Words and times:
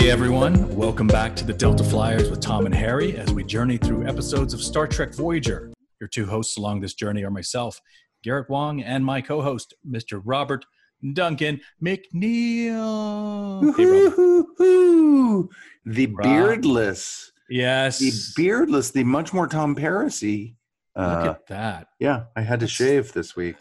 Hey 0.00 0.10
everyone, 0.10 0.74
welcome 0.74 1.06
back 1.06 1.36
to 1.36 1.44
the 1.44 1.52
Delta 1.52 1.84
Flyers 1.84 2.30
with 2.30 2.40
Tom 2.40 2.64
and 2.64 2.74
Harry 2.74 3.16
as 3.18 3.32
we 3.34 3.44
journey 3.44 3.76
through 3.76 4.06
episodes 4.08 4.54
of 4.54 4.62
Star 4.62 4.86
Trek 4.86 5.14
Voyager. 5.14 5.70
Your 6.00 6.08
two 6.08 6.24
hosts 6.24 6.56
along 6.56 6.80
this 6.80 6.94
journey 6.94 7.22
are 7.22 7.30
myself, 7.30 7.78
Garrett 8.24 8.48
Wang, 8.48 8.82
and 8.82 9.04
my 9.04 9.20
co 9.20 9.42
host, 9.42 9.74
Mr. 9.86 10.22
Robert 10.24 10.64
Duncan 11.12 11.60
McNeill. 11.84 13.76
Hey, 13.76 13.84
Robert. 13.84 15.48
the 15.84 16.06
Rob. 16.06 16.22
beardless, 16.24 17.30
Yes. 17.50 17.98
the 17.98 18.10
beardless, 18.42 18.90
the 18.90 19.04
much 19.04 19.32
more 19.34 19.46
Tom 19.46 19.76
Parisy. 19.76 20.54
Look 20.96 21.06
Uh, 21.26 21.30
at 21.36 21.46
that. 21.48 21.88
yeah, 21.98 22.24
I 22.34 22.40
had 22.40 22.60
to 22.60 22.64
That's- 22.66 22.70
shave 22.70 23.12
this 23.12 23.36
week. 23.36 23.56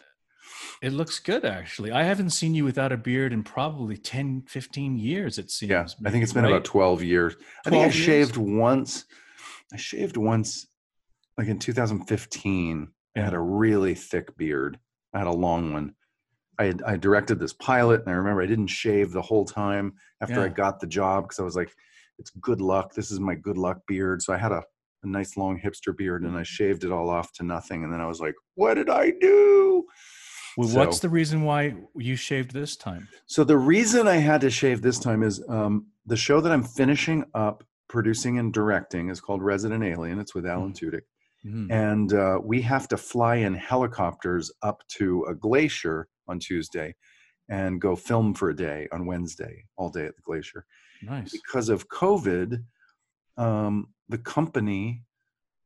It 0.82 0.94
looks 0.94 1.20
good, 1.20 1.44
actually. 1.44 1.92
I 1.92 2.04
haven't 2.04 2.30
seen 2.30 2.56
you 2.56 2.64
without 2.64 2.94
a 2.94 2.98
beard 2.98 3.34
in 3.34 3.44
probably 3.44 3.98
10, 3.98 4.44
15 4.48 4.98
years, 4.98 5.38
it 5.38 5.52
seems. 5.52 5.70
Yeah, 5.70 5.86
I 6.06 6.10
think 6.10 6.24
it's 6.24 6.32
been 6.32 6.44
right? 6.44 6.54
about 6.54 6.64
twelve 6.64 7.04
years. 7.04 7.36
I 7.66 7.70
think 7.70 7.82
I 7.82 7.86
years? 7.86 7.96
shaved 7.96 8.38
once. 8.38 9.06
I 9.74 9.78
shaved 9.78 10.16
once, 10.16 10.68
like 11.38 11.48
in 11.48 11.60
2015. 11.60 12.88
I 13.16 13.20
had 13.20 13.34
a 13.34 13.40
really 13.40 13.94
thick 13.94 14.38
beard. 14.38 14.80
I 15.14 15.20
had 15.20 15.28
a 15.28 15.32
long 15.32 15.74
one. 15.74 15.96
I 16.58 16.66
had, 16.66 16.82
I 16.84 16.98
directed 16.98 17.40
this 17.40 17.54
pilot, 17.54 18.02
and 18.02 18.10
I 18.10 18.18
remember 18.18 18.42
I 18.42 18.48
didn't 18.48 18.68
shave 18.68 19.12
the 19.12 19.22
whole 19.22 19.46
time 19.46 19.94
after 20.22 20.42
I 20.42 20.50
got 20.50 20.80
the 20.80 20.88
job 20.88 21.24
because 21.26 21.40
I 21.40 21.44
was 21.44 21.56
like, 21.56 21.74
"It's 22.18 22.32
good 22.42 22.62
luck. 22.62 22.94
This 22.94 23.12
is 23.12 23.20
my 23.20 23.36
good 23.36 23.58
luck 23.58 23.80
beard." 23.88 24.22
So 24.22 24.34
I 24.34 24.38
had 24.38 24.52
a, 24.52 24.64
a 25.04 25.08
nice 25.08 25.36
long 25.36 25.60
hipster 25.60 25.96
beard, 25.96 26.24
and 26.24 26.32
I 26.32 26.36
mm-hmm. 26.36 26.44
shaved 26.44 26.84
it 26.84 26.92
all 26.92 27.10
off 27.10 27.34
to 27.34 27.44
nothing. 27.44 27.84
And 27.84 27.92
then 27.92 28.02
I 28.02 28.08
was 28.08 28.20
like, 28.20 28.36
"What 28.56 28.76
did 28.76 28.90
I 28.90 29.12
do?" 29.12 29.86
Well, 30.60 30.86
what's 30.86 31.00
the 31.00 31.10
reason 31.10 31.44
why 31.44 31.76
you 31.96 32.16
shaved 32.16 32.52
this 32.52 32.76
time? 32.76 33.08
So 33.28 33.44
the 33.44 33.58
reason 33.58 34.08
I 34.08 34.18
had 34.18 34.42
to 34.42 34.50
shave 34.50 34.82
this 34.82 35.00
time 35.00 35.24
is 35.24 35.42
um, 35.48 35.88
the 36.06 36.18
show 36.18 36.42
that 36.42 36.52
I'm 36.52 36.64
finishing 36.64 37.24
up 37.34 37.64
producing 37.88 38.40
and 38.40 38.54
directing 38.54 39.10
is 39.10 39.22
called 39.22 39.42
Resident 39.42 39.84
Alien. 39.84 40.20
It's 40.20 40.36
with 40.36 40.46
Alan 40.46 40.74
Tudyk, 40.74 41.02
Mm. 41.46 41.72
and 41.72 42.14
uh, 42.14 42.38
we 42.44 42.62
have 42.64 42.90
to 42.90 42.98
fly 42.98 43.36
in 43.38 43.54
helicopters 43.54 44.52
up 44.62 44.84
to 44.98 45.24
a 45.30 45.34
glacier 45.34 46.10
on 46.28 46.38
Tuesday, 46.38 46.94
and 47.48 47.80
go 47.80 47.96
film 47.96 48.34
for 48.34 48.50
a 48.50 48.56
day 48.56 48.90
on 48.92 49.06
Wednesday, 49.06 49.64
all 49.78 49.90
day 49.90 50.06
at 50.06 50.16
the 50.18 50.22
glacier. 50.22 50.66
Nice. 51.02 51.32
Because 51.32 51.70
of 51.70 51.88
COVID, 51.88 52.62
um, 53.38 53.88
the 54.10 54.18
company, 54.18 55.04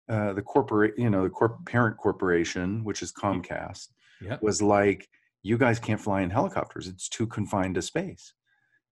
uh, 0.07 0.33
the 0.33 0.43
corporate, 0.43 0.93
you 0.95 1.09
know, 1.09 1.23
the 1.23 1.29
corp- 1.31 1.65
parent 1.65 1.97
corporation, 1.97 2.83
which 2.83 3.01
is 3.01 3.11
Comcast, 3.11 3.87
Yep. 4.25 4.41
was 4.41 4.61
like, 4.61 5.07
"You 5.41 5.57
guys 5.57 5.79
can't 5.79 5.99
fly 6.01 6.21
in 6.21 6.29
helicopters; 6.29 6.87
it's 6.87 7.09
too 7.09 7.27
confined 7.27 7.75
to 7.75 7.81
space." 7.81 8.33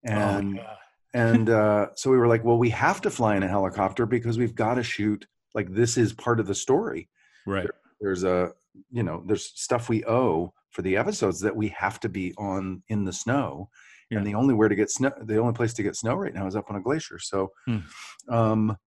And 0.04 0.60
oh, 0.60 0.66
and 1.14 1.50
uh, 1.50 1.88
so 1.96 2.10
we 2.12 2.18
were 2.18 2.28
like, 2.28 2.44
"Well, 2.44 2.58
we 2.58 2.70
have 2.72 3.02
to 3.02 3.10
fly 3.10 3.36
in 3.36 3.44
a 3.44 3.48
helicopter 3.48 4.06
because 4.06 4.38
we've 4.38 4.56
got 4.56 4.76
to 4.76 4.84
shoot. 4.84 5.26
Like 5.54 5.74
this 5.74 5.98
is 5.98 6.14
part 6.14 6.40
of 6.40 6.48
the 6.48 6.56
story. 6.56 7.10
right. 7.46 7.68
There's 8.00 8.24
a, 8.24 8.54
you 8.90 9.04
know, 9.04 9.22
there's 9.28 9.52
stuff 9.56 9.88
we 9.90 10.04
owe 10.06 10.54
for 10.72 10.82
the 10.82 10.98
episodes 10.98 11.40
that 11.42 11.56
we 11.56 11.68
have 11.70 12.00
to 12.00 12.10
be 12.10 12.34
on 12.38 12.82
in 12.88 13.04
the 13.06 13.14
snow, 13.14 13.70
Yeah. 14.10 14.18
and 14.20 14.26
the 14.28 14.34
only 14.34 14.54
where 14.56 14.70
to 14.70 14.76
get 14.76 14.90
snow, 14.90 15.12
the 15.22 15.38
only 15.38 15.54
place 15.54 15.74
to 15.74 15.84
get 15.84 15.96
snow 15.98 16.16
right 16.16 16.34
now 16.34 16.48
is 16.48 16.56
up 16.56 16.70
on 16.70 16.78
a 16.78 16.82
glacier. 16.82 17.20
So, 17.20 17.52
Hmm. 17.68 17.78
um, 18.30 18.78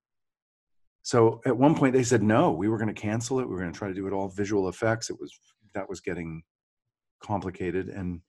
so 1.03 1.41
at 1.45 1.57
one 1.57 1.75
point 1.75 1.93
they 1.93 2.03
said 2.03 2.23
no, 2.23 2.51
we 2.53 2.69
were 2.69 2.79
going 2.79 2.93
to 2.93 3.01
cancel 3.01 3.39
it. 3.41 3.45
We 3.47 3.55
were 3.55 3.61
going 3.61 3.73
to 3.73 3.79
try 3.79 3.89
to 3.89 3.95
do 3.95 4.07
it 4.07 4.13
all 4.13 4.29
visual 4.29 4.69
effects. 4.69 5.11
It 5.11 5.21
was 5.21 5.33
that 5.75 5.89
was 5.89 6.01
getting 6.01 6.43
complicated, 7.23 7.89
and 7.89 8.21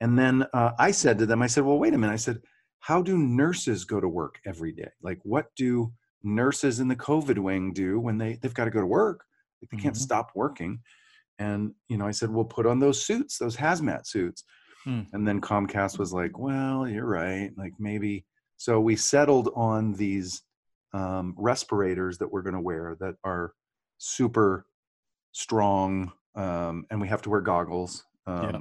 and 0.00 0.18
then 0.18 0.44
uh, 0.54 0.72
I 0.78 0.90
said 0.92 1.18
to 1.18 1.26
them, 1.26 1.42
I 1.42 1.48
said, 1.48 1.64
well, 1.64 1.78
wait 1.78 1.92
a 1.94 1.98
minute. 1.98 2.12
I 2.12 2.16
said, 2.16 2.40
how 2.80 3.02
do 3.02 3.18
nurses 3.18 3.84
go 3.84 4.00
to 4.00 4.08
work 4.08 4.38
every 4.46 4.72
day? 4.72 4.90
Like, 5.02 5.18
what 5.24 5.46
do 5.56 5.92
nurses 6.22 6.78
in 6.80 6.86
the 6.88 6.96
COVID 6.96 7.38
wing 7.38 7.72
do 7.72 7.98
when 7.98 8.18
they 8.18 8.34
they've 8.40 8.54
got 8.54 8.66
to 8.66 8.70
go 8.70 8.80
to 8.80 8.86
work? 8.86 9.24
Like, 9.60 9.70
they 9.70 9.76
can't 9.78 9.94
Mhm. 9.96 9.98
stop 10.00 10.30
working. 10.34 10.80
And 11.40 11.74
you 11.88 11.96
know, 11.98 12.06
I 12.06 12.12
said, 12.12 12.30
well, 12.30 12.44
put 12.44 12.66
on 12.66 12.78
those 12.78 13.04
suits, 13.04 13.38
those 13.38 13.56
hazmat 13.56 14.06
suits. 14.06 14.44
Hmm. 14.84 15.02
And 15.12 15.26
then 15.26 15.40
Comcast 15.40 15.98
was 15.98 16.12
like, 16.12 16.38
well, 16.38 16.88
you're 16.88 17.06
right. 17.06 17.50
Like 17.56 17.74
maybe. 17.78 18.24
So 18.56 18.80
we 18.80 18.96
settled 18.96 19.50
on 19.54 19.92
these 19.94 20.42
um, 20.92 21.34
respirators 21.36 22.18
that 22.18 22.30
we're 22.32 22.42
going 22.42 22.54
to 22.54 22.60
wear 22.60 22.96
that 23.00 23.16
are 23.24 23.52
super 23.98 24.66
strong, 25.32 26.12
um, 26.38 26.84
and 26.90 27.00
we 27.00 27.08
have 27.08 27.22
to 27.22 27.30
wear 27.30 27.40
goggles. 27.40 28.04
Um, 28.26 28.42
Yeah. 28.44 28.60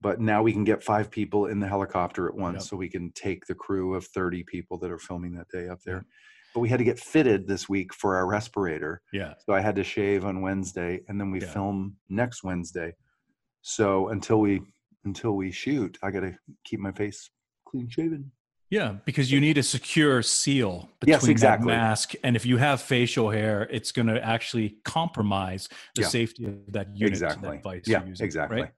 But 0.00 0.20
now 0.20 0.42
we 0.42 0.52
can 0.52 0.64
get 0.64 0.82
five 0.82 1.10
people 1.10 1.46
in 1.46 1.60
the 1.60 1.66
helicopter 1.68 2.28
at 2.28 2.34
once, 2.34 2.68
so 2.68 2.76
we 2.76 2.90
can 2.90 3.10
take 3.12 3.46
the 3.46 3.54
crew 3.54 3.94
of 3.94 4.04
30 4.06 4.44
people 4.44 4.76
that 4.80 4.90
are 4.90 4.98
filming 4.98 5.32
that 5.34 5.48
day 5.48 5.68
up 5.68 5.80
there. 5.86 6.04
But 6.52 6.60
we 6.60 6.68
had 6.68 6.76
to 6.78 6.84
get 6.84 6.98
fitted 7.00 7.48
this 7.48 7.68
week 7.70 7.94
for 7.94 8.14
our 8.16 8.26
respirator. 8.26 9.00
Yeah. 9.14 9.32
So 9.46 9.54
I 9.54 9.60
had 9.60 9.76
to 9.76 9.84
shave 9.84 10.24
on 10.26 10.42
Wednesday, 10.42 11.00
and 11.08 11.18
then 11.18 11.30
we 11.30 11.40
Yeah. 11.40 11.50
film 11.52 11.96
next 12.10 12.44
Wednesday. 12.44 12.94
So 13.62 14.08
until 14.08 14.40
we 14.40 14.62
until 15.06 15.36
we 15.36 15.50
shoot, 15.50 15.98
I 16.02 16.10
got 16.10 16.20
to 16.20 16.34
keep 16.64 16.80
my 16.80 16.92
face 16.92 17.30
clean 17.66 17.88
shaven. 17.88 18.30
Yeah, 18.70 18.96
because 19.04 19.30
you 19.30 19.40
need 19.40 19.58
a 19.58 19.62
secure 19.62 20.22
seal 20.22 20.90
between 21.00 21.12
Yes, 21.14 21.28
exactly. 21.28 21.70
that 21.72 21.76
mask, 21.78 22.12
and 22.24 22.34
if 22.34 22.44
you 22.46 22.56
have 22.56 22.80
facial 22.80 23.30
hair, 23.30 23.68
it's 23.70 23.92
going 23.92 24.08
to 24.08 24.24
actually 24.24 24.76
compromise 24.84 25.68
the 25.94 26.02
Yeah. 26.02 26.08
safety 26.08 26.44
of 26.46 26.72
that 26.72 26.88
unit, 26.96 27.10
exactly. 27.12 27.48
that 27.50 27.56
device 27.62 27.82
yeah, 27.86 28.00
you're 28.00 28.08
using, 28.08 28.24
exactly. 28.24 28.62
right? 28.62 28.70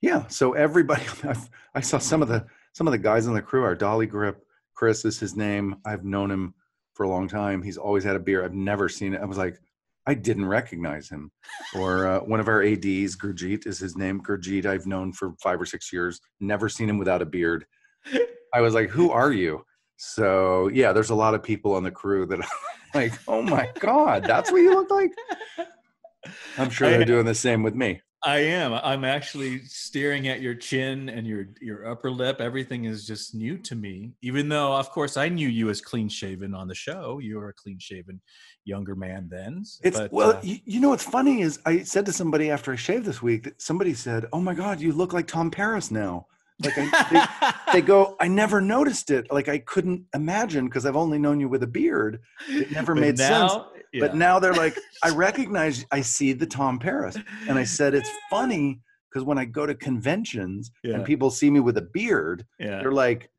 Yeah. 0.00 0.26
So 0.28 0.52
everybody, 0.52 1.02
I've, 1.24 1.48
I 1.74 1.80
saw 1.80 1.98
some 1.98 2.20
of 2.22 2.28
the 2.28 2.46
some 2.74 2.86
of 2.86 2.92
the 2.92 2.98
guys 2.98 3.26
on 3.26 3.34
the 3.34 3.42
crew. 3.42 3.64
Our 3.64 3.74
Dolly 3.74 4.06
Grip, 4.06 4.44
Chris 4.74 5.04
is 5.04 5.18
his 5.18 5.34
name. 5.34 5.76
I've 5.84 6.04
known 6.04 6.30
him 6.30 6.54
for 6.94 7.04
a 7.04 7.08
long 7.08 7.26
time. 7.26 7.62
He's 7.62 7.76
always 7.78 8.04
had 8.04 8.14
a 8.16 8.20
beard. 8.20 8.44
I've 8.44 8.54
never 8.54 8.88
seen 8.88 9.14
it. 9.14 9.20
I 9.20 9.24
was 9.24 9.38
like, 9.38 9.58
I 10.06 10.14
didn't 10.14 10.46
recognize 10.46 11.08
him. 11.08 11.30
Or 11.74 12.06
uh, 12.06 12.20
one 12.20 12.38
of 12.38 12.46
our 12.48 12.62
ads, 12.62 13.16
Gurjeet 13.16 13.66
is 13.66 13.78
his 13.78 13.96
name. 13.96 14.20
Gurjeet, 14.20 14.66
I've 14.66 14.86
known 14.86 15.12
for 15.12 15.32
five 15.42 15.60
or 15.60 15.66
six 15.66 15.92
years. 15.92 16.20
Never 16.38 16.68
seen 16.68 16.88
him 16.88 16.98
without 16.98 17.22
a 17.22 17.26
beard. 17.26 17.64
I 18.54 18.60
was 18.60 18.74
like, 18.74 18.90
who 18.90 19.10
are 19.10 19.32
you? 19.32 19.64
So 19.96 20.68
yeah, 20.68 20.92
there's 20.92 21.10
a 21.10 21.14
lot 21.14 21.34
of 21.34 21.42
people 21.42 21.74
on 21.74 21.82
the 21.82 21.90
crew 21.90 22.26
that 22.26 22.40
I'm 22.40 22.48
like, 22.94 23.12
oh 23.26 23.42
my 23.42 23.68
god, 23.80 24.24
that's 24.24 24.50
what 24.50 24.58
you 24.58 24.74
look 24.74 24.90
like. 24.90 25.12
I'm 26.56 26.70
sure 26.70 26.90
they're 26.90 27.04
doing 27.04 27.26
the 27.26 27.34
same 27.34 27.62
with 27.62 27.74
me. 27.74 28.00
I 28.24 28.38
am. 28.38 28.74
I'm 28.74 29.04
actually 29.04 29.64
staring 29.64 30.26
at 30.26 30.40
your 30.40 30.54
chin 30.54 31.08
and 31.08 31.26
your 31.26 31.46
your 31.60 31.88
upper 31.88 32.10
lip. 32.10 32.40
Everything 32.40 32.84
is 32.84 33.06
just 33.06 33.34
new 33.34 33.56
to 33.58 33.76
me. 33.76 34.12
Even 34.22 34.48
though, 34.48 34.74
of 34.74 34.90
course, 34.90 35.16
I 35.16 35.28
knew 35.28 35.48
you 35.48 35.70
as 35.70 35.80
clean 35.80 36.08
shaven 36.08 36.52
on 36.52 36.66
the 36.66 36.74
show. 36.74 37.20
You 37.20 37.36
were 37.36 37.50
a 37.50 37.54
clean 37.54 37.78
shaven 37.78 38.20
younger 38.64 38.96
man 38.96 39.28
then. 39.30 39.62
It's 39.82 39.98
but, 39.98 40.12
well, 40.12 40.30
uh, 40.30 40.40
you, 40.42 40.58
you 40.64 40.80
know 40.80 40.88
what's 40.88 41.04
funny 41.04 41.42
is 41.42 41.60
I 41.64 41.84
said 41.84 42.06
to 42.06 42.12
somebody 42.12 42.50
after 42.50 42.72
I 42.72 42.76
shaved 42.76 43.04
this 43.04 43.22
week 43.22 43.44
that 43.44 43.62
somebody 43.62 43.94
said, 43.94 44.26
"Oh 44.32 44.40
my 44.40 44.54
God, 44.54 44.80
you 44.80 44.92
look 44.92 45.12
like 45.12 45.28
Tom 45.28 45.50
Paris 45.50 45.92
now." 45.92 46.26
Like 46.64 46.74
I, 46.76 47.58
they, 47.72 47.80
they 47.80 47.86
go, 47.86 48.16
"I 48.20 48.28
never 48.28 48.60
noticed 48.60 49.10
it. 49.10 49.30
Like 49.30 49.48
I 49.48 49.58
couldn't 49.58 50.04
imagine 50.14 50.64
because 50.66 50.86
I've 50.86 50.96
only 50.96 51.18
known 51.18 51.40
you 51.40 51.48
with 51.48 51.62
a 51.62 51.66
beard. 51.66 52.20
It 52.48 52.70
never 52.72 52.94
But 52.94 53.00
made 53.00 53.18
sense." 53.18 53.52
yeah. 53.92 54.00
But 54.00 54.16
now 54.16 54.38
they're 54.38 54.54
like, 54.54 54.76
"I 55.02 55.10
recognize. 55.10 55.84
I 55.92 56.00
see 56.00 56.32
the 56.32 56.46
Tom 56.46 56.78
Paris." 56.78 57.16
And 57.48 57.58
I 57.58 57.64
said, 57.64 57.94
"It's 57.94 58.10
funny 58.30 58.80
because 59.10 59.24
when 59.24 59.38
I 59.38 59.44
go 59.44 59.66
to 59.66 59.74
conventions 59.74 60.70
Yeah. 60.82 60.94
and 60.96 61.04
people 61.04 61.30
see 61.30 61.50
me 61.50 61.60
with 61.60 61.76
a 61.78 61.82
beard, 61.82 62.44
yeah. 62.58 62.80
they're 62.80 62.92
like." 62.92 63.30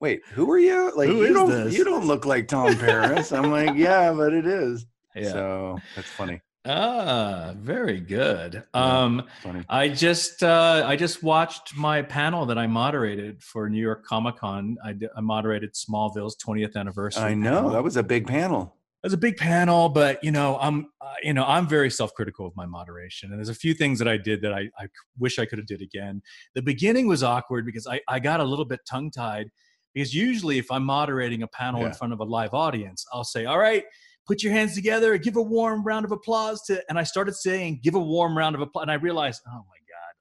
Wait, 0.00 0.20
who 0.32 0.50
are 0.50 0.58
you? 0.58 0.92
Like 0.94 1.08
Who 1.08 1.18
you 1.18 1.24
is 1.26 1.32
don't 1.32 1.48
this?" 1.50 1.78
you 1.78 1.84
don't 1.84 2.06
look 2.06 2.26
like 2.26 2.46
Tom 2.48 2.76
Paris. 2.76 3.32
I'm 3.32 3.50
like, 3.50 3.74
yeah, 3.74 4.12
but 4.12 4.34
it 4.34 4.44
is. 4.46 4.84
yeah. 5.14 5.30
So 5.30 5.78
that's 5.96 6.08
funny. 6.10 6.42
Ah, 6.66 7.52
very 7.58 8.00
good. 8.00 8.64
Yeah. 8.74 9.02
Um, 9.02 9.24
Funny. 9.42 9.64
I 9.68 9.88
just 9.88 10.42
uh, 10.42 10.82
I 10.86 10.96
just 10.96 11.22
watched 11.22 11.76
my 11.76 12.00
panel 12.00 12.46
that 12.46 12.56
I 12.56 12.66
moderated 12.66 13.42
for 13.42 13.68
New 13.68 13.80
York 13.80 14.06
Comic 14.06 14.36
Con. 14.36 14.76
I 14.82 14.94
moderated 15.20 15.74
Smallville's 15.74 16.36
20th 16.36 16.74
anniversary. 16.76 17.22
I 17.22 17.34
know 17.34 17.56
panel. 17.56 17.70
that 17.70 17.84
was 17.84 17.96
a 17.98 18.02
big 18.02 18.26
panel. 18.26 18.76
It 19.02 19.08
was 19.08 19.12
a 19.12 19.18
big 19.18 19.36
panel, 19.36 19.90
but 19.90 20.24
you 20.24 20.30
know, 20.30 20.56
I'm 20.58 20.86
uh, 21.02 21.12
you 21.22 21.34
know 21.34 21.44
I'm 21.44 21.68
very 21.68 21.90
self-critical 21.90 22.46
of 22.46 22.56
my 22.56 22.64
moderation, 22.64 23.30
and 23.30 23.38
there's 23.38 23.50
a 23.50 23.54
few 23.54 23.74
things 23.74 23.98
that 23.98 24.08
I 24.08 24.16
did 24.16 24.40
that 24.40 24.54
I, 24.54 24.70
I 24.78 24.86
wish 25.18 25.38
I 25.38 25.44
could 25.44 25.58
have 25.58 25.66
did 25.66 25.82
again. 25.82 26.22
The 26.54 26.62
beginning 26.62 27.06
was 27.06 27.22
awkward 27.22 27.66
because 27.66 27.86
I, 27.86 28.00
I 28.08 28.20
got 28.20 28.40
a 28.40 28.44
little 28.44 28.64
bit 28.64 28.80
tongue-tied 28.88 29.50
because 29.92 30.14
usually 30.14 30.56
if 30.56 30.70
I'm 30.70 30.84
moderating 30.84 31.42
a 31.42 31.48
panel 31.48 31.84
in 31.84 31.92
front 31.92 32.14
of 32.14 32.20
a 32.20 32.24
live 32.24 32.54
audience, 32.54 33.04
I'll 33.12 33.24
say, 33.24 33.44
"All 33.44 33.58
right, 33.58 33.84
put 34.26 34.42
your 34.42 34.52
hands 34.52 34.74
together, 34.74 35.16
give 35.18 35.36
a 35.36 35.42
warm 35.42 35.84
round 35.84 36.04
of 36.04 36.12
applause 36.12 36.62
to," 36.62 36.82
and 36.88 36.98
I 36.98 37.02
started 37.04 37.34
saying, 37.34 37.80
"Give 37.82 37.94
a 37.94 38.00
warm 38.00 38.36
round 38.36 38.54
of 38.54 38.60
applause," 38.62 38.82
and 38.82 38.90
I 38.90 38.94
realized, 38.94 39.42
oh 39.48 39.50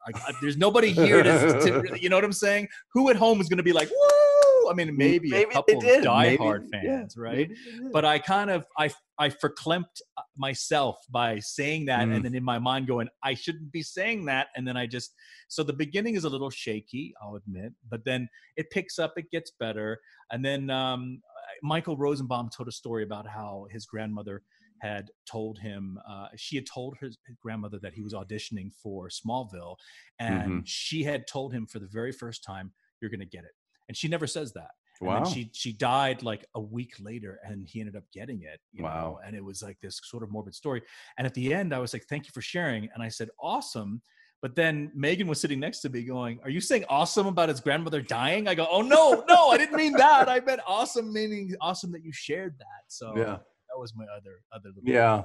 my 0.10 0.12
god, 0.14 0.26
I, 0.26 0.30
I, 0.30 0.34
there's 0.42 0.58
nobody 0.58 0.92
here 0.92 1.24
to, 1.24 1.60
to, 1.92 1.98
you 2.02 2.10
know 2.10 2.18
what 2.18 2.26
I'm 2.26 2.34
saying? 2.34 2.68
Who 2.94 3.10
at 3.10 3.16
home 3.16 3.40
is 3.42 3.48
going 3.50 3.58
to 3.58 3.64
be 3.64 3.74
like, 3.74 3.90
"Woo!" 3.90 4.70
I 4.70 4.74
mean, 4.74 4.96
maybe, 4.96 5.30
Maybe 5.30 5.50
a 5.50 5.54
couple 5.54 5.78
of 5.78 5.84
Maybe- 5.84 6.06
diehard 6.06 6.68
yeah, 6.72 6.82
fans, 7.00 7.18
right? 7.18 7.50
maybe 7.50 7.56
they 7.66 7.80
did. 7.80 7.92
But 7.92 8.06
I 8.06 8.18
kind 8.20 8.50
of 8.50 8.66
I 8.78 8.90
I 9.20 9.30
verklempt 9.30 10.02
myself 10.38 10.98
by 11.10 11.40
saying 11.40 11.86
that, 11.86 12.08
Mm. 12.08 12.16
and 12.16 12.26
then 12.26 12.34
in 12.36 12.44
my 12.44 12.60
mind 12.60 12.88
going, 12.88 13.10
I 13.24 13.34
shouldn't 13.34 13.72
be 13.72 13.84
saying 13.84 14.26
that, 14.26 14.48
and 14.56 14.66
then 14.68 14.78
I 14.78 14.88
just 14.88 15.14
so 15.50 15.64
the 15.64 15.74
beginning 15.74 16.16
is 16.16 16.24
a 16.24 16.30
little 16.30 16.50
shaky, 16.50 17.14
I'll 17.22 17.36
admit, 17.36 17.74
but 17.90 18.04
then 18.06 18.28
it 18.56 18.70
picks 18.72 18.98
up, 19.00 19.14
it 19.18 19.30
gets 19.32 19.52
better, 19.60 20.00
and 20.32 20.44
then 20.44 20.70
um, 20.70 21.22
Michael 21.62 21.98
Rosenbaum 21.98 22.50
told 22.50 22.68
a 22.68 22.72
story 22.72 23.04
about 23.04 23.28
how 23.28 23.68
his 23.70 23.86
grandmother 23.86 24.44
had 24.80 25.12
told 25.26 25.60
him 25.60 25.98
uh, 26.08 26.28
she 26.36 26.56
had 26.58 26.66
told 26.66 26.98
his, 26.98 27.18
grandmother 27.42 27.80
that 27.80 27.94
he 27.94 28.02
was 28.02 28.14
auditioning 28.14 28.74
for 28.74 29.08
Smallville, 29.10 29.78
and 30.20 30.64
Mhm. 30.64 30.68
she 30.68 31.04
had 31.04 31.26
told 31.28 31.54
him 31.54 31.66
for 31.68 31.80
the 31.80 31.88
very 31.88 32.12
first 32.12 32.44
time, 32.44 32.74
"You're 33.00 33.10
going 33.12 33.20
to 33.22 33.26
get 33.26 33.46
it," 33.46 33.56
and 33.88 33.96
she 33.98 34.08
never 34.08 34.28
says 34.28 34.54
that. 34.54 34.72
And 35.06 35.10
wow. 35.10 35.24
she 35.28 35.52
she 35.54 35.74
died 35.74 36.24
like 36.24 36.46
a 36.56 36.62
week 36.62 36.94
later, 37.00 37.40
and 37.44 37.68
he 37.68 37.80
ended 37.82 37.96
up 37.96 38.10
getting 38.12 38.42
it. 38.44 38.62
You 38.72 38.84
Wow. 38.84 38.92
Know? 39.12 39.20
And 39.26 39.36
it 39.36 39.44
was 39.44 39.62
like 39.62 39.80
this 39.82 40.00
sort 40.04 40.24
of 40.24 40.32
morbid 40.32 40.56
story. 40.56 40.82
And 41.18 41.28
at 41.28 41.34
the 41.34 41.54
end, 41.54 41.74
I 41.74 41.80
was 41.80 41.94
like, 41.94 42.06
"Thank 42.06 42.26
you 42.26 42.32
for 42.34 42.42
sharing." 42.42 42.90
And 42.94 43.04
I 43.04 43.10
said, 43.10 43.30
"Awesome." 43.40 44.02
But 44.44 44.56
then 44.56 44.92
Megan 44.94 45.28
was 45.28 45.40
sitting 45.40 45.62
next 45.62 45.80
to 45.80 45.90
me, 45.90 46.04
going, 46.04 46.42
"Are 46.44 46.50
you 46.50 46.60
saying 46.60 46.84
awesome 46.90 47.28
about 47.28 47.48
his 47.48 47.62
grandmother 47.62 48.02
dying?" 48.02 48.50
I 48.50 48.56
go, 48.56 48.68
"Oh 48.70 48.82
no, 48.82 49.24
no, 49.30 49.48
I 49.52 49.58
didn't 49.58 49.78
mean 49.78 49.94
that. 49.94 50.28
I 50.28 50.42
meant 50.42 50.60
awesome, 50.68 51.14
meaning 51.14 51.56
awesome 51.62 51.94
that 51.94 52.04
you 52.04 52.12
shared 52.12 52.60
that." 52.60 52.84
So 52.90 53.14
yeah. 53.16 53.24
that 53.24 53.78
was 53.80 53.96
my 53.96 54.04
other 54.16 54.42
other 54.52 54.70
little 54.76 54.84
Yeah. 54.84 55.24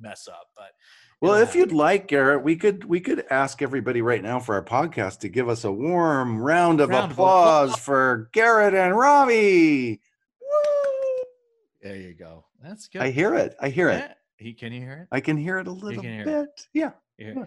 mess 0.00 0.26
up. 0.28 0.46
But 0.56 0.70
Well, 1.20 1.34
it'll 1.34 1.42
if 1.42 1.54
uh, 1.54 1.58
you'd 1.58 1.72
like, 1.72 2.08
Garrett, 2.08 2.42
we 2.42 2.56
could 2.56 2.86
we 2.86 3.00
could 3.00 3.26
ask 3.28 3.60
everybody 3.60 4.00
right 4.00 4.22
now 4.22 4.40
for 4.40 4.54
our 4.54 4.64
podcast 4.64 5.18
to 5.20 5.28
give 5.28 5.50
us 5.50 5.64
a 5.64 5.70
warm 5.70 6.38
round 6.40 6.80
of 6.80 6.88
Round 6.88 7.04
of 7.04 7.10
applause 7.10 7.68
applause. 7.72 7.80
for 7.84 8.30
Garrett 8.32 8.72
and 8.72 8.96
Robbie. 8.96 10.00
Woo! 10.40 11.24
there 11.82 11.96
you 11.96 12.14
go. 12.14 12.46
That's 12.62 12.88
good. 12.88 13.02
I 13.02 13.10
hear 13.10 13.34
it. 13.34 13.54
I 13.60 13.68
hear 13.68 13.90
it. 13.90 14.10
He 14.38 14.54
can 14.54 14.72
you 14.72 14.80
hear 14.80 15.02
it? 15.02 15.08
I 15.14 15.20
can 15.20 15.36
hear 15.36 15.58
it 15.58 15.66
a 15.66 15.70
little 15.70 16.02
it. 16.02 16.24
bit. 16.24 16.66
Yeah, 16.72 16.92
Yeah. 17.18 17.44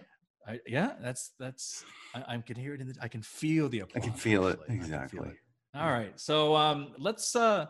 Yeah. 0.47 0.53
I, 0.53 0.59
yeah, 0.67 0.91
that's 1.01 1.31
that's. 1.39 1.85
I, 2.15 2.35
I 2.35 2.37
can 2.37 2.55
hear 2.55 2.73
it 2.73 2.81
in 2.81 2.87
the. 2.87 2.95
I 3.01 3.07
can 3.07 3.21
feel 3.21 3.69
the 3.69 3.83
I 3.95 3.99
can 3.99 4.13
feel 4.13 4.47
it 4.47 4.59
actually. 4.61 4.77
Can 4.77 4.85
feel 4.85 4.95
exactly. 4.95 5.29
it. 5.29 5.35
All 5.73 5.89
right, 5.89 6.19
so 6.19 6.55
um, 6.55 6.93
let's 6.97 7.35
uh, 7.35 7.67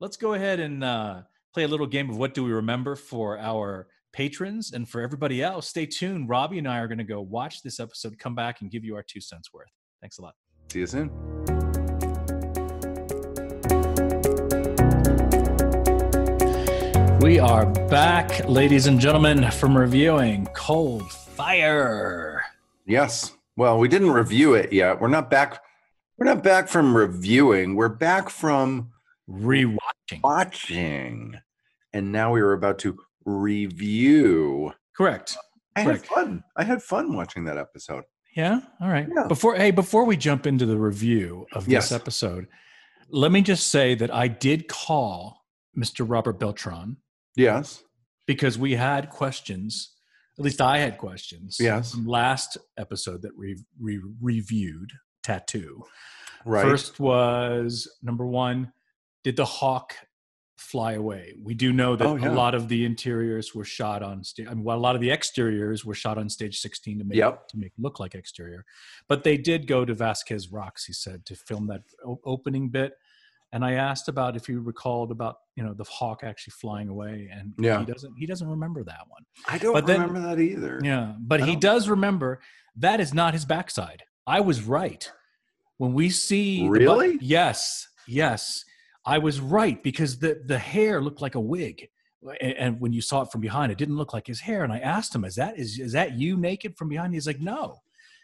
let's 0.00 0.16
go 0.16 0.34
ahead 0.34 0.60
and 0.60 0.82
uh, 0.82 1.22
play 1.52 1.62
a 1.64 1.68
little 1.68 1.86
game 1.86 2.10
of 2.10 2.16
what 2.16 2.34
do 2.34 2.42
we 2.42 2.52
remember 2.52 2.96
for 2.96 3.38
our 3.38 3.86
patrons 4.12 4.72
and 4.72 4.88
for 4.88 5.00
everybody 5.00 5.42
else. 5.42 5.68
Stay 5.68 5.86
tuned. 5.86 6.28
Robbie 6.28 6.58
and 6.58 6.68
I 6.68 6.78
are 6.78 6.88
going 6.88 6.98
to 6.98 7.04
go 7.04 7.20
watch 7.20 7.62
this 7.62 7.78
episode, 7.78 8.18
come 8.18 8.34
back, 8.34 8.60
and 8.60 8.70
give 8.70 8.84
you 8.84 8.96
our 8.96 9.04
two 9.04 9.20
cents 9.20 9.52
worth. 9.52 9.68
Thanks 10.00 10.18
a 10.18 10.22
lot. 10.22 10.34
See 10.72 10.80
you 10.80 10.86
soon. 10.86 11.10
We 17.20 17.38
are 17.38 17.66
back, 17.88 18.46
ladies 18.48 18.86
and 18.86 19.00
gentlemen, 19.00 19.50
from 19.50 19.78
reviewing 19.78 20.46
Cold 20.54 21.10
Fire. 21.36 22.44
Yes. 22.86 23.32
Well, 23.56 23.78
we 23.78 23.88
didn't 23.88 24.10
review 24.10 24.54
it 24.54 24.72
yet. 24.72 25.00
We're 25.00 25.08
not 25.08 25.30
back. 25.30 25.60
We're 26.16 26.26
not 26.26 26.44
back 26.44 26.68
from 26.68 26.96
reviewing. 26.96 27.74
We're 27.74 27.88
back 27.88 28.30
from 28.30 28.90
Rewatching. 29.28 30.22
watching, 30.22 31.34
and 31.92 32.12
now 32.12 32.32
we 32.32 32.40
were 32.40 32.52
about 32.52 32.78
to 32.80 32.96
review. 33.24 34.72
Correct. 34.96 35.36
I 35.74 35.80
had 35.80 36.06
fun. 36.06 36.44
I 36.56 36.62
had 36.62 36.82
fun 36.82 37.16
watching 37.16 37.44
that 37.46 37.58
episode. 37.58 38.04
Yeah. 38.36 38.60
All 38.80 38.88
right. 38.88 39.08
Yeah. 39.12 39.26
Before 39.26 39.56
hey, 39.56 39.72
before 39.72 40.04
we 40.04 40.16
jump 40.16 40.46
into 40.46 40.66
the 40.66 40.76
review 40.78 41.46
of 41.52 41.64
this 41.64 41.72
Yes. 41.72 41.92
episode, 41.92 42.46
let 43.08 43.32
me 43.32 43.42
just 43.42 43.68
say 43.68 43.96
that 43.96 44.14
I 44.14 44.28
did 44.28 44.68
call 44.68 45.44
Mr. 45.76 46.08
Robert 46.08 46.38
Beltran 46.38 46.98
Yes. 47.34 47.82
because 48.26 48.56
we 48.56 48.72
had 48.76 49.10
questions. 49.10 49.90
At 50.38 50.44
least 50.44 50.60
I 50.60 50.78
had 50.78 50.98
questions. 50.98 51.58
Yes. 51.60 51.92
From 51.92 52.06
last 52.06 52.56
episode 52.76 53.22
that 53.22 53.36
we 53.38 53.56
re- 53.80 54.00
reviewed 54.20 54.90
tattoo. 55.22 55.84
Right. 56.44 56.62
First 56.62 56.98
was 57.00 57.88
number 58.02 58.26
one: 58.26 58.72
Did 59.22 59.36
the 59.36 59.44
hawk 59.44 59.94
fly 60.56 60.92
away? 60.94 61.34
We 61.42 61.54
do 61.54 61.72
know 61.72 61.94
that 61.96 62.06
Oh, 62.06 62.16
yeah. 62.16 62.30
a 62.30 62.34
lot 62.34 62.54
of 62.54 62.68
the 62.68 62.84
interiors 62.84 63.54
were 63.54 63.64
shot 63.64 64.02
on 64.02 64.24
stage. 64.24 64.46
I 64.48 64.54
mean, 64.54 64.64
well, 64.64 64.76
a 64.76 64.80
lot 64.80 64.94
of 64.94 65.00
the 65.00 65.10
exteriors 65.10 65.84
were 65.84 65.94
shot 65.94 66.16
on 66.18 66.28
stage 66.28 66.58
16 66.58 66.98
to 66.98 67.04
make 67.04 67.16
Yep. 67.18 67.48
to 67.48 67.56
make 67.58 67.72
it 67.76 67.80
look 67.80 68.00
like 68.00 68.14
exterior. 68.14 68.64
But 69.08 69.24
they 69.24 69.36
did 69.36 69.66
go 69.66 69.84
to 69.84 69.94
Vasquez 69.94 70.50
Rocks, 70.50 70.84
he 70.84 70.92
said, 70.92 71.24
to 71.26 71.34
film 71.36 71.66
that 71.68 71.82
o- 72.06 72.20
opening 72.24 72.70
bit. 72.70 72.94
And 73.54 73.64
I 73.64 73.74
asked 73.74 74.08
about 74.08 74.34
if 74.36 74.48
you 74.48 74.60
recalled 74.60 75.12
about 75.12 75.36
you 75.54 75.62
know 75.62 75.74
the 75.74 75.84
hawk 75.84 76.24
actually 76.24 76.54
flying 76.60 76.88
away, 76.88 77.30
and 77.32 77.54
Yeah. 77.58 77.78
he 77.78 77.86
doesn't 77.86 78.12
he 78.18 78.26
doesn't 78.26 78.48
remember 78.48 78.82
that 78.82 79.02
one. 79.08 79.22
I 79.46 79.58
don't 79.58 79.72
but 79.72 79.86
then- 79.86 80.00
remember 80.02 80.28
that 80.28 80.40
either. 80.42 80.80
Yeah, 80.82 81.14
but 81.20 81.40
I 81.40 81.46
he 81.46 81.52
don't- 81.52 81.60
does 81.60 81.88
remember 81.88 82.40
that 82.76 82.98
is 83.00 83.14
not 83.14 83.32
his 83.32 83.44
backside. 83.44 84.02
I 84.26 84.40
was 84.40 84.62
right. 84.64 85.10
When 85.78 85.92
we 85.94 86.10
see 86.10 86.68
Really? 86.68 87.18
yes, 87.20 87.86
yes, 88.08 88.64
I 89.06 89.18
was 89.18 89.40
right 89.40 89.80
because 89.82 90.18
the 90.18 90.42
the 90.44 90.58
hair 90.58 91.00
looked 91.00 91.22
like 91.22 91.36
a 91.36 91.40
wig, 91.40 91.88
and, 92.40 92.52
and 92.54 92.80
when 92.80 92.92
you 92.92 93.02
saw 93.02 93.22
it 93.22 93.30
from 93.30 93.40
behind, 93.40 93.70
it 93.70 93.78
didn't 93.78 93.96
look 93.96 94.12
like 94.12 94.26
his 94.26 94.40
hair. 94.40 94.64
And 94.64 94.72
I 94.72 94.80
asked 94.80 95.14
him, 95.14 95.24
"Is 95.24 95.36
that 95.36 95.56
is 95.58 95.78
is 95.78 95.92
that 95.92 96.14
you 96.18 96.36
naked 96.36 96.76
from 96.76 96.88
behind?" 96.88 97.14
He's 97.14 97.26
like, 97.28 97.40
"No," 97.40 97.82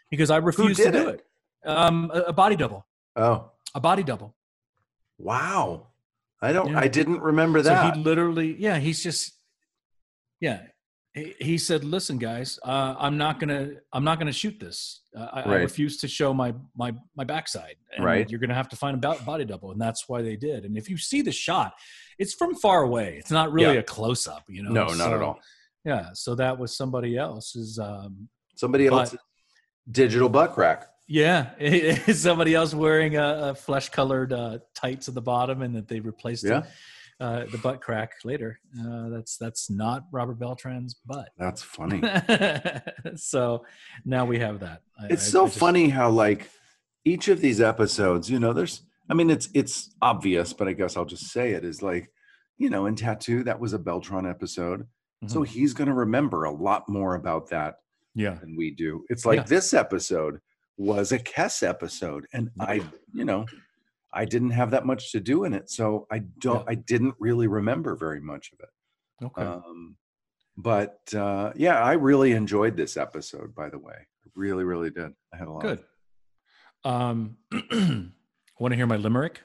because 0.09 0.29
I 0.29 0.37
refused 0.37 0.81
to 0.83 0.91
do 0.91 1.07
it? 1.07 1.25
it. 1.63 1.69
Um, 1.69 2.11
a, 2.13 2.19
a 2.31 2.33
body 2.33 2.57
double, 2.57 2.85
Oh, 3.15 3.51
a 3.73 3.79
body 3.79 4.03
double. 4.03 4.35
Wow. 5.21 5.87
I 6.41 6.51
don't. 6.53 6.71
Yeah. 6.71 6.79
I 6.79 6.87
didn't 6.87 7.21
remember 7.21 7.59
So 7.61 7.69
that. 7.69 7.95
he 7.95 8.01
literally, 8.01 8.55
yeah, 8.59 8.79
he's 8.79 9.03
just, 9.03 9.33
yeah. 10.39 10.61
He, 11.13 11.35
he 11.39 11.57
said, 11.57 11.83
"Listen, 11.83 12.17
guys, 12.17 12.57
uh, 12.63 12.95
I'm 12.97 13.17
not 13.17 13.37
gonna, 13.39 13.71
I'm 13.91 14.03
not 14.05 14.17
gonna 14.17 14.31
shoot 14.31 14.59
this. 14.59 15.01
Uh, 15.15 15.27
I, 15.33 15.41
I 15.41 15.55
refuse 15.57 15.97
to 15.97 16.07
show 16.07 16.33
my 16.33 16.53
my 16.75 16.93
my 17.17 17.25
backside. 17.25 17.75
And 17.95 18.05
Right. 18.05 18.29
You're 18.29 18.39
gonna 18.39 18.55
have 18.55 18.69
to 18.69 18.75
find 18.77 18.95
a 19.03 19.15
body 19.25 19.43
double, 19.45 19.71
and 19.71 19.79
that's 19.81 20.07
why 20.07 20.21
they 20.21 20.37
did. 20.37 20.63
And 20.65 20.77
if 20.77 20.89
you 20.89 20.97
see 20.97 21.21
the 21.21 21.31
shot, 21.33 21.73
it's 22.17 22.33
from 22.33 22.55
far 22.55 22.83
away. 22.83 23.17
It's 23.19 23.29
not 23.31 23.51
really 23.51 23.73
Yeah. 23.75 23.81
a 23.81 23.83
close 23.83 24.25
up, 24.25 24.45
you 24.47 24.63
know. 24.63 24.71
no, 24.71 24.87
not 24.93 25.11
at 25.13 25.21
all. 25.21 25.37
Yeah. 25.83 26.11
So 26.13 26.33
that 26.35 26.57
was 26.57 26.75
somebody 26.77 27.17
else's. 27.17 27.77
Um, 27.77 28.29
Somebody 28.55 28.87
but- 28.89 28.99
else. 29.11 29.15
Digital 29.91 30.29
butt 30.29 30.53
crack. 30.53 30.87
Yeah, 31.13 31.49
somebody 32.13 32.55
else 32.55 32.73
wearing 32.73 33.17
a, 33.17 33.49
a 33.51 33.55
flesh 33.55 33.89
colored 33.89 34.31
uh, 34.31 34.59
tights 34.73 35.09
at 35.09 35.13
the 35.13 35.21
bottom, 35.21 35.61
and 35.61 35.75
that 35.75 35.87
they 35.89 35.99
replaced 35.99 36.45
it 36.45 36.63
uh, 37.19 37.45
the 37.51 37.57
butt 37.57 37.81
crack 37.81 38.13
later. 38.23 38.59
Uh, 38.79 39.09
that's 39.09 39.35
that's 39.37 39.69
not 39.69 40.03
Robert 40.11 40.39
Beltran's 40.39 40.95
butt. 41.05 41.29
that's 41.37 41.61
funny. 41.61 42.01
so 43.15 43.65
now 44.05 44.25
we 44.25 44.39
have 44.39 44.59
that. 44.61 44.81
I- 44.99 45.07
it's 45.09 45.27
I- 45.27 45.31
so 45.31 45.43
I 45.43 45.47
just- 45.47 45.59
funny 45.59 45.89
how 45.89 46.09
like 46.09 46.49
each 47.03 47.27
of 47.27 47.41
these 47.41 47.59
episodes 47.59 48.29
you 48.29 48.39
know 48.39 48.53
there's 48.53 48.83
i 49.09 49.15
mean 49.15 49.31
it's 49.31 49.49
it's 49.55 49.89
obvious 50.03 50.53
but 50.53 50.67
i 50.67 50.73
guess 50.73 50.95
i'll 50.95 51.03
just 51.03 51.31
say 51.31 51.53
it 51.53 51.65
is 51.65 51.81
like 51.81 52.11
you 52.59 52.69
know 52.69 52.85
in 52.85 52.95
tattoo 52.95 53.43
that 53.43 53.59
was 53.59 53.73
a 53.73 53.79
Beltran 53.79 54.27
episode 54.29 54.85
so 55.25 55.39
Mhm. 55.39 55.47
he's 55.47 55.73
going 55.73 55.87
to 55.87 55.95
remember 55.95 56.43
a 56.43 56.51
lot 56.51 56.87
more 56.87 57.15
about 57.15 57.49
that 57.49 57.77
yeah, 58.13 58.35
than 58.35 58.55
we 58.55 58.69
do 58.69 59.03
it's 59.09 59.25
like 59.25 59.37
Yeah. 59.37 59.43
this 59.45 59.73
episode 59.73 60.41
was 60.77 61.11
a 61.11 61.19
kes 61.19 61.67
episode 61.67 62.25
and 62.33 62.49
i 62.59 62.81
you 63.13 63.25
know 63.25 63.45
i 64.13 64.25
didn't 64.25 64.51
have 64.51 64.71
that 64.71 64.85
much 64.85 65.11
to 65.11 65.19
do 65.19 65.43
in 65.43 65.53
it 65.53 65.69
so 65.69 66.07
i 66.11 66.19
don't 66.39 66.67
i 66.67 66.75
didn't 66.75 67.15
really 67.19 67.47
remember 67.47 67.95
very 67.95 68.21
much 68.21 68.51
of 68.53 68.59
it 68.59 69.25
okay, 69.25 69.41
um 69.41 69.95
but 70.57 70.99
uh 71.15 71.51
yeah 71.55 71.83
i 71.83 71.93
really 71.93 72.31
enjoyed 72.31 72.75
this 72.75 72.97
episode 72.97 73.53
by 73.53 73.69
the 73.69 73.77
way 73.77 74.07
really 74.35 74.63
really 74.63 74.89
did 74.89 75.11
i 75.33 75.37
had 75.37 75.47
a 75.47 75.51
lot 75.51 75.61
good. 75.61 75.83
Um, 76.83 77.37
want 78.59 78.71
to 78.71 78.75
hear 78.75 78.87
my 78.87 78.97
limerick? 78.97 79.41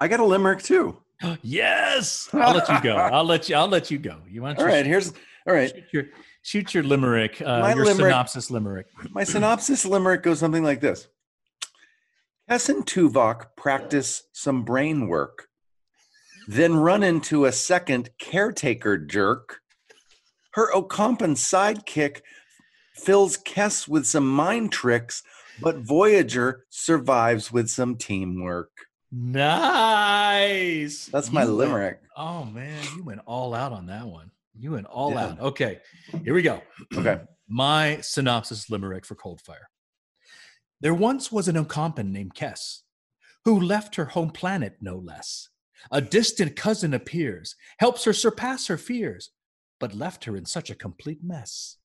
I 0.00 0.08
got 0.08 0.20
a 0.20 0.24
limerick 0.24 0.62
too. 0.62 0.98
yes, 1.42 2.28
I'll 2.32 2.54
let 2.54 2.68
you 2.68 2.80
go. 2.80 2.96
I'll 2.96 3.24
let 3.24 3.48
you. 3.48 3.56
I'll 3.56 3.68
let 3.68 3.90
you 3.90 3.98
go. 3.98 4.18
You 4.28 4.42
want 4.42 4.58
All 4.58 4.64
right, 4.64 4.86
here's 4.86 5.12
all 5.46 5.54
right. 5.54 5.70
shoot 5.70 5.84
your 5.92 6.04
shoot 6.42 6.74
your 6.74 6.82
limerick? 6.82 7.40
Uh, 7.40 7.60
My 7.60 7.74
your 7.74 7.84
limerick- 7.84 8.06
synopsis 8.12 8.50
limerick. 8.50 8.86
My 9.10 9.24
synopsis 9.24 9.84
limerick 9.84 10.22
goes 10.22 10.38
something 10.38 10.64
like 10.64 10.80
this. 10.80 11.08
Kes 12.50 12.68
and 12.70 12.86
Tuvok 12.86 13.48
practice 13.56 14.22
some 14.32 14.64
brain 14.64 15.06
work, 15.08 15.48
then 16.46 16.76
run 16.76 17.02
into 17.02 17.44
a 17.44 17.52
second 17.52 18.08
caretaker 18.18 18.96
jerk. 18.96 19.58
Her 20.52 20.72
Ocampan 20.72 21.36
sidekick 21.36 22.20
fills 22.94 23.36
Kes 23.36 23.86
with 23.86 24.06
some 24.06 24.26
mind 24.26 24.72
tricks, 24.72 25.22
but 25.60 25.76
Voyager 25.76 26.64
survives 26.70 27.52
with 27.52 27.68
some 27.68 27.96
teamwork. 27.96 28.70
Nice. 29.12 31.06
That's 31.12 31.30
my 31.30 31.42
You 31.42 31.48
went- 31.48 31.58
limerick. 31.58 32.00
Oh 32.16 32.44
man, 32.44 32.82
you 32.96 33.04
went 33.04 33.20
all 33.26 33.54
out 33.54 33.72
on 33.72 33.86
that 33.86 34.06
one. 34.06 34.30
You 34.58 34.72
went 34.72 34.86
all 34.86 35.12
Yeah. 35.12 35.26
out. 35.26 35.40
Okay, 35.40 35.78
here 36.24 36.34
we 36.34 36.42
go. 36.42 36.60
Okay. 36.94 37.20
My 37.48 38.00
synopsis 38.02 38.68
limerick 38.68 39.06
for 39.06 39.14
Cold 39.14 39.40
Fire. 39.40 39.68
There 40.80 40.94
once 40.94 41.32
was 41.32 41.48
an 41.48 41.56
Ocampan 41.56 42.10
named 42.10 42.34
Kes, 42.34 42.80
who 43.44 43.58
left 43.60 43.96
her 43.96 44.04
home 44.06 44.30
planet 44.30 44.76
no 44.80 44.96
less. 44.96 45.48
A 45.90 46.00
distant 46.00 46.56
cousin 46.56 46.92
appears, 46.92 47.54
helps 47.78 48.04
her 48.04 48.12
surpass 48.12 48.66
her 48.66 48.76
fears, 48.76 49.30
but 49.80 49.94
left 49.94 50.24
her 50.24 50.36
in 50.36 50.44
such 50.44 50.70
a 50.70 50.74
complete 50.74 51.20
mess. 51.22 51.76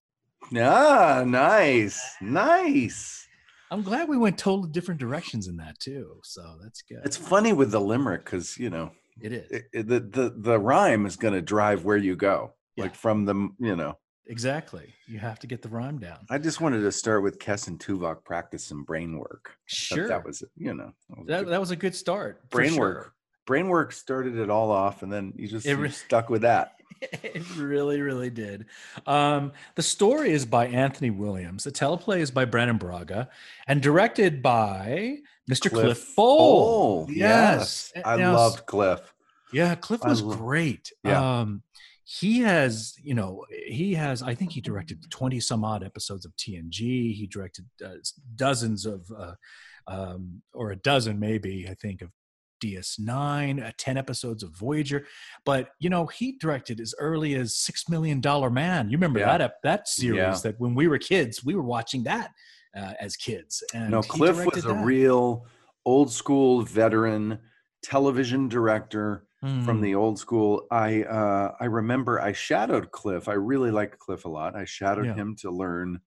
Ah, 0.58 1.24
nice, 1.26 2.02
nice. 2.20 3.26
I'm 3.72 3.82
glad 3.84 4.10
we 4.10 4.18
went 4.18 4.38
totally 4.38 4.70
different 4.72 5.00
directions 5.00 5.48
in 5.48 5.58
that 5.58 5.80
too. 5.80 6.20
So 6.24 6.58
that's 6.62 6.82
good. 6.82 7.02
It's 7.06 7.18
funny 7.18 7.54
with 7.54 7.72
the 7.72 7.80
limerick 7.82 8.26
because 8.26 8.58
you 8.58 8.70
know 8.70 8.92
it 9.22 9.32
is 9.32 9.50
it, 9.52 9.64
it- 9.74 9.88
the 9.88 10.00
the 10.00 10.34
the 10.38 10.60
rhyme 10.60 11.06
is 11.06 11.16
going 11.16 11.34
to 11.34 11.42
drive 11.42 11.86
where 11.86 11.98
you 11.98 12.16
go, 12.16 12.54
Yeah. 12.76 12.84
like 12.86 12.96
from 12.96 13.26
the 13.26 13.36
you 13.60 13.76
know. 13.76 13.98
exactly. 14.28 14.94
You 15.08 15.20
have 15.20 15.40
to 15.40 15.48
get 15.48 15.62
the 15.62 15.70
rhyme 15.70 16.00
down. 16.00 16.20
I 16.30 16.38
just 16.38 16.62
wanted 16.62 16.82
to 16.82 16.92
start 16.92 17.24
with 17.24 17.40
Kes 17.40 17.68
and 17.68 17.80
Tuvok 17.80 18.24
practice 18.24 18.64
some 18.66 18.84
brain 18.84 19.18
work. 19.18 19.46
That- 19.70 19.76
Sure, 19.76 20.08
that 20.08 20.26
was 20.26 20.44
you 20.58 20.74
know 20.74 20.94
that 21.10 21.18
was 21.18 21.28
that, 21.28 21.46
that 21.48 21.60
was 21.60 21.72
a 21.72 21.76
good 21.76 21.96
start. 21.96 22.50
brain 22.50 22.74
sure. 22.74 22.80
work. 22.80 23.14
Brain 23.46 23.68
work 23.68 23.92
started 23.92 24.38
it 24.38 24.50
all 24.50 24.72
off, 24.72 25.04
and 25.04 25.12
then 25.12 25.34
you 25.36 25.48
just 25.50 25.68
re- 25.68 25.90
stuck 25.90 26.30
with 26.30 26.44
that. 26.44 26.76
it 27.02 27.44
really, 27.58 28.00
really 28.00 28.30
did. 28.30 28.68
Um, 29.06 29.52
the 29.76 29.84
story 29.84 30.32
is 30.32 30.46
by 30.46 30.68
Anthony 30.68 31.10
Williams. 31.10 31.66
The 31.66 31.72
teleplay 31.72 32.20
is 32.20 32.32
by 32.32 32.46
Brannon 32.46 32.78
Braga 32.78 33.28
and 33.68 33.82
directed 33.82 34.42
by 34.42 35.18
Mr. 35.52 35.70
Cliff, 35.70 36.16
Bole. 36.16 37.08
yes, 37.10 37.92
Yes. 37.94 38.06
I 38.06 38.16
Now, 38.16 38.36
loved 38.36 38.66
Cliff. 38.66 39.14
Yeah, 39.52 39.76
Cliff 39.76 40.02
was 40.06 40.22
great. 40.22 40.94
Yeah. 41.04 41.42
Um, 41.42 41.64
he 42.06 42.40
has, 42.42 42.96
you 43.02 43.14
know, 43.14 43.46
he 43.68 43.94
has. 43.94 44.22
I 44.22 44.36
think 44.36 44.52
he 44.52 44.62
directed 44.62 45.10
twenty 45.10 45.40
some 45.40 45.64
odd 45.64 45.84
episodes 45.84 46.26
of 46.26 46.36
TNG. 46.36 47.14
He 47.14 47.28
directed 47.32 47.66
uh, 47.84 47.96
dozens 48.36 48.86
of, 48.86 49.10
uh, 49.18 49.34
um, 49.88 50.42
or 50.54 50.72
a 50.72 50.76
dozen 50.76 51.20
maybe. 51.20 51.68
I 51.70 51.76
think 51.76 52.02
of 52.02 52.10
DS9, 52.64 53.66
uh, 53.66 53.72
ten 53.78 53.98
episodes 53.98 54.44
of 54.44 54.52
Voyager. 54.52 55.06
But 55.46 55.70
you 55.80 55.90
know, 55.90 56.06
he 56.08 56.34
directed 56.40 56.80
as 56.80 56.94
early 57.00 57.36
as 57.36 57.56
Six 57.56 57.88
Million 57.90 58.22
Dollar 58.22 58.50
Man. 58.50 58.90
You 58.90 58.98
remember 58.98 59.20
Yeah. 59.20 59.38
that 59.38 59.56
that 59.64 59.88
series 59.88 60.18
Yeah. 60.18 60.40
that 60.44 60.60
when 60.60 60.76
we 60.76 60.88
were 60.88 60.98
kids, 60.98 61.44
we 61.44 61.56
were 61.56 61.64
watching 61.64 62.04
that 62.04 62.32
uh, 62.76 62.94
as 63.00 63.16
kids. 63.16 63.64
And 63.74 63.92
No, 63.92 64.02
Cliff 64.02 64.46
was 64.46 64.66
a 64.66 64.70
that. 64.70 64.86
real 64.86 65.46
old 65.86 66.12
school 66.12 66.62
veteran 66.64 67.40
television 67.84 68.48
director 68.48 69.26
from 69.42 69.66
Hmm. 69.78 69.82
the 69.82 69.94
old 69.94 70.18
school. 70.18 70.66
I 70.72 71.04
uh, 71.04 71.56
I 71.60 71.66
remember 71.66 72.22
I 72.22 72.32
shadowed 72.32 72.92
Cliff. 72.92 73.28
I 73.28 73.34
really 73.34 73.72
liked 73.72 74.00
Cliff 74.00 74.24
a 74.26 74.30
lot. 74.30 74.56
I 74.56 74.64
shadowed 74.66 75.06
Yeah. 75.08 75.16
him 75.16 75.36
to 75.38 75.52
learn 75.52 76.00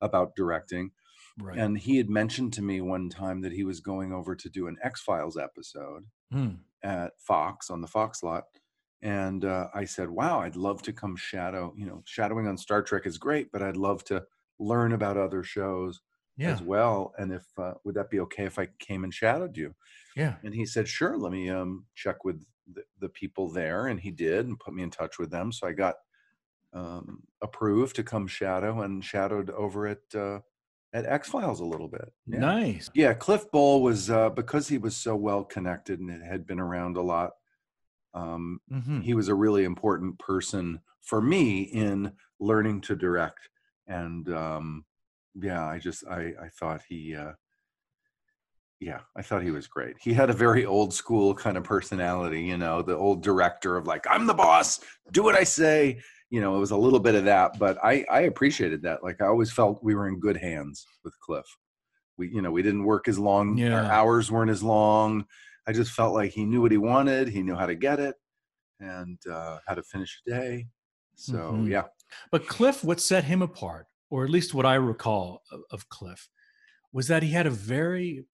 about 0.00 0.36
directing, 0.36 0.92
right. 1.40 1.58
and 1.58 1.76
he 1.76 1.96
had 1.96 2.08
mentioned 2.08 2.52
to 2.52 2.62
me 2.62 2.80
one 2.80 3.08
time 3.08 3.40
that 3.40 3.50
he 3.52 3.64
was 3.64 3.80
going 3.80 4.12
over 4.12 4.36
to 4.36 4.48
do 4.48 4.68
an 4.68 4.76
X 4.82 5.00
Files 5.00 5.36
episode 5.36 6.06
Hmm. 6.30 6.50
at 6.84 7.20
Fox 7.20 7.68
on 7.68 7.80
the 7.80 7.88
Fox 7.88 8.22
lot. 8.22 8.44
And 9.02 9.44
uh, 9.44 9.68
I 9.74 9.84
said, 9.84 10.08
"Wow, 10.10 10.40
I'd 10.40 10.56
love 10.56 10.82
to 10.82 10.92
come 10.92 11.16
shadow. 11.16 11.74
You 11.76 11.86
know, 11.86 12.02
shadowing 12.04 12.46
on 12.46 12.56
Star 12.58 12.82
Trek 12.82 13.06
is 13.06 13.18
great, 13.18 13.50
but 13.50 13.62
I'd 13.62 13.76
love 13.76 14.04
to 14.04 14.24
learn 14.60 14.92
about 14.92 15.16
other 15.16 15.42
shows 15.42 16.00
Yeah. 16.38 16.52
as 16.52 16.62
well. 16.62 17.14
And 17.18 17.32
if 17.32 17.46
uh, 17.58 17.74
would 17.84 17.96
that 17.96 18.10
be 18.10 18.20
okay 18.20 18.46
if 18.46 18.58
I 18.58 18.68
came 18.78 19.04
and 19.04 19.12
shadowed 19.14 19.56
you?" 19.56 19.74
Yeah. 20.16 20.36
And 20.42 20.54
he 20.54 20.66
said, 20.66 20.88
"Sure. 20.88 21.16
Let 21.18 21.32
me 21.32 21.50
um, 21.50 21.86
check 21.94 22.24
with 22.24 22.44
the, 22.72 22.84
the 23.00 23.08
people 23.10 23.50
there." 23.50 23.88
And 23.88 24.00
he 24.00 24.10
did, 24.12 24.46
and 24.46 24.58
put 24.60 24.74
me 24.74 24.82
in 24.82 24.90
touch 24.90 25.18
with 25.18 25.30
them. 25.30 25.52
So 25.52 25.66
I 25.68 25.72
got 25.72 25.96
um, 26.72 27.24
approved 27.42 27.96
to 27.96 28.04
come 28.04 28.26
shadow, 28.26 28.82
and 28.82 29.04
shadowed 29.04 29.50
over 29.50 29.86
at 29.86 30.14
uh, 30.14 30.40
at 30.92 31.06
X 31.06 31.28
Files 31.30 31.60
a 31.60 31.64
little 31.66 31.88
bit. 31.88 32.12
Yeah. 32.26 32.40
Nice. 32.40 32.88
Yeah, 32.94 33.14
Cliff 33.14 33.50
Bole 33.50 33.82
was 33.82 34.10
uh, 34.10 34.30
because 34.30 34.68
he 34.68 34.78
was 34.78 34.96
so 34.96 35.16
well 35.16 35.44
connected 35.44 36.00
and 36.00 36.22
had 36.22 36.46
been 36.46 36.60
around 36.60 36.96
a 36.96 37.02
lot. 37.02 37.32
Um, 38.14 38.60
Mhm. 38.70 39.00
he 39.02 39.14
was 39.14 39.28
a 39.28 39.34
really 39.34 39.64
important 39.64 40.18
person 40.18 40.80
for 41.00 41.20
me 41.20 41.62
in 41.62 42.16
learning 42.40 42.80
to 42.82 42.96
direct, 42.96 43.50
and 43.86 44.28
um, 44.32 44.84
yeah, 45.40 45.66
I 45.66 45.78
just 45.78 46.06
I 46.06 46.34
I 46.42 46.48
thought 46.58 46.82
he. 46.88 47.14
Uh, 47.14 47.32
yeah, 48.80 49.00
I 49.16 49.22
thought 49.22 49.42
he 49.42 49.50
was 49.50 49.66
great. 49.66 49.96
He 50.00 50.14
had 50.14 50.30
a 50.30 50.32
very 50.32 50.64
old 50.64 50.94
school 50.94 51.34
kind 51.34 51.56
of 51.56 51.64
personality, 51.64 52.42
you 52.42 52.56
know, 52.56 52.80
the 52.80 52.94
old 52.96 53.24
director 53.24 53.76
of 53.76 53.88
like, 53.88 54.06
I'm 54.08 54.24
the 54.28 54.34
boss, 54.34 54.78
do 55.10 55.24
what 55.24 55.34
I 55.34 55.42
say. 55.42 55.98
You 56.30 56.40
know, 56.40 56.54
it 56.54 56.60
was 56.60 56.70
a 56.70 56.76
little 56.76 57.00
bit 57.00 57.16
of 57.16 57.24
that, 57.24 57.58
but 57.58 57.76
I, 57.82 58.04
I 58.08 58.20
appreciated 58.20 58.82
that. 58.82 59.02
Like 59.02 59.20
I 59.20 59.26
always 59.26 59.50
felt 59.50 59.82
we 59.82 59.96
were 59.96 60.06
in 60.06 60.20
good 60.20 60.36
hands 60.36 60.86
with 61.02 61.18
Cliff. 61.18 61.44
We, 62.18 62.28
you 62.28 62.40
know, 62.40 62.52
we 62.52 62.62
didn't 62.62 62.84
work 62.84 63.08
as 63.08 63.18
long. 63.18 63.58
Yeah. 63.58 63.74
Our 63.74 63.90
hours 63.90 64.30
weren't 64.30 64.50
as 64.50 64.62
long. 64.62 65.24
I 65.66 65.72
just 65.72 65.90
felt 65.90 66.14
like 66.14 66.30
he 66.30 66.44
knew 66.44 66.62
what 66.62 66.70
he 66.70 66.78
wanted. 66.78 67.26
He 67.26 67.42
knew 67.42 67.56
how 67.56 67.66
to 67.66 67.74
get 67.74 67.98
it 67.98 68.14
and 68.78 69.18
uh, 69.28 69.58
how 69.66 69.74
to 69.74 69.82
finish 69.82 70.22
a 70.24 70.30
day. 70.30 70.68
So 71.16 71.34
Mhm. 71.34 71.68
yeah, 71.68 71.86
But 72.30 72.46
Cliff, 72.46 72.84
what 72.84 73.00
set 73.00 73.24
him 73.24 73.42
apart, 73.42 73.87
or 74.10 74.24
at 74.24 74.30
least 74.30 74.54
what 74.54 74.66
I 74.66 74.74
recall 74.74 75.42
of, 75.52 75.60
of 75.70 75.88
Cliff, 75.88 76.28
was 76.92 77.08
that 77.08 77.22
he 77.22 77.30
had 77.30 77.46
a 77.46 77.50
very 77.50 78.24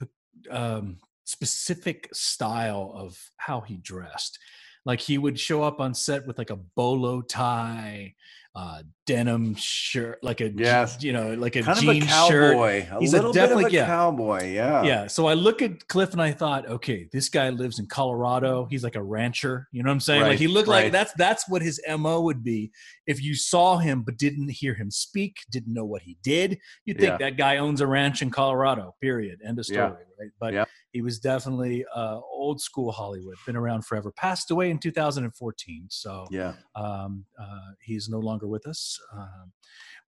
um, 0.50 0.98
specific 1.24 2.08
style 2.12 2.92
of 2.94 3.18
how 3.36 3.60
he 3.60 3.76
dressed. 3.78 4.38
Like 4.84 5.00
he 5.00 5.18
would 5.18 5.38
show 5.40 5.62
up 5.62 5.80
on 5.80 5.94
set 5.94 6.26
with 6.26 6.38
like 6.38 6.50
a 6.50 6.56
bolo 6.56 7.22
tie, 7.22 8.14
uh, 8.54 8.82
denim 9.06 9.54
shirt, 9.54 10.18
like 10.23 10.40
a 10.40 10.50
Yes. 10.50 11.02
you 11.02 11.12
know, 11.12 11.34
like 11.34 11.56
a 11.56 11.62
kind 11.62 11.76
of 11.78 11.84
a 11.84 11.92
jean 11.92 12.02
shirt. 12.06 12.54
cowboy. 12.54 12.87
A 12.90 13.00
He's 13.00 13.12
a 13.12 13.16
little 13.16 13.32
bit 13.32 13.42
of 13.42 13.49
definitely- 13.50 13.64
a 13.78 13.80
yeah. 13.82 13.87
cowboy. 13.87 14.52
Yeah. 14.52 14.82
Yeah. 14.82 15.06
So 15.08 15.26
I 15.26 15.34
look 15.34 15.61
at 15.62 15.87
Cliff 15.88 16.12
and 16.12 16.23
I 16.23 16.32
thought, 16.32 16.66
okay, 16.68 17.08
this 17.12 17.28
guy 17.28 17.50
lives 17.50 17.78
in 17.78 17.87
Colorado. 17.87 18.66
He's 18.70 18.82
like 18.82 18.94
a 18.96 19.02
rancher. 19.02 19.68
You 19.73 19.82
know 19.82 19.88
what 19.88 19.94
I'm 19.94 20.00
saying? 20.00 20.23
Right, 20.23 20.28
like 20.30 20.38
he 20.38 20.46
looked 20.49 20.68
like 20.68 20.90
that's 20.92 21.12
that's 21.14 21.49
what 21.49 21.61
his 21.62 21.80
MO 21.99 22.20
would 22.23 22.42
be. 22.42 22.70
If 23.06 23.23
you 23.23 23.34
saw 23.34 23.76
him 23.78 24.02
but 24.02 24.16
didn't 24.16 24.49
hear 24.50 24.73
him 24.75 24.90
speak, 24.90 25.37
didn't 25.50 25.75
know 25.75 25.84
what 25.84 26.02
he 26.02 26.16
did, 26.23 26.58
you'd 26.87 26.99
think 26.99 27.11
Yeah. 27.11 27.16
that 27.18 27.37
guy 27.37 27.58
owns 27.58 27.80
a 27.82 27.87
ranch 27.87 28.23
in 28.23 28.30
Colorado. 28.30 28.94
Period. 29.00 29.40
End 29.46 29.58
of 29.58 29.66
story. 29.66 29.78
Yeah. 29.80 29.88
Right. 30.18 30.30
But 30.40 30.68
he 30.92 31.02
was 31.02 31.18
definitely 31.18 31.84
uh, 31.94 32.20
old 32.32 32.61
school 32.61 32.92
Hollywood. 32.92 33.34
Been 33.46 33.56
around 33.56 33.84
forever. 33.84 34.12
Passed 34.12 34.50
away 34.52 34.70
in 34.70 34.78
2014. 34.78 35.87
So 35.90 36.25
Yeah. 36.30 36.54
um, 36.76 37.25
uh, 37.38 37.73
he's 37.82 38.08
no 38.08 38.20
longer 38.20 38.46
with 38.46 38.66
us. 38.66 38.93
Um, 39.16 39.52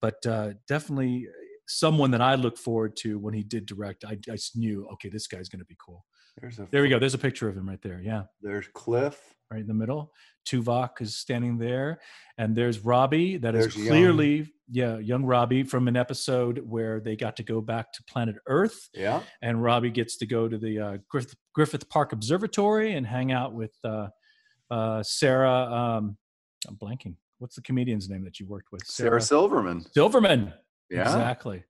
but 0.01 0.25
uh, 0.25 0.53
definitely 0.67 1.27
someone 1.67 2.11
that 2.11 2.21
I 2.21 2.35
look 2.35 2.57
forward 2.57 2.95
to 2.97 3.17
when 3.19 3.33
he 3.33 3.43
did 3.43 3.65
direct. 3.65 4.03
I, 4.05 4.11
I 4.11 4.35
just 4.35 4.57
knew, 4.57 4.87
okay, 4.93 5.09
this 5.09 5.27
guy's 5.27 5.49
going 5.49 5.59
to 5.61 5.65
be 5.65 5.77
cool. 5.83 6.03
There's 6.41 6.59
a 6.59 6.67
There 6.71 6.81
we 6.81 6.89
go. 6.89 6.99
There's 6.99 7.13
a 7.13 7.17
picture 7.19 7.47
of 7.47 7.55
him 7.55 7.69
right 7.69 7.81
there. 7.81 8.01
Yeah, 8.03 8.23
There's 8.41 8.67
Cliff. 8.73 9.19
right 9.51 9.61
in 9.61 9.67
the 9.67 9.73
middle. 9.73 10.11
Tuvok 10.47 10.99
is 10.99 11.15
standing 11.15 11.57
there, 11.57 12.01
and 12.37 12.55
there's 12.55 12.79
Robbie. 12.79 13.37
That 13.37 13.55
is 13.55 13.65
There's 13.65 13.77
young- 13.77 13.87
clearly, 13.87 14.53
yeah, 14.69 14.97
young 14.97 15.23
Robbie 15.23 15.63
from 15.63 15.87
an 15.87 15.95
episode 15.95 16.57
where 16.67 16.99
they 16.99 17.15
got 17.15 17.35
to 17.37 17.43
go 17.43 17.61
back 17.61 17.93
to 17.93 18.03
planet 18.11 18.35
Earth, 18.47 18.89
Yeah. 18.93 19.21
and 19.41 19.61
Robbie 19.63 19.91
gets 19.91 20.17
to 20.17 20.25
go 20.25 20.49
to 20.49 20.57
the 20.57 20.79
uh, 20.79 20.97
Griffith, 21.07 21.35
Griffith 21.53 21.87
Park 21.87 22.11
Observatory 22.13 22.93
and 22.95 23.05
hang 23.07 23.31
out 23.31 23.53
with 23.53 23.73
uh, 23.85 24.07
uh, 24.71 25.01
Sarah. 25.03 25.71
Um, 25.71 26.17
I'm 26.67 26.75
blanking. 26.75 27.15
What's 27.39 27.55
the 27.55 27.61
comedian's 27.61 28.09
name 28.09 28.23
that 28.23 28.39
you 28.39 28.47
worked 28.47 28.71
with? 28.71 28.85
Sarah 28.85 29.21
Silverman. 29.21 29.85
Silverman. 29.93 30.53
Yeah. 30.89 31.01
Exactly. 31.01 31.63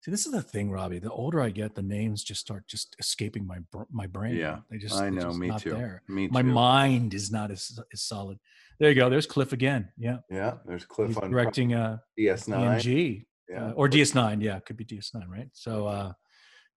See, 0.00 0.10
this 0.10 0.26
is 0.26 0.32
the 0.32 0.42
thing, 0.42 0.70
Robbie. 0.70 0.98
The 0.98 1.10
older 1.12 1.40
I 1.40 1.50
get, 1.50 1.76
the 1.76 1.82
names 1.82 2.24
just 2.24 2.40
start 2.40 2.66
just 2.66 2.96
escaping 2.98 3.46
my 3.46 3.58
my 3.92 4.06
brain. 4.08 4.34
Yeah, 4.34 4.58
they 4.68 4.78
just 4.78 4.96
I 5.00 5.10
know. 5.10 5.22
just 5.28 5.38
Me 5.38 5.52
too. 5.58 5.70
There. 5.70 6.02
Me 6.08 6.26
My 6.26 6.42
too. 6.42 6.48
mind 6.48 7.14
is 7.14 7.30
not 7.30 7.52
as 7.52 7.78
as 7.92 8.02
solid. 8.02 8.38
There 8.80 8.88
you 8.88 8.96
go. 8.96 9.08
There's 9.08 9.26
Cliff 9.26 9.52
again. 9.52 9.90
Yeah, 9.96 10.18
Yeah. 10.28 10.54
There's 10.66 10.84
Cliff 10.84 11.08
he's 11.08 11.18
on 11.18 11.30
directing 11.30 11.74
uh, 11.74 11.98
DS9. 12.18 12.48
TNG 12.80 13.26
Yeah. 13.48 13.66
uh, 13.68 13.72
or 13.72 13.88
DS9. 13.88 14.42
Yeah, 14.42 14.56
it 14.56 14.66
could 14.66 14.76
be 14.76 14.84
DS9, 14.84 15.28
right? 15.28 15.48
So, 15.52 15.86
uh, 15.86 16.12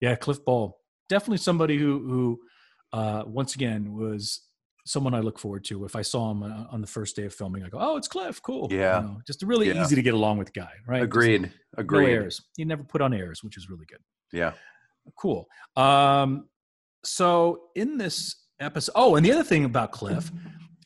yeah, 0.01 0.13
Cliff 0.15 0.43
Bole, 0.45 0.77
definitely 1.09 1.37
somebody 1.39 1.77
who 1.79 2.07
who 2.07 2.39
uh, 2.93 3.23
once 3.25 3.55
again 3.55 3.93
was 3.93 4.41
someone 4.85 5.13
I 5.13 5.19
look 5.19 5.39
forward 5.39 5.63
to. 5.65 5.83
If 5.85 5.95
I 5.95 6.01
saw 6.03 6.31
him 6.31 6.43
uh, 6.43 6.65
on 6.71 6.79
the 6.81 6.87
first 6.87 7.15
day 7.15 7.25
of 7.25 7.33
filming, 7.33 7.63
I 7.63 7.69
go, 7.69 7.77
"Oh, 7.81 7.97
it's 7.97 8.07
Cliff, 8.07 8.41
cool." 8.41 8.67
You 8.71 8.79
Yeah. 8.79 8.99
know, 9.01 9.21
just 9.27 9.43
a 9.43 9.45
really 9.45 9.67
Yeah. 9.67 9.83
easy 9.83 9.95
to 9.95 10.01
get 10.01 10.13
along 10.13 10.37
with 10.37 10.53
guy, 10.53 10.71
right? 10.87 10.99
Just 10.99 11.05
Agreed. 11.07 11.41
no 11.41 11.49
Agreed. 11.77 12.09
airs. 12.13 12.41
He 12.55 12.65
never 12.65 12.83
put 12.83 13.01
on 13.01 13.13
airs, 13.13 13.43
which 13.43 13.57
is 13.57 13.69
really 13.69 13.85
good. 13.85 13.99
Yeah. 14.31 14.53
Cool. 15.17 15.47
Um, 15.75 16.49
so 17.03 17.69
in 17.75 17.97
this 17.97 18.35
episode, 18.59 18.91
oh, 18.95 19.15
and 19.15 19.25
the 19.25 19.31
other 19.31 19.43
thing 19.43 19.65
about 19.65 19.91
Cliff, 19.91 20.31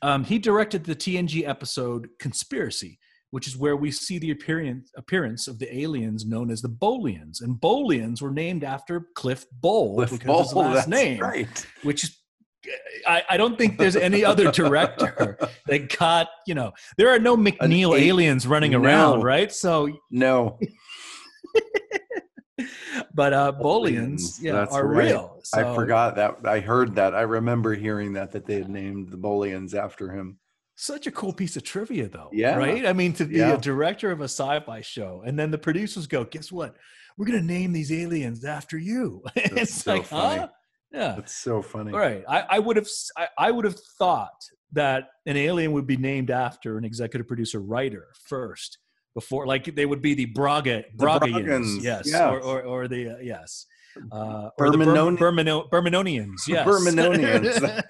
um, 0.02 0.24
he 0.24 0.40
directed 0.40 0.84
the 0.86 0.96
TNG 0.96 1.46
episode 1.46 2.10
"Conspiracy," 2.20 3.00
which 3.32 3.48
is 3.48 3.56
where 3.58 3.76
we 3.76 3.92
see 3.92 4.18
the 4.18 4.32
appearance 4.32 4.92
appearance 4.96 5.48
of 5.48 5.60
the 5.60 5.74
aliens 5.78 6.26
known 6.26 6.50
as 6.52 6.62
the 6.62 6.70
Bolians, 6.70 7.42
and 7.42 7.60
Bolians 7.60 8.22
were 8.22 8.32
named 8.32 8.64
after 8.64 9.08
Cliff 9.16 9.46
Bole 9.52 9.96
Cliff 9.98 10.12
because 10.12 10.48
his 10.48 10.56
last 10.56 10.74
that's 10.76 10.88
name, 10.88 11.20
right. 11.20 11.66
which 11.84 12.04
is. 12.06 12.16
I, 13.08 13.24
I 13.30 13.38
don't 13.38 13.58
think 13.58 13.78
there's 13.78 13.96
any 13.96 14.26
other 14.26 14.52
director 14.62 15.38
that 15.68 15.98
got, 15.98 16.28
you 16.46 16.56
know, 16.56 16.74
there 16.98 17.10
are 17.10 17.20
no 17.20 17.38
McNeil 17.38 17.98
eight- 17.98 18.08
aliens 18.10 18.46
running 18.46 18.76
around, 18.76 19.22
right? 19.22 19.52
So 19.52 19.90
No. 20.12 20.60
but 23.14 23.34
uh, 23.34 23.52
Bolians, 23.54 24.42
yeah, 24.42 24.66
are 24.66 24.86
right. 24.86 25.06
real. 25.08 25.42
I 25.54 25.64
forgot 25.76 26.16
that. 26.18 26.38
I 26.46 26.60
heard 26.60 26.96
that. 26.96 27.16
I 27.16 27.22
remember 27.22 27.74
hearing 27.74 28.14
that 28.14 28.32
that 28.34 28.46
they 28.46 28.56
had 28.56 28.70
named 28.70 29.10
the 29.10 29.18
Bolians 29.18 29.74
after 29.74 30.12
him. 30.12 30.38
Such 30.76 31.08
a 31.08 31.12
cool 31.12 31.34
piece 31.34 31.56
of 31.58 31.64
trivia, 31.64 32.08
though. 32.08 32.30
Yeah. 32.32 32.56
Right? 32.56 32.86
I 32.86 32.94
mean, 32.94 33.14
to 33.14 33.26
be 33.26 33.38
Yeah. 33.38 33.54
a 33.54 33.58
director 33.58 34.12
of 34.12 34.22
a 34.22 34.26
sci 34.26 34.60
fi 34.62 34.82
show, 34.82 35.24
and 35.26 35.38
then 35.40 35.52
the 35.52 35.58
producers 35.58 36.08
go, 36.08 36.24
guess 36.26 36.52
what? 36.52 36.76
We're 37.18 37.26
going 37.26 37.40
to 37.40 37.46
name 37.46 37.74
these 37.74 37.92
aliens 37.92 38.46
after 38.46 38.78
you. 38.78 39.24
it's 39.36 39.74
so 39.84 39.94
like, 39.96 40.06
funny. 40.06 40.40
huh? 40.40 40.48
Yeah. 40.92 41.14
That's 41.18 41.36
so 41.36 41.62
funny. 41.62 41.92
Right. 41.92 42.24
I, 42.28 42.46
I 42.52 42.60
would 42.60 42.76
have 42.76 42.88
I 43.38 43.52
would 43.52 43.66
have 43.66 43.80
thought 43.98 44.42
that 44.72 45.10
an 45.26 45.38
alien 45.38 45.72
would 45.74 45.88
be 45.88 45.98
named 45.98 46.32
after 46.32 46.78
an 46.78 46.84
executive 46.86 47.28
producer 47.28 47.60
writer 47.60 48.08
first 48.28 48.78
before 49.16 49.46
like 49.48 49.76
they 49.76 49.86
would 49.86 50.02
be 50.02 50.14
the 50.14 50.26
Braga 50.26 50.84
Bragaians, 50.98 51.44
Bragans, 51.46 51.84
yes, 51.84 52.12
yeah. 52.12 52.30
or, 52.30 52.40
or 52.42 52.62
or 52.64 52.88
the 52.88 53.16
uh, 53.16 53.18
yes. 53.22 53.66
Uh, 54.12 54.50
or 54.60 54.70
the 54.70 54.78
Berminon- 54.78 55.18
Berm- 55.18 55.18
Bermino- 55.18 55.70
Berminonians, 55.70 56.48
yes. 56.48 56.66
Berminonians. 56.68 57.84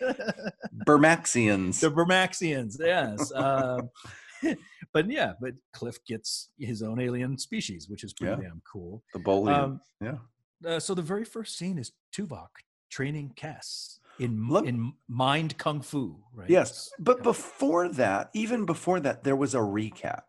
Bermaxians. 0.86 1.80
the 1.82 1.92
Bermaxians, 1.92 2.78
yes. 2.80 3.32
Um, 3.36 3.90
but 4.94 5.10
yeah, 5.12 5.34
but 5.42 5.54
Cliff 5.74 5.98
gets 6.06 6.50
his 6.58 6.82
own 6.82 7.00
alien 7.02 7.38
species, 7.38 7.90
which 7.90 8.04
is 8.04 8.14
pretty 8.14 8.42
Yeah. 8.42 8.50
damn 8.50 8.62
cool. 8.72 9.04
the 9.14 9.20
Bolians. 9.20 9.64
Um, 9.64 9.82
yeah. 10.02 10.16
uh, 10.66 10.80
so 10.80 10.94
the 10.96 11.02
very 11.02 11.26
first 11.26 11.58
scene 11.58 11.78
is 11.78 11.92
Tuvok 12.16 12.48
training 12.90 13.34
Kes 13.36 14.00
in 14.20 14.50
in 14.66 14.94
mind 15.08 15.58
kung 15.58 15.82
fu, 15.82 16.24
right? 16.34 16.50
Yes, 16.50 16.90
but 17.00 17.24
before 17.24 17.88
that, 17.90 18.30
even 18.34 18.66
before 18.66 19.00
that, 19.00 19.24
there 19.24 19.36
was 19.36 19.54
a 19.56 19.60
recap. 19.60 20.24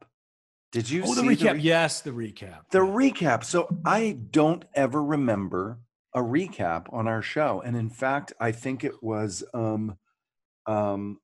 Did 0.73 0.89
you 0.89 1.03
Oh, 1.05 1.15
the 1.15 1.23
see 1.23 1.45
recap. 1.45 1.55
re- 1.55 1.61
yes, 1.61 2.01
the 2.01 2.13
recap. 2.13 2.61
The 2.71 2.85
yeah. 2.85 2.93
recap. 2.93 3.45
So 3.45 3.67
I 3.85 4.13
don't 4.31 4.65
ever 4.75 5.03
remember 5.03 5.81
a 6.15 6.21
recap 6.21 6.87
on 6.93 7.09
our 7.09 7.23
show, 7.23 7.61
and 7.65 7.77
in 7.77 7.91
fact, 7.91 8.33
I 8.39 8.53
think 8.53 8.85
it 8.85 9.03
was 9.03 9.43
um, 9.53 9.97
um, 10.67 11.19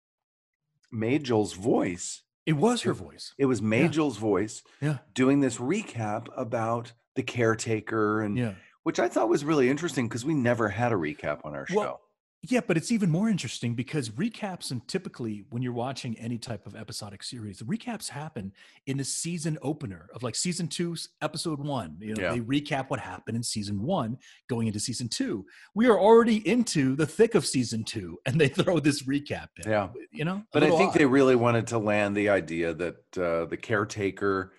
Majel's 0.92 1.52
voice. 1.54 2.22
it 2.44 2.54
was 2.54 2.82
her 2.82 2.92
voice. 2.92 3.34
It 3.38 3.46
was 3.46 3.60
Majel's 3.60 4.18
voice 4.18 4.62
Yeah. 4.80 4.98
doing 5.14 5.40
this 5.40 5.58
recap 5.58 6.28
about 6.36 6.92
the 7.16 7.22
caretaker, 7.24 8.20
and 8.22 8.36
Yeah. 8.38 8.54
Which 8.86 9.00
I 9.00 9.08
thought 9.08 9.28
was 9.28 9.44
really 9.44 9.68
interesting 9.68 10.06
because 10.06 10.24
we 10.24 10.32
never 10.32 10.68
had 10.68 10.92
a 10.92 10.94
recap 10.94 11.40
on 11.44 11.56
our 11.56 11.66
show. 11.66 11.76
Well, 11.76 12.00
yeah, 12.42 12.60
but 12.64 12.76
it's 12.76 12.92
even 12.92 13.10
more 13.10 13.28
interesting 13.28 13.74
because 13.74 14.10
recaps 14.10 14.70
and 14.70 14.86
typically 14.86 15.44
when 15.50 15.60
you're 15.60 15.72
watching 15.72 16.16
any 16.20 16.38
type 16.38 16.68
of 16.68 16.76
episodic 16.76 17.24
series, 17.24 17.58
the 17.58 17.64
recaps 17.64 18.08
happen 18.08 18.52
in 18.86 18.98
the 18.98 19.02
season 19.02 19.58
opener 19.60 20.08
of 20.14 20.22
like 20.22 20.36
season 20.36 20.68
two, 20.68 20.94
episode 21.20 21.58
one. 21.58 21.96
You 21.98 22.14
know, 22.14 22.22
Yeah. 22.22 22.32
they 22.34 22.38
recap 22.38 22.88
what 22.88 23.00
happened 23.00 23.36
in 23.36 23.42
season 23.42 23.82
one 23.82 24.18
going 24.48 24.68
into 24.68 24.78
season 24.78 25.08
two. 25.08 25.44
We 25.74 25.88
are 25.88 25.98
already 25.98 26.46
into 26.48 26.94
the 26.94 27.06
thick 27.06 27.34
of 27.34 27.44
season 27.44 27.82
two, 27.82 28.18
and 28.24 28.40
they 28.40 28.48
throw 28.60 28.78
this 28.78 29.02
recap 29.02 29.48
in. 29.64 29.68
Yeah. 29.68 29.88
You 30.12 30.26
know? 30.26 30.44
But 30.52 30.62
I 30.62 30.68
think 30.70 30.92
odd. 30.92 30.98
they 31.00 31.06
really 31.06 31.34
wanted 31.34 31.66
to 31.68 31.78
land 31.78 32.16
the 32.16 32.28
idea 32.28 32.72
that 32.74 33.18
uh, 33.18 33.46
the 33.46 33.56
caretaker. 33.60 34.52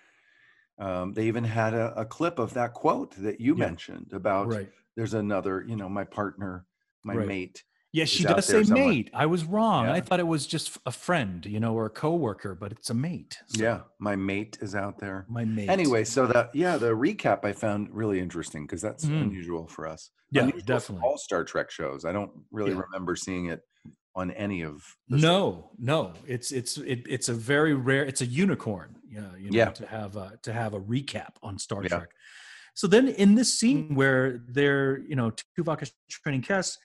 Um, 0.78 1.12
they 1.12 1.26
even 1.26 1.44
had 1.44 1.74
a, 1.74 1.92
a 2.00 2.04
clip 2.04 2.38
of 2.38 2.54
that 2.54 2.72
quote 2.74 3.14
that 3.16 3.40
you 3.40 3.54
Yeah. 3.56 3.66
mentioned 3.66 4.12
about 4.12 4.48
right. 4.48 4.70
there's 4.96 5.14
another, 5.14 5.64
you 5.66 5.76
know, 5.76 5.88
my 5.88 6.04
partner, 6.04 6.66
my 7.04 7.16
Right. 7.16 7.26
mate. 7.26 7.64
Yes, 7.90 8.10
she 8.10 8.22
does 8.22 8.44
say 8.44 8.62
somewhere. 8.64 8.86
mate. 8.86 9.10
I 9.14 9.24
was 9.26 9.44
wrong. 9.46 9.86
I 9.86 10.00
thought 10.02 10.20
it 10.20 10.26
was 10.26 10.46
just 10.46 10.76
a 10.84 10.92
friend, 10.92 11.44
you 11.46 11.58
know, 11.58 11.74
or 11.74 11.86
a 11.86 11.90
coworker, 11.90 12.54
but 12.54 12.70
it's 12.70 12.90
a 12.90 12.94
mate. 12.94 13.38
So, 13.46 13.62
yeah, 13.62 13.80
my 13.98 14.14
mate 14.14 14.58
is 14.60 14.74
out 14.74 14.98
there. 14.98 15.24
my 15.28 15.46
mate. 15.46 15.70
Anyway, 15.70 16.04
so 16.04 16.26
that 16.26 16.54
yeah, 16.54 16.76
the 16.76 16.90
recap 16.90 17.46
I 17.46 17.52
found 17.54 17.88
really 17.90 18.20
interesting 18.20 18.66
because 18.66 18.82
that's 18.82 19.06
Mhm. 19.06 19.22
unusual 19.22 19.66
for 19.68 19.86
us. 19.86 20.10
Yeah, 20.30 20.42
Unusual 20.42 20.66
definitely. 20.66 21.08
All 21.08 21.16
Star 21.16 21.44
Trek 21.44 21.70
shows. 21.70 22.04
I 22.04 22.12
don't 22.12 22.30
really 22.52 22.72
Yeah. 22.72 22.82
remember 22.82 23.16
seeing 23.16 23.46
it 23.46 23.62
on 24.14 24.30
any 24.32 24.62
of. 24.62 24.82
No, 25.08 25.70
no, 25.78 26.12
it's 26.26 26.50
it's 26.52 26.76
it, 26.78 27.04
it's 27.08 27.28
a 27.28 27.34
very 27.34 27.74
rare. 27.74 28.04
It's 28.04 28.20
a 28.20 28.26
unicorn. 28.26 28.96
Yeah, 29.08 29.34
you 29.38 29.50
know, 29.50 29.56
Yeah. 29.58 29.70
to 29.70 29.86
have 29.86 30.16
a 30.16 30.38
to 30.42 30.52
have 30.52 30.74
a 30.74 30.80
recap 30.80 31.32
on 31.42 31.58
Star 31.58 31.82
Yeah. 31.82 31.88
Trek. 31.88 32.10
So 32.74 32.86
then, 32.86 33.08
in 33.08 33.34
this 33.34 33.58
scene 33.58 33.94
where 33.94 34.40
they're 34.48 34.98
you 35.00 35.16
know 35.16 35.32
Tuvok 35.58 35.82
is 35.82 35.92
training 36.10 36.42
Kes, 36.42 36.76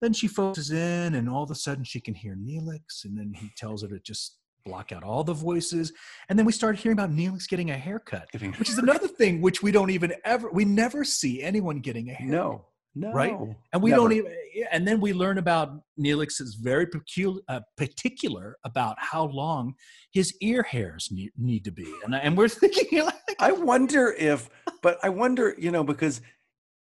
then 0.00 0.12
she 0.12 0.26
focuses 0.28 0.70
in, 0.70 1.14
and 1.14 1.28
all 1.28 1.42
of 1.42 1.50
a 1.50 1.54
sudden 1.54 1.84
she 1.84 2.00
can 2.00 2.14
hear 2.14 2.34
Neelix, 2.36 3.04
and 3.04 3.16
then 3.18 3.32
he 3.34 3.50
tells 3.56 3.82
her 3.82 3.88
to 3.88 3.98
just 4.00 4.38
block 4.64 4.92
out 4.92 5.02
all 5.02 5.24
the 5.24 5.34
voices, 5.34 5.92
and 6.28 6.38
then 6.38 6.46
we 6.46 6.52
start 6.52 6.76
hearing 6.78 6.96
about 6.96 7.10
Neelix 7.10 7.48
getting 7.48 7.70
a 7.70 7.76
haircut, 7.76 8.30
Getting- 8.30 8.52
which 8.54 8.70
is 8.70 8.78
another 8.78 9.08
thing 9.08 9.40
which 9.40 9.60
we 9.62 9.72
don't 9.72 9.90
even 9.90 10.14
ever 10.24 10.48
we 10.50 10.64
never 10.64 11.04
see 11.04 11.42
anyone 11.42 11.80
getting 11.80 12.10
a 12.10 12.14
haircut. 12.14 12.32
No, 12.38 12.64
no, 12.94 13.12
Right? 13.12 13.34
and 13.72 13.82
we 13.82 13.90
never. 13.90 14.02
don't 14.02 14.12
even 14.12 14.32
and 14.70 14.86
then 14.86 15.00
we 15.00 15.12
learn 15.12 15.38
about 15.38 15.80
neelix 15.98 16.40
is 16.40 16.54
very 16.56 16.86
peculiar 16.86 17.40
uh, 17.48 17.60
particular 17.76 18.56
about 18.64 18.96
how 18.98 19.24
long 19.24 19.74
his 20.12 20.34
ear 20.42 20.62
hairs 20.62 21.08
need, 21.10 21.32
need 21.38 21.64
to 21.64 21.70
be 21.70 21.90
and, 22.04 22.14
and 22.14 22.36
we're 22.36 22.48
thinking 22.62 23.04
like, 23.04 23.14
I 23.38 23.52
wonder 23.52 24.12
if, 24.18 24.50
but 24.82 24.98
I 25.02 25.08
wonder, 25.08 25.54
you 25.58 25.70
know, 25.70 25.82
because 25.84 26.20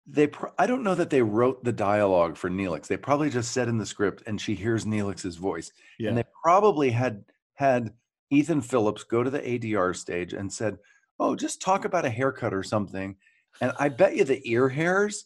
they, 0.10 0.28
pr- 0.28 0.48
I 0.58 0.66
don't 0.66 0.84
know 0.84 0.96
that 0.96 1.10
they 1.10 1.22
wrote 1.22 1.64
the 1.64 1.74
dialogue 1.74 2.38
for 2.38 2.50
Neelix. 2.50 2.88
They 2.88 2.96
probably 2.96 3.30
just 3.30 3.52
said 3.52 3.68
in 3.68 3.78
the 3.78 3.86
script, 3.86 4.24
and 4.26 4.40
she 4.40 4.56
hears 4.56 4.86
Neelix's 4.86 5.36
voice, 5.36 5.72
yeah 6.00 6.10
and 6.10 6.18
they 6.18 6.24
probably 6.42 6.90
had 6.90 7.26
had 7.56 7.92
Ethan 8.30 8.62
Phillips 8.62 9.04
go 9.04 9.22
to 9.24 9.30
the 9.30 9.40
ADR 9.42 9.94
stage 9.96 10.32
and 10.34 10.52
said, 10.52 10.78
"Oh, 11.20 11.36
just 11.36 11.62
talk 11.62 11.84
about 11.84 12.06
a 12.06 12.10
haircut 12.10 12.54
or 12.54 12.64
something," 12.64 13.18
and 13.60 13.74
I 13.78 13.90
bet 13.90 14.16
you 14.16 14.24
the 14.24 14.42
ear 14.50 14.70
hairs. 14.70 15.26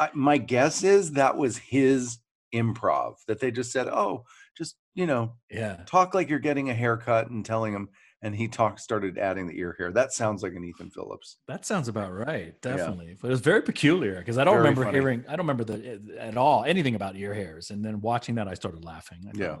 I, 0.00 0.10
my 0.14 0.38
guess 0.38 0.82
is 0.82 1.12
that 1.12 1.36
was 1.36 1.58
his 1.58 2.18
improv 2.54 3.14
that 3.28 3.38
they 3.40 3.50
just 3.52 3.70
said, 3.70 3.86
"Oh, 3.86 4.24
just 4.58 4.76
you 4.94 5.06
know, 5.06 5.34
yeah 5.50 5.84
talk 5.86 6.14
like 6.14 6.28
you're 6.28 6.38
getting 6.40 6.70
a 6.70 6.74
haircut," 6.74 7.30
and 7.30 7.44
telling 7.44 7.72
him, 7.72 7.88
and 8.22 8.34
he 8.34 8.48
talked 8.48 8.80
started 8.80 9.18
adding 9.18 9.46
the 9.46 9.58
ear 9.58 9.74
hair. 9.78 9.92
That 9.92 10.12
sounds 10.12 10.42
like 10.42 10.54
an 10.54 10.64
Ethan 10.64 10.90
Phillips. 10.90 11.36
that 11.46 11.64
sounds 11.64 11.86
about 11.88 12.12
right 12.12 12.60
definitely 12.62 13.16
but 13.20 13.28
it 13.28 13.30
was 13.30 13.40
very 13.40 13.62
peculiar 13.62 14.18
because 14.18 14.38
i 14.38 14.44
don't 14.44 14.54
Very 14.54 14.62
remember 14.64 14.84
funny. 14.84 14.96
hearing 14.98 15.24
i 15.28 15.30
don't 15.36 15.46
remember 15.46 15.64
the 15.64 16.00
at 16.18 16.36
all 16.36 16.64
anything 16.64 16.94
about 16.94 17.16
ear 17.16 17.32
hairs 17.34 17.70
and 17.70 17.84
then 17.84 18.00
watching 18.00 18.34
that 18.36 18.48
i 18.48 18.54
started 18.54 18.84
laughing 18.84 19.20
I 19.26 19.30
Yeah. 19.34 19.56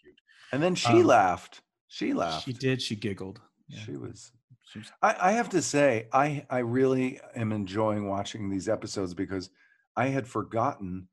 cute 0.00 0.16
And 0.52 0.62
then 0.62 0.74
she 0.74 0.88
Um, 1.00 1.04
laughed. 1.06 1.62
She 1.88 2.12
laughed. 2.14 2.44
she 2.44 2.52
did 2.52 2.80
she 2.82 2.96
giggled 2.96 3.40
yeah. 3.68 3.78
She 3.86 3.96
was. 3.96 4.32
She 4.70 4.78
was- 4.80 4.92
I, 5.02 5.16
I 5.28 5.32
have 5.32 5.48
to 5.50 5.62
say, 5.62 6.08
I 6.12 6.44
I 6.50 6.58
really 6.58 7.20
am 7.36 7.52
enjoying 7.52 8.08
watching 8.08 8.50
these 8.50 8.68
episodes 8.68 9.14
because 9.14 9.48
I 9.96 10.08
had 10.08 10.26
forgotten 10.26 11.08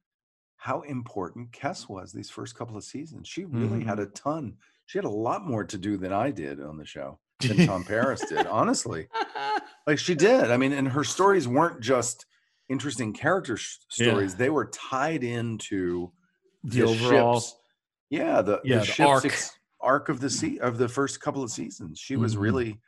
how 0.58 0.82
important 0.82 1.52
Kes 1.52 1.88
was 1.90 2.12
these 2.12 2.30
first 2.30 2.56
couple 2.56 2.76
of 2.78 2.84
seasons. 2.84 3.28
She 3.28 3.46
really 3.46 3.84
had 3.84 4.00
a 4.00 4.08
ton. 4.08 4.58
She 4.86 4.98
had 4.98 5.06
a 5.06 5.10
lot 5.10 5.46
more 5.48 5.64
to 5.64 5.78
do 5.78 5.98
than 5.98 6.12
I 6.12 6.32
did 6.32 6.62
on 6.62 6.78
the 6.78 6.86
show 6.86 7.20
than 7.42 7.66
Tom 7.66 7.84
Paris 7.84 8.26
did. 8.28 8.46
Honestly, 8.48 9.08
like 9.88 10.00
she 10.00 10.16
did. 10.16 10.52
I 10.52 10.58
mean, 10.58 10.74
and 10.74 10.88
her 10.90 11.04
stories 11.04 11.48
weren't 11.48 11.82
just 11.82 12.26
interesting 12.70 13.14
character 13.14 13.56
sh- 13.58 13.78
Yeah. 13.98 14.08
stories; 14.12 14.36
they 14.36 14.50
were 14.50 14.66
tied 14.66 15.24
into 15.24 16.12
the 16.64 16.84
overall 16.84 17.40
ships. 17.40 17.56
Yeah, 18.10 18.42
the 18.42 18.60
Yeah, 18.64 18.76
the, 18.76 18.80
the 18.82 18.86
ship's 18.86 19.00
arc. 19.10 19.26
ex- 19.26 19.52
arc 19.82 20.10
of 20.10 20.20
the 20.20 20.30
sea 20.30 20.60
of 20.60 20.78
the 20.78 20.90
first 20.90 21.22
couple 21.22 21.44
of 21.44 21.52
seasons. 21.52 22.00
She 22.00 22.18
was 22.18 22.36
Mhm. 22.36 22.42
really 22.42 22.80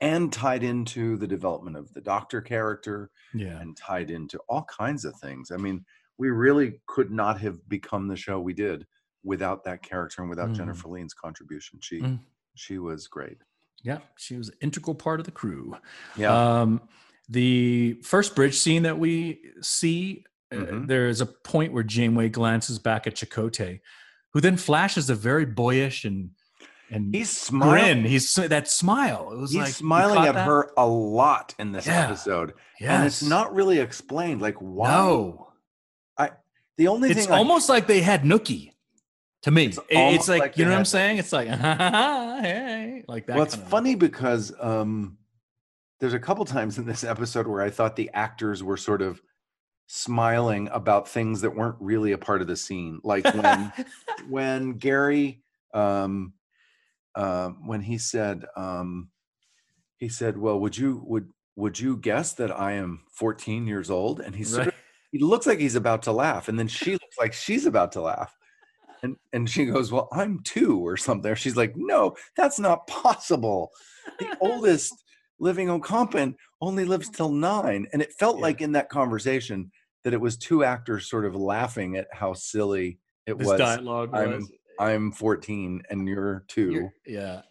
and 0.00 0.32
tied 0.32 0.62
into 0.62 1.16
the 1.16 1.26
development 1.26 1.76
of 1.76 1.92
the 1.94 2.00
doctor 2.00 2.40
character 2.40 3.10
yeah 3.34 3.60
and 3.60 3.76
tied 3.76 4.10
into 4.10 4.38
all 4.48 4.64
kinds 4.64 5.04
of 5.04 5.14
things. 5.20 5.50
I 5.50 5.56
mean, 5.56 5.84
we 6.18 6.30
really 6.30 6.80
could 6.86 7.10
not 7.10 7.40
have 7.40 7.66
become 7.68 8.08
the 8.08 8.16
show 8.16 8.40
we 8.40 8.54
did 8.54 8.86
without 9.22 9.64
that 9.64 9.82
character 9.82 10.20
and 10.22 10.28
without 10.30 10.50
Mhm. 10.50 10.56
Jennifer 10.56 10.88
Lien's 10.88 11.14
contribution. 11.14 11.80
She 11.82 12.00
Mm. 12.00 12.20
she 12.54 12.78
was 12.78 13.08
great. 13.08 13.38
yeah 13.82 13.98
she 14.16 14.36
was 14.36 14.48
an 14.48 14.54
integral 14.62 14.94
part 14.94 15.20
of 15.20 15.26
the 15.26 15.32
crew 15.32 15.76
Yeah. 16.16 16.32
Um, 16.60 16.80
the 17.28 18.00
first 18.02 18.34
bridge 18.36 18.56
scene 18.58 18.82
that 18.84 18.98
we 18.98 19.52
see, 19.60 20.24
uh, 20.52 20.56
Mhm. 20.56 20.86
there 20.88 21.08
is 21.08 21.20
a 21.20 21.26
point 21.26 21.72
where 21.74 21.82
Janeway 21.82 22.28
glances 22.30 22.78
back 22.78 23.06
at 23.06 23.14
Chakotay, 23.16 23.80
who 24.32 24.40
then 24.40 24.56
flashes 24.56 25.10
a 25.10 25.14
very 25.14 25.44
boyish 25.46 26.04
and 26.04 26.30
and 26.90 27.14
He's 27.14 27.30
smiling. 27.30 27.74
grin. 27.74 28.04
He's 28.04 28.32
that 28.34 28.68
smile. 28.68 29.30
It 29.32 29.38
was 29.38 29.52
He's 29.52 29.60
like 29.62 29.72
smiling 29.72 30.26
at 30.26 30.34
that? 30.34 30.46
her 30.46 30.72
a 30.76 30.86
lot 30.86 31.54
in 31.58 31.72
this 31.72 31.86
Yeah. 31.86 32.04
episode. 32.04 32.54
Yes. 32.80 32.90
And 32.90 33.06
it's 33.06 33.22
not 33.22 33.54
really 33.54 33.78
explained. 33.78 34.40
Like 34.42 34.56
why 34.56 34.88
No, 34.90 35.40
the 36.76 36.88
only 36.88 37.10
it's 37.10 37.26
thing 37.26 37.32
I- 37.32 37.38
almost 37.38 37.68
like 37.68 37.86
they 37.86 38.00
had 38.00 38.22
Nookie. 38.24 38.72
To 39.42 39.50
me, 39.52 39.66
It's 39.66 39.78
It- 39.78 39.84
it's, 39.90 40.28
like, 40.28 40.40
like 40.40 40.58
you 40.58 40.64
know 40.64 40.72
what 40.72 40.78
I'm 40.78 40.84
saying. 40.84 41.18
It's 41.18 41.32
like 41.32 41.46
hey, 41.48 43.04
like 43.06 43.26
that. 43.26 43.36
well, 43.36 43.44
it's 43.44 43.54
funny 43.54 43.94
because 43.94 44.52
um, 44.58 45.18
there's 46.00 46.14
a 46.14 46.18
couple 46.18 46.44
times 46.46 46.78
in 46.78 46.84
this 46.86 47.04
episode 47.04 47.46
where 47.46 47.60
I 47.62 47.70
thought 47.70 47.94
the 47.94 48.10
actors 48.14 48.62
were 48.62 48.76
sort 48.76 49.02
of 49.02 49.22
smiling 49.86 50.68
about 50.72 51.08
things 51.08 51.42
that 51.42 51.54
weren't 51.54 51.76
really 51.78 52.12
a 52.12 52.18
part 52.18 52.40
of 52.40 52.48
the 52.48 52.56
scene, 52.56 53.00
like 53.04 53.24
when 53.34 53.72
when 54.28 54.72
Gary, 54.72 55.42
um, 55.74 56.32
um, 57.16 57.66
when 57.66 57.80
he 57.80 57.98
said, 57.98 58.44
um, 58.56 59.10
he 59.98 60.08
said, 60.08 60.36
"Well, 60.36 60.58
would 60.60 60.76
you 60.76 61.02
would 61.06 61.28
would 61.56 61.78
you 61.78 61.96
guess 61.96 62.32
that 62.34 62.50
I 62.50 62.72
am 62.72 63.02
14 63.12 63.66
years 63.66 63.88
old? 63.90 64.20
And 64.20 64.34
he's 64.34 64.48
sort 64.50 64.66
Right. 64.66 64.68
of, 64.68 64.74
he 65.12 65.18
looks 65.20 65.46
like 65.46 65.60
he's 65.60 65.76
about 65.76 66.02
to 66.02 66.12
laugh. 66.12 66.48
And 66.48 66.58
then 66.58 66.66
she 66.66 66.92
looks 67.02 67.16
like 67.18 67.32
she's 67.32 67.64
about 67.66 67.92
to 67.92 68.00
laugh. 68.00 68.34
And, 69.04 69.16
and 69.32 69.48
she 69.48 69.66
goes, 69.66 69.92
Well, 69.92 70.08
I'm 70.12 70.40
two 70.42 70.80
or 70.84 70.96
something. 70.96 71.32
She's 71.36 71.56
like, 71.56 71.74
No, 71.76 72.16
that's 72.36 72.58
not 72.58 72.86
possible. 72.88 73.70
The 74.18 74.36
oldest 74.40 74.92
living 75.38 75.68
Ocampan 75.68 76.34
only 76.60 76.84
lives 76.84 77.08
till 77.10 77.30
nine. 77.30 77.86
And 77.92 78.02
it 78.02 78.12
felt 78.18 78.38
Yeah. 78.38 78.42
like 78.42 78.60
in 78.60 78.72
that 78.72 78.88
conversation 78.88 79.70
that 80.02 80.12
it 80.14 80.20
was 80.20 80.36
two 80.36 80.64
actors 80.64 81.08
sort 81.08 81.24
of 81.24 81.36
laughing 81.36 81.96
at 81.96 82.08
how 82.12 82.32
silly 82.32 82.98
it 83.26 83.38
This 83.38 83.46
was. 83.46 83.58
dialogue 83.58 84.10
I'm- 84.12 84.32
was. 84.32 84.50
I'm 84.78 85.12
14 85.12 85.82
and 85.90 86.08
you're 86.08 86.44
2 86.48 86.70
you're- 86.70 86.90
yeah. 87.06 87.42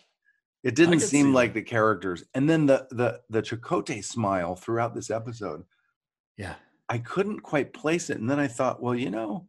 It 0.63 0.75
didn't 0.75 1.01
seem 1.01 1.33
like 1.33 1.53
that. 1.53 1.59
the 1.59 1.65
characters. 1.65 2.23
And 2.33 2.49
then 2.49 2.65
the 2.65 2.87
the 2.89 3.19
the 3.29 3.41
Chakotay 3.41 4.01
smile 4.03 4.55
throughout 4.55 4.95
this 4.95 5.09
episode. 5.09 5.63
Yeah. 6.37 6.55
I 6.87 6.99
couldn't 6.99 7.41
quite 7.41 7.73
place 7.73 8.09
it. 8.09 8.17
And 8.19 8.29
then 8.29 8.39
I 8.39 8.47
thought, 8.47 8.81
well, 8.81 8.95
you 8.95 9.09
know, 9.09 9.47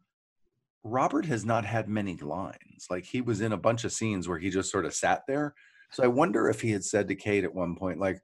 Robert 0.82 1.26
has 1.26 1.44
not 1.44 1.64
had 1.64 1.88
many 1.88 2.16
lines. 2.16 2.86
Like 2.90 3.04
he 3.04 3.20
was 3.20 3.40
in 3.40 3.52
a 3.52 3.56
bunch 3.56 3.84
of 3.84 3.92
scenes 3.92 4.26
where 4.28 4.38
he 4.38 4.50
just 4.50 4.72
sort 4.72 4.86
of 4.86 4.94
sat 4.94 5.22
there. 5.28 5.54
So 5.92 6.02
I 6.02 6.08
wonder 6.08 6.48
if 6.48 6.60
he 6.60 6.72
had 6.72 6.84
said 6.84 7.06
to 7.08 7.14
Kate 7.14 7.44
at 7.44 7.54
one 7.54 7.76
point, 7.76 8.00
like, 8.00 8.20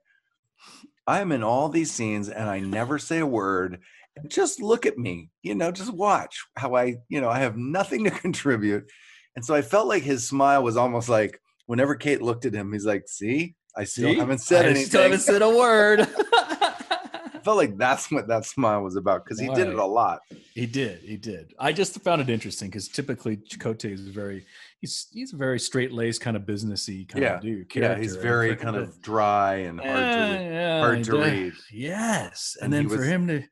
I'm 1.07 1.31
in 1.31 1.43
all 1.43 1.69
these 1.69 1.91
scenes 1.91 2.27
and 2.29 2.49
I 2.49 2.59
never 2.59 2.99
say 2.99 3.19
a 3.19 3.25
word. 3.25 3.79
Just 4.27 4.61
look 4.61 4.85
at 4.85 4.97
me, 4.97 5.29
you 5.41 5.55
know, 5.55 5.71
just 5.71 5.93
watch 5.93 6.37
how 6.57 6.75
I, 6.75 6.97
you 7.07 7.21
know, 7.21 7.29
I 7.29 7.39
have 7.39 7.55
nothing 7.57 8.03
to 8.03 8.11
contribute. 8.25 8.83
And 9.35 9.45
so 9.45 9.55
I 9.55 9.61
felt 9.61 9.87
like 9.87 10.03
his 10.03 10.27
smile 10.27 10.63
was 10.63 10.77
almost 10.77 11.09
like 11.09 11.39
whenever 11.65 11.95
Kate 11.95 12.21
looked 12.21 12.45
at 12.45 12.53
him, 12.53 12.73
he's 12.73 12.85
like, 12.85 13.03
see, 13.07 13.55
I 13.77 13.85
still 13.85 14.11
See? 14.11 14.19
haven't 14.19 14.39
said 14.39 14.65
I 14.65 14.69
anything. 14.69 14.85
Still 14.87 15.01
haven't 15.03 15.19
said 15.19 15.41
a 15.41 15.49
word. 15.49 16.01
I 16.33 17.43
felt 17.43 17.57
like 17.57 17.75
that's 17.77 18.11
what 18.11 18.27
that 18.27 18.45
smile 18.45 18.81
was 18.83 18.95
about 18.95 19.23
because 19.25 19.39
he 19.39 19.47
did 19.49 19.67
it 19.67 19.75
a 19.79 19.85
lot. 19.85 20.19
He 20.53 20.65
did. 20.67 20.99
He 20.99 21.17
did. 21.17 21.53
I 21.57 21.71
just 21.73 21.99
found 22.01 22.21
it 22.21 22.29
interesting 22.29 22.69
because 22.69 22.87
typically 22.87 23.37
Chakotay 23.37 23.93
is 23.93 24.01
very 24.01 24.45
he's 24.79 25.07
he's 25.11 25.33
a 25.33 25.37
very 25.37 25.59
straight 25.59 25.91
laced 25.91 26.21
kind 26.21 26.35
of 26.37 26.43
businessy 26.43 27.07
kind 27.07 27.23
Yeah. 27.23 27.35
of 27.37 27.41
dude. 27.41 27.73
Yeah, 27.75 27.97
he's 27.97 28.15
very 28.15 28.55
kind 28.55 28.75
of 28.75 29.01
dry 29.01 29.55
and 29.55 29.79
to- 29.81 29.87
hard 29.87 29.95
to 29.97 30.03
Yeah, 30.03 30.27
eh, 30.27 30.37
read. 30.43 30.51
yeah, 30.53 30.79
hard 30.81 31.03
to 31.05 31.17
read. 31.17 31.53
Yes, 31.71 32.57
And 32.61 32.73
and, 32.73 32.83
he 32.83 32.89
then 32.89 32.97
for 32.97 33.03
him 33.05 33.27
to 33.27 33.43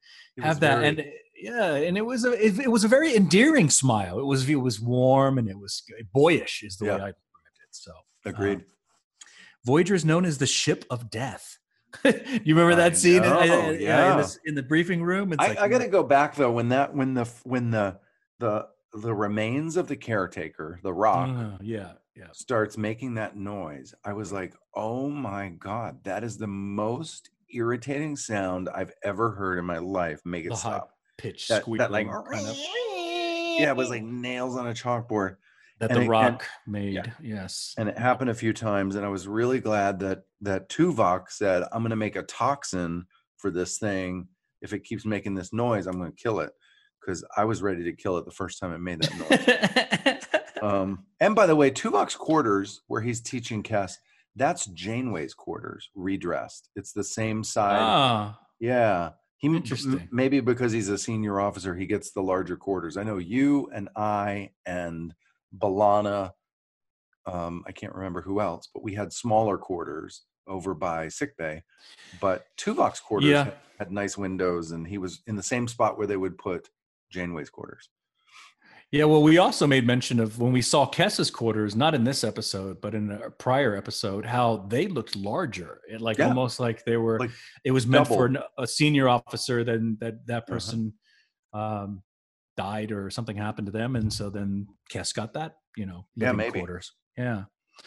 have 0.43 0.59
that, 0.59 0.75
very- 0.75 0.87
and 0.87 1.03
yeah, 1.41 1.75
and 1.75 1.97
it 1.97 2.06
was 2.06 2.25
a 2.25 2.32
it, 2.34 2.60
it 2.60 2.71
was 2.71 2.84
a 2.84 2.88
very 2.88 3.15
endearing 3.15 3.69
smile. 3.69 4.19
It 4.19 4.25
was 4.25 4.47
it 4.49 4.56
was 4.56 4.80
warm 4.80 5.38
and 5.38 5.47
it 5.49 5.58
was 5.58 5.84
boyish, 6.13 6.63
is 6.63 6.78
the 6.78 6.86
Yeah. 6.86 6.95
way 6.97 7.02
I 7.02 7.12
described 7.12 7.58
it. 7.63 7.69
So 7.71 7.91
agreed. 8.25 8.60
um, 8.60 8.65
Voyager 9.65 9.93
is 9.95 10.06
known 10.06 10.25
as 10.25 10.38
the 10.38 10.45
ship 10.47 10.86
of 10.89 11.10
death. 11.10 11.58
you 12.06 12.56
remember 12.56 12.73
I 12.73 12.75
that 12.75 12.97
scene? 12.97 13.21
know, 13.23 13.41
yeah, 13.43 13.71
yeah. 13.71 14.12
in, 14.13 14.17
this, 14.19 14.39
in 14.45 14.56
the 14.56 14.63
briefing 14.63 15.04
room. 15.04 15.34
It's 15.34 15.43
I, 15.43 15.47
like, 15.49 15.60
I 15.60 15.67
got 15.67 15.80
to 15.80 15.88
go 15.88 16.04
back 16.04 16.36
though 16.36 16.52
when 16.52 16.69
that 16.69 16.93
when 16.95 17.13
the 17.13 17.25
when 17.43 17.71
the 17.71 17.99
the 18.39 18.67
the 18.93 19.13
remains 19.13 19.75
of 19.75 19.88
the 19.88 19.95
caretaker, 19.95 20.80
the 20.84 20.93
rock, 20.93 21.30
Uh, 21.30 21.58
yeah, 21.62 21.93
yeah. 22.15 22.28
starts 22.34 22.78
making 22.78 23.15
that 23.15 23.36
noise. 23.38 23.93
I 24.06 24.13
was 24.13 24.32
like, 24.32 24.54
"Oh 24.75 25.10
my 25.10 25.49
god, 25.49 26.04
that 26.06 26.23
is 26.23 26.38
the 26.38 26.47
most 26.47 27.30
irritating 27.54 28.15
sound 28.15 28.69
I've 28.73 28.91
ever 29.04 29.32
heard 29.32 29.58
in 29.60 29.65
my 29.65 29.78
life." 29.80 30.21
Make 30.25 30.45
it 30.45 30.49
The 30.49 30.56
high 30.56 30.78
stop. 30.78 30.91
Pitch 31.19 31.47
That, 31.49 31.62
squeak 31.63 31.79
that 31.79 31.91
like 31.91 32.08
kind 32.08 32.47
of. 32.47 32.55
yeah, 32.58 33.69
it 33.71 33.75
was 33.75 33.89
like 33.89 34.03
nails 34.03 34.55
on 34.58 34.67
a 34.67 34.73
chalkboard. 34.73 35.36
that 35.79 35.91
and 35.91 35.97
the 35.97 36.01
it- 36.01 36.03
and- 36.03 36.10
rock 36.10 36.45
made. 36.67 37.13
Yes. 37.21 37.73
and 37.77 37.88
it 37.89 37.97
happened 37.97 38.29
a 38.29 38.34
few 38.36 38.53
times 38.53 38.95
and 38.95 39.05
i 39.05 39.10
was 39.10 39.27
really 39.27 39.60
glad 39.60 39.99
that 39.99 40.23
that 40.41 40.67
tuvok 40.69 41.29
said 41.29 41.63
i'm 41.71 41.82
going 41.82 41.89
to 41.91 41.95
make 41.95 42.15
a 42.15 42.23
toxin 42.23 43.05
for 43.38 43.49
this 43.51 43.77
thing. 43.77 44.27
If 44.62 44.73
it 44.73 44.84
keeps 44.84 45.05
making 45.05 45.36
this 45.36 45.53
noise 45.53 45.88
i'm 45.88 45.97
going 45.99 46.12
to 46.12 46.21
kill 46.23 46.39
it. 46.41 46.51
Because 47.01 47.23
i 47.38 47.45
was 47.45 47.62
ready 47.62 47.84
to 47.86 47.93
kill 47.93 48.17
it 48.17 48.25
the 48.25 48.32
first 48.32 48.60
time 48.60 48.73
it 48.73 48.79
made 48.79 49.01
that 49.01 49.17
noise. 49.19 50.15
Um, 50.62 51.05
and 51.21 51.36
by 51.36 51.45
the 51.45 51.55
way 51.55 51.71
tuvok's 51.71 52.17
quarters 52.17 52.82
where 52.88 52.99
he's 52.99 53.21
teaching 53.21 53.63
Kes, 53.63 53.93
that's 54.36 54.65
janeway's 54.65 55.34
quarters 55.34 55.89
redressed. 55.95 56.69
It's 56.75 56.91
the 56.91 57.03
same 57.05 57.45
side. 57.45 57.77
Ah, 57.79 58.39
yeah 58.60 59.12
he 59.39 59.47
Interesting. 59.47 60.08
maybe 60.12 60.39
because 60.41 60.71
he's 60.71 60.89
a 60.89 60.97
senior 60.97 61.39
officer 61.39 61.73
he 61.75 61.86
gets 61.86 62.12
the 62.12 62.21
larger 62.21 62.56
quarters 62.58 62.97
i 62.97 63.04
know 63.04 63.17
you 63.17 63.69
and 63.73 63.89
i 63.95 64.52
and 64.65 65.13
B'Elanna 65.58 66.32
um, 67.25 67.63
i 67.67 67.71
can't 67.71 67.95
remember 67.95 68.21
who 68.21 68.39
else 68.41 68.67
but 68.73 68.84
we 68.84 68.93
had 68.93 69.12
smaller 69.13 69.58
quarters 69.58 70.23
over 70.47 70.73
by 70.73 71.08
sick 71.08 71.38
bay 71.38 71.63
but 72.19 72.45
tuvok's 72.58 72.99
quarters 72.99 73.30
Yeah. 73.30 73.43
had, 73.45 73.54
had 73.80 73.91
nice 73.91 74.17
windows 74.17 74.71
and 74.71 74.88
he 74.88 74.97
was 74.97 75.21
in 75.28 75.36
the 75.36 75.43
same 75.43 75.67
spot 75.67 75.97
where 75.97 76.08
they 76.08 76.17
would 76.17 76.38
put 76.38 76.69
janeway's 77.12 77.49
quarters 77.49 77.89
yeah. 78.91 79.04
Well, 79.06 79.21
we 79.23 79.38
also 79.38 79.67
made 79.67 79.86
mention 79.86 80.19
of 80.19 80.39
when 80.39 80.52
we 80.52 80.62
saw 80.62 80.86
Kes's 80.86 81.30
quarters, 81.32 81.75
not 81.75 81.93
in 81.95 82.04
this 82.04 82.23
episode, 82.23 82.82
but 82.82 82.93
in 82.95 83.12
a 83.12 83.30
prior 83.30 83.75
episode, 83.75 84.25
how 84.25 84.65
they 84.69 84.88
looked 84.88 85.15
larger, 85.15 85.82
it, 85.89 86.02
like 86.02 86.17
Yeah. 86.17 86.28
almost 86.28 86.60
like 86.60 86.84
they 86.86 86.97
were. 86.97 87.19
Like 87.19 87.32
it 87.63 87.71
was 87.71 87.86
meant 87.88 88.08
for 88.08 88.25
an, 88.25 88.38
a 88.58 88.65
senior 88.67 89.08
officer. 89.10 89.63
Then 89.63 89.97
that 90.02 90.25
that 90.28 90.43
Uh-huh. 90.43 90.54
person 90.54 90.93
um, 91.54 92.04
died 92.58 92.91
or 92.91 93.10
something 93.10 93.36
happened 93.38 93.67
to 93.67 93.71
them, 93.71 93.95
and 93.95 94.12
so 94.12 94.30
then 94.30 94.67
Kes 94.91 95.13
got 95.13 95.34
that. 95.34 95.56
You 95.78 95.86
know, 95.86 96.06
Yeah, 96.15 96.32
maybe. 96.34 96.60
quarters. 96.60 96.91
Yeah. 97.17 97.43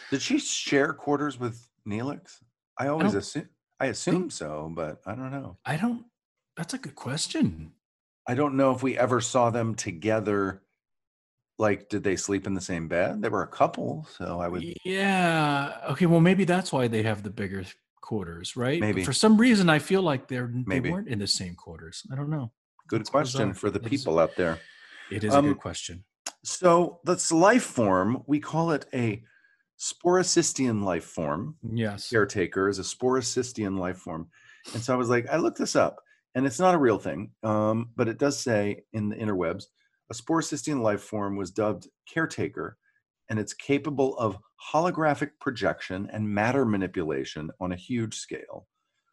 did 0.09 0.21
she 0.21 0.39
share 0.39 0.91
quarters 0.93 1.39
with 1.39 1.69
neelix 1.87 2.37
i 2.79 2.87
always 2.87 3.11
don't 3.11 3.19
assume 3.21 3.49
i 3.79 3.85
assume 3.87 4.29
so 4.31 4.71
but 4.73 4.99
i 5.05 5.13
don't 5.13 5.31
know 5.31 5.57
I 5.65 5.75
don't. 5.77 6.05
That's 6.57 6.73
a 6.73 6.77
good 6.79 6.95
question. 6.95 7.73
I 8.27 8.33
don't 8.35 8.55
know 8.55 8.71
if 8.71 8.81
we 8.81 8.97
ever 8.97 9.21
saw 9.21 9.49
them 9.51 9.75
together. 9.75 10.63
Like, 11.63 11.87
did 11.87 12.03
they 12.03 12.17
sleep 12.17 12.45
in 12.45 12.53
the 12.53 12.61
same 12.71 12.89
bed? 12.89 13.21
They 13.21 13.29
were 13.29 13.43
a 13.43 13.47
couple, 13.47 14.05
so 14.17 14.41
I 14.41 14.49
would. 14.49 14.63
Yeah. 14.83 15.77
Okay. 15.91 16.07
Well, 16.07 16.19
maybe 16.19 16.43
that's 16.43 16.73
why 16.73 16.89
they 16.89 17.03
have 17.03 17.23
the 17.23 17.29
bigger 17.29 17.63
quarters, 18.01 18.57
right? 18.57 18.81
But 18.81 18.87
Maybe. 18.87 19.03
For 19.05 19.13
some 19.13 19.37
reason, 19.37 19.69
I 19.69 19.79
feel 19.79 20.01
like 20.01 20.27
they're 20.27 20.51
Maybe. 20.53 20.89
they 20.89 20.91
weren't 20.93 21.07
in 21.07 21.19
the 21.19 21.27
same 21.41 21.55
quarters. 21.55 22.03
I 22.11 22.15
don't 22.17 22.29
know. 22.29 22.51
Good 22.89 22.99
That's 22.99 23.09
question 23.09 23.53
for 23.53 23.69
the 23.69 23.79
people 23.79 24.19
out 24.19 24.35
there. 24.35 24.59
It 25.09 25.23
is 25.23 25.33
a 25.33 25.37
Um, 25.37 25.45
good 25.47 25.59
question. 25.59 26.03
So 26.43 26.99
this 27.05 27.31
life 27.31 27.63
form, 27.63 28.23
we 28.27 28.41
call 28.41 28.71
it 28.71 28.85
a 28.93 29.23
sporocystian 29.79 30.83
life 30.83 31.05
form. 31.05 31.55
Yes. 31.63 32.09
Caretaker 32.09 32.67
is 32.67 32.79
a 32.79 32.83
sporocystian 32.83 33.79
life 33.79 33.99
form, 33.99 34.27
and 34.73 34.83
so 34.83 34.93
I 34.93 34.97
was 34.97 35.09
like, 35.09 35.29
I 35.29 35.37
looked 35.37 35.57
this 35.59 35.75
up, 35.77 36.01
and 36.35 36.45
it's 36.45 36.59
not 36.59 36.75
a 36.75 36.77
real 36.77 36.99
thing, 36.99 37.31
um, 37.43 37.89
but 37.95 38.09
it 38.09 38.17
does 38.19 38.37
say 38.37 38.83
in 38.91 39.07
the 39.09 39.15
interwebs, 39.15 39.65
a 40.11 40.13
sporocystian 40.13 40.81
life 40.81 41.01
form 41.01 41.35
was 41.35 41.51
dubbed 41.51 41.87
caretaker, 42.11 42.77
and 43.29 43.39
it's 43.39 43.53
capable 43.53 44.17
of 44.17 44.37
holographic 44.73 45.31
projection 45.39 46.09
and 46.11 46.29
matter 46.29 46.65
manipulation 46.65 47.51
on 47.59 47.71
a 47.71 47.77
huge 47.77 48.15
scale. 48.15 48.67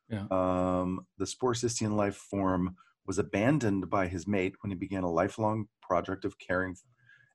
Yeah. 0.08 0.26
Um, 0.30 1.06
the 1.18 1.24
sporocystian 1.24 1.94
life 1.94 2.16
form 2.16 2.76
was 3.06 3.18
abandoned 3.18 3.88
by 3.88 4.08
his 4.08 4.26
mate 4.26 4.54
when 4.60 4.70
he 4.70 4.76
began 4.76 5.04
a 5.04 5.10
lifelong 5.10 5.66
project 5.82 6.24
of 6.24 6.38
caring 6.38 6.76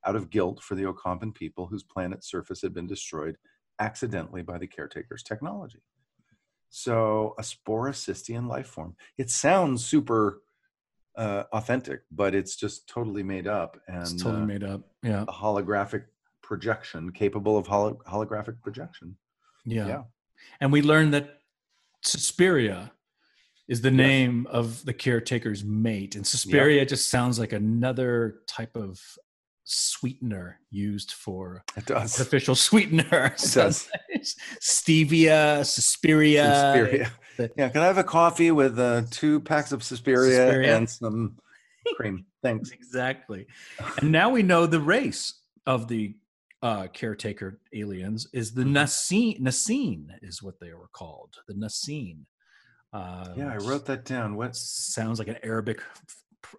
out 0.06 0.16
of 0.16 0.30
guilt 0.30 0.62
for 0.62 0.76
the 0.76 0.84
Ocampan 0.84 1.34
people 1.34 1.68
whose 1.68 1.84
planet's 1.84 2.30
surface 2.30 2.62
had 2.62 2.74
been 2.74 2.88
destroyed 2.88 3.38
accidentally 3.80 4.42
by 4.42 4.58
the 4.58 4.68
caretaker's 4.68 5.24
technology. 5.24 5.82
So, 6.70 7.36
a 7.40 7.42
sporocystian 7.42 8.48
life 8.48 8.68
form. 8.68 8.96
It 9.18 9.30
sounds 9.30 9.86
super 9.86 10.42
uh, 11.18 11.44
authentic, 11.54 12.02
but 12.12 12.36
it's 12.36 12.56
just 12.56 12.88
totally 12.88 13.24
made 13.24 13.48
up 13.48 13.80
and 13.88 14.02
It's 14.02 14.14
totally 14.22 14.44
uh, 14.44 14.46
made 14.46 14.64
up. 14.64 14.82
Yeah. 15.04 15.24
a 15.28 15.32
holographic 15.32 16.06
projection, 16.42 17.12
capable 17.12 17.58
of 17.58 17.68
holo- 17.68 18.02
holographic 18.08 18.62
projection. 18.62 19.18
Yeah. 19.66 19.88
Yeah. 19.88 20.04
And 20.60 20.72
we 20.72 20.82
learned 20.82 21.14
that 21.14 21.40
Suspiria 22.04 22.92
is 23.68 23.82
the 23.82 23.90
Yes. 23.90 23.98
name 23.98 24.48
of 24.52 24.86
the 24.86 24.94
caretaker's 24.94 25.64
mate. 25.64 26.16
And 26.16 26.26
Suspiria 26.28 26.86
just 26.86 27.10
sounds 27.10 27.40
like 27.40 27.52
another 27.54 28.42
type 28.48 28.76
of 28.76 29.00
sweetener 29.66 30.60
used 30.70 31.12
for 31.12 31.64
It 31.76 31.86
does. 31.88 32.18
artificial 32.20 32.56
sweetener. 32.70 33.26
It 33.38 33.52
does. 33.54 33.90
Stevia, 34.62 35.66
Suspiria. 35.66 36.46
Suspiria. 36.46 37.12
the- 37.38 37.52
Yeah, 37.58 37.70
can 37.70 37.82
I 37.82 37.86
have 37.86 37.98
a 37.98 38.04
coffee 38.04 38.52
with 38.52 38.80
uh, 38.80 39.04
two 39.12 39.40
packs 39.42 39.72
of 39.72 39.84
Suspiria, 39.84 40.32
Suspiria. 40.48 40.78
and 40.78 40.90
some 40.90 41.38
cream? 41.98 42.26
Thanks. 42.44 42.72
Exactly. 42.72 43.48
And 44.00 44.12
now 44.12 44.30
we 44.30 44.44
know 44.44 44.66
the 44.68 44.80
race 44.80 45.42
of 45.66 45.88
the 45.88 46.16
uh, 46.62 46.88
caretaker 46.94 47.60
aliens 47.74 48.28
is 48.34 48.54
the 48.54 48.64
Mhm. 48.64 48.72
Nacene. 48.74 49.42
Nacene 49.42 50.08
is 50.22 50.42
what 50.42 50.60
they 50.60 50.74
were 50.74 50.90
called. 50.92 51.36
The 51.48 51.54
Nacene. 51.56 52.20
Uh, 52.94 53.34
Yeah, 53.36 53.52
I 53.52 53.58
wrote 53.58 53.86
that 53.88 54.06
down. 54.06 54.36
What? 54.36 54.56
Sounds 54.56 55.20
like 55.20 55.28
an 55.28 55.38
Arabic 55.44 55.82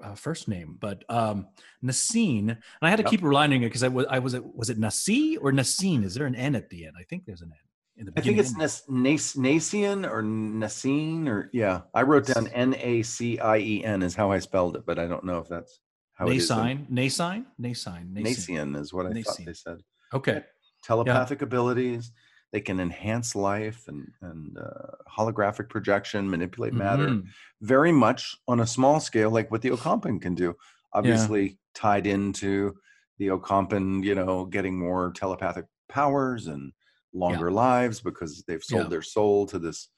uh, 0.03 0.15
first 0.15 0.49
name, 0.49 0.77
but 0.81 1.05
um, 1.09 1.47
Nacene. 1.85 2.49
And 2.51 2.59
I 2.83 2.91
had 2.91 2.97
to 2.97 3.03
Yep. 3.05 3.11
keep 3.11 3.23
reminding 3.23 3.63
it 3.63 3.67
because 3.67 3.83
I 3.83 3.89
was, 3.89 4.07
I 4.11 4.19
was, 4.19 4.35
it 4.35 4.45
was 4.55 4.71
it 4.71 4.79
Nasi 4.79 5.37
or 5.37 5.53
Nacene? 5.53 6.05
Is 6.05 6.15
there 6.15 6.27
an 6.27 6.35
N 6.35 6.55
at 6.55 6.69
the 6.71 6.87
end? 6.87 6.95
I 6.99 7.05
think 7.05 7.25
there's 7.27 7.43
an 7.43 7.53
N. 7.53 7.59
in 7.99 8.07
the 8.07 8.13
I 8.17 8.21
think 8.21 8.39
it's 8.39 8.57
Nas- 8.57 8.83
Nas- 8.89 9.35
Nacian 9.37 10.05
or 10.11 10.23
Nacene 10.23 11.29
or 11.29 11.51
yeah. 11.53 11.83
I 11.95 12.03
wrote 12.03 12.27
down 12.27 12.49
N 12.49 12.75
A 12.79 13.03
C 13.03 13.39
I 13.39 13.59
E 13.59 13.85
N 13.85 14.03
is 14.03 14.15
how 14.15 14.31
I 14.31 14.39
spelled 14.39 14.77
it, 14.77 14.85
but 14.87 14.99
I 14.99 15.07
don't 15.07 15.25
know 15.25 15.39
if 15.39 15.49
that's 15.49 15.81
how 16.15 16.27
it 16.29 16.37
is. 16.37 16.51
in- 16.51 16.57
Nacene, 16.57 16.87
Nacene, 16.91 17.45
Nacene, 17.61 18.13
Nacene. 18.13 18.27
Nacian 18.27 18.77
is 18.81 18.93
what 18.93 19.07
I 19.07 19.23
thought 19.23 19.39
they 19.45 19.53
said. 19.53 19.79
Okay. 20.13 20.43
Telepathic 20.83 21.43
abilities. 21.43 22.13
They 22.57 22.63
can 22.63 22.81
enhance 22.81 23.37
life 23.37 23.87
and 23.87 24.11
and 24.23 24.57
uh, 24.57 24.93
holographic 25.15 25.69
projection, 25.69 26.31
manipulate 26.31 26.73
matter. 26.73 27.09
Mhm. 27.09 27.27
Very 27.61 27.93
much 27.93 28.35
on 28.49 28.61
a 28.61 28.67
small 28.67 28.99
scale, 28.99 29.31
like 29.31 29.51
what 29.51 29.61
the 29.61 29.69
Ocampan 29.73 30.23
can 30.23 30.35
do. 30.35 30.57
Obviously 30.95 31.59
tied 31.75 32.07
into 32.07 32.75
the 33.19 33.27
Ocampan, 33.29 34.03
you 34.03 34.15
know, 34.15 34.47
getting 34.47 34.79
more 34.79 35.13
telepathic 35.13 35.67
powers 35.91 36.47
and 36.47 36.73
longer 37.13 37.51
lives 37.53 38.01
because 38.01 38.43
they've 38.49 38.65
sold 38.65 38.85
Yeah. 38.85 38.89
their 38.89 39.03
soul 39.03 39.45
to 39.49 39.59
this 39.59 39.91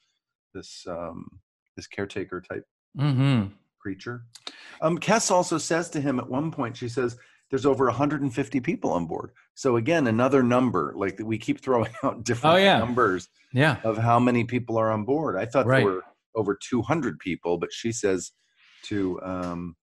this 0.53 0.85
um 0.85 1.39
this 1.77 1.87
caretaker 1.87 2.41
type 2.41 2.65
Mhm. 2.97 3.53
creature. 3.81 4.25
Um, 4.81 4.97
Kes 4.97 5.31
also 5.31 5.57
says 5.57 5.89
to 5.91 6.01
him 6.01 6.19
at 6.19 6.27
one 6.29 6.51
point, 6.51 6.75
she 6.75 6.89
says, 6.89 7.17
"There's 7.49 7.65
over 7.65 7.85
150 7.85 8.59
people 8.61 8.91
on 8.91 9.05
board." 9.05 9.31
So 9.55 9.75
again, 9.77 10.07
another 10.07 10.43
number. 10.43 10.93
Like 10.95 11.19
we 11.23 11.37
keep 11.37 11.61
throwing 11.61 11.91
out 12.03 12.23
different 12.23 12.53
Oh, 12.55 12.57
yeah. 12.57 12.79
numbers 12.79 13.27
Yeah. 13.53 13.77
of 13.83 13.97
how 13.97 14.19
many 14.19 14.43
people 14.43 14.77
are 14.77 14.91
on 14.91 15.03
board. 15.05 15.35
I 15.35 15.45
thought 15.45 15.65
Right. 15.65 15.83
there 15.83 15.93
were 15.93 16.03
over 16.35 16.57
200 16.61 17.19
people, 17.19 17.57
but 17.57 17.71
she 17.73 17.91
says 17.91 18.31
to 18.83 19.19
um, 19.23 19.75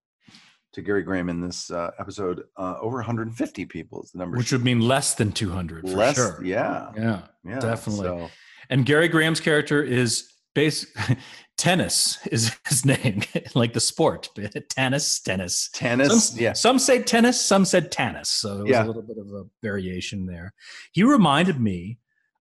to 0.73 0.81
Gary 0.81 1.01
Graham 1.01 1.29
in 1.29 1.41
this 1.41 1.71
uh, 1.71 1.91
episode, 1.97 2.43
uh, 2.57 2.75
over 2.81 2.97
150 2.97 3.65
people 3.65 4.03
is 4.03 4.11
the 4.11 4.19
number. 4.19 4.37
Which 4.37 4.51
would 4.51 4.63
mean 4.63 4.81
less 4.81 5.15
than 5.15 5.31
200 5.31 5.81
for 5.89 5.95
less, 5.95 6.15
sure. 6.15 6.39
yeah, 6.43 6.91
Yeah. 6.95 7.21
yeah, 7.43 7.59
definitely. 7.59 8.05
So, 8.05 8.29
And 8.69 8.85
Gary 8.85 9.07
Graham's 9.07 9.39
character 9.39 9.81
is 9.81 10.29
base 10.53 10.85
tennis 11.57 12.19
is 12.27 12.55
his 12.67 12.85
name, 12.85 13.23
like 13.55 13.73
the 13.73 13.79
sport. 13.79 14.29
tennis, 14.69 15.19
tennis. 15.19 15.69
tennis, 15.73 16.29
Some, 16.29 16.39
yeah, 16.39 16.53
some 16.53 16.79
say 16.79 17.01
tennis, 17.01 17.39
some 17.43 17.65
said 17.65 17.91
tennis. 17.91 18.29
So 18.29 18.55
there 18.55 18.63
was 18.63 18.71
Yeah. 18.71 18.85
a 18.85 18.87
little 18.87 19.01
bit 19.01 19.17
of 19.17 19.27
a 19.27 19.43
variation 19.61 20.25
there. 20.25 20.53
He 20.91 21.03
reminded 21.03 21.59
me 21.59 21.99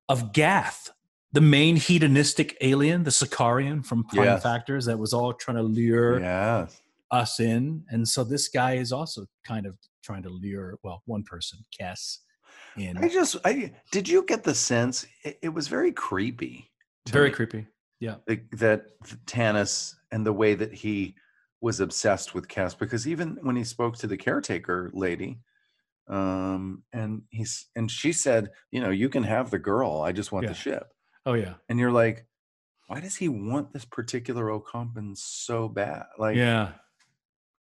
of 0.09 0.33
Gath, 0.33 0.91
the 1.33 1.41
main 1.41 1.77
hedonistic 1.77 2.57
alien, 2.61 3.03
the 3.05 3.11
Sikarian 3.11 3.85
from 3.85 4.05
Prime 4.05 4.25
Yes. 4.25 4.43
Factors 4.43 4.85
that 4.87 4.99
was 4.99 5.13
all 5.13 5.33
trying 5.33 5.57
to 5.57 5.63
lure 5.63 6.21
yeah. 6.21 6.67
us 7.11 7.41
in. 7.41 7.85
And 7.89 8.07
so 8.07 8.23
this 8.25 8.49
guy 8.49 8.75
is 8.75 8.93
also 8.93 9.27
kind 9.45 9.67
of 9.67 9.77
trying 10.03 10.23
to 10.23 10.29
lure, 10.31 10.79
well, 10.85 11.03
one 11.07 11.25
person, 11.25 11.59
Kes, 11.79 12.19
in. 12.77 12.97
I 12.99 13.09
just, 13.09 13.37
I 13.45 13.73
did 13.91 14.09
you 14.09 14.23
get 14.25 14.45
the 14.45 14.55
sense 14.55 15.05
it, 15.25 15.39
it 15.43 15.49
was 15.49 15.67
very 15.69 15.91
creepy, 15.93 16.71
Very 17.09 17.31
me. 17.31 17.35
creepy. 17.35 17.67
Yeah. 18.01 18.17
like, 18.29 18.51
that 18.53 18.87
Tanis 19.27 19.95
and 20.13 20.25
the 20.27 20.33
way 20.33 20.55
that 20.55 20.73
he 20.73 21.15
was 21.61 21.81
obsessed 21.81 22.35
with 22.35 22.49
Kes 22.49 22.79
because 22.79 23.09
even 23.09 23.39
when 23.43 23.57
he 23.57 23.65
spoke 23.65 23.97
to 23.99 24.07
the 24.07 24.17
caretaker 24.17 24.91
lady 24.93 25.39
um 26.09 26.83
and 26.93 27.23
he's 27.31 27.67
and 27.75 27.91
she 27.91 28.13
said 28.13 28.51
you 28.71 28.81
know 28.81 28.91
you 28.91 29.09
can 29.09 29.25
have 29.25 29.51
the 29.51 29.59
girl 29.59 30.03
i 30.03 30.13
just 30.13 30.31
want 30.31 30.45
Yeah. 30.45 30.51
the 30.51 30.55
ship 30.55 30.93
Oh, 31.25 31.33
yeah. 31.35 31.55
and 31.69 31.81
you're 31.81 31.91
like 31.91 32.27
why 32.87 33.01
does 33.01 33.17
he 33.17 33.29
want 33.29 33.73
this 33.73 33.85
particular 33.85 34.45
Ocampan 34.45 35.17
so 35.17 35.69
bad 35.69 36.05
like 36.19 36.37
yeah. 36.37 36.73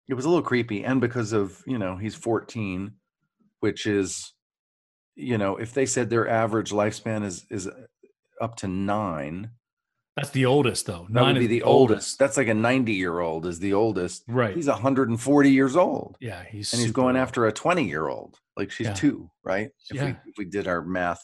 it 0.10 0.16
was 0.16 0.26
a 0.26 0.28
little 0.28 0.44
creepy 0.44 0.84
and 0.84 1.00
because 1.00 1.32
of 1.32 1.64
you 1.66 1.78
know 1.78 1.96
he's 1.96 2.16
14 2.16 2.92
which 3.62 3.86
is 3.88 4.34
you 5.16 5.38
know 5.38 5.56
if 5.56 5.74
they 5.74 5.86
said 5.86 6.10
their 6.10 6.28
average 6.28 6.72
lifespan 6.72 7.24
is 7.24 7.46
is 7.50 7.70
up 8.42 8.58
to 8.58 8.68
nine 8.68 9.52
That's 10.16 10.30
the 10.30 10.46
oldest, 10.46 10.86
though. 10.86 11.08
that 11.10 11.24
would 11.24 11.40
be 11.40 11.48
the 11.48 11.64
oldest. 11.64 12.20
That's 12.20 12.38
like 12.38 12.48
a 12.48 12.54
90 12.54 12.94
year 12.94 13.20
old 13.20 13.46
is 13.48 13.60
the 13.60 13.74
oldest. 13.74 14.24
Right. 14.28 14.56
He's 14.56 14.68
140 14.68 15.50
years 15.52 15.76
old. 15.76 16.18
yeah. 16.20 16.44
He's 16.44 16.72
And 16.74 16.82
he's 16.82 16.92
going 16.92 17.16
old. 17.16 17.24
after 17.24 17.48
a 17.48 17.52
20 17.52 17.88
year 17.88 18.08
old. 18.08 18.38
Like 18.56 18.70
she's 18.70 18.88
Yeah. 18.88 18.94
two, 18.94 19.32
right? 19.44 19.72
If, 19.90 19.94
we, 19.94 19.98
Yeah. 20.08 20.16
if 20.28 20.38
we 20.38 20.46
did 20.46 20.68
our 20.68 20.84
math. 20.84 21.24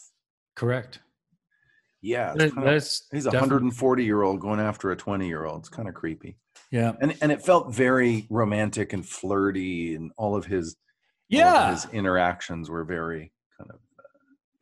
Correct. 0.56 0.99
Yeah. 2.02 2.34
That- 2.36 2.54
kinda- 2.54 2.71
that's 2.71 3.08
he's 3.12 3.25
a 3.28 3.30
140 3.32 4.04
year 4.06 4.23
old 4.23 4.39
going 4.39 4.60
after 4.60 4.89
a 4.91 4.95
20 4.95 5.28
year 5.28 5.45
old. 5.45 5.60
It's 5.60 5.69
kind 5.69 5.88
of 5.88 5.93
creepy. 5.93 6.38
Yeah. 6.71 6.93
And 7.02 7.15
and 7.21 7.32
it 7.32 7.43
felt 7.45 7.73
very 7.73 8.25
romantic 8.32 8.93
and 8.93 9.08
flirty 9.08 9.93
and 9.95 10.12
all 10.17 10.36
of 10.36 10.45
his 10.45 10.75
all 11.32 11.39
of 11.39 11.45
Yeah. 11.45 11.71
his 11.71 11.86
interactions 11.93 12.69
were 12.71 12.84
very 12.86 13.32
kind 13.58 13.69
of 13.69 13.75
uh, 13.99 14.04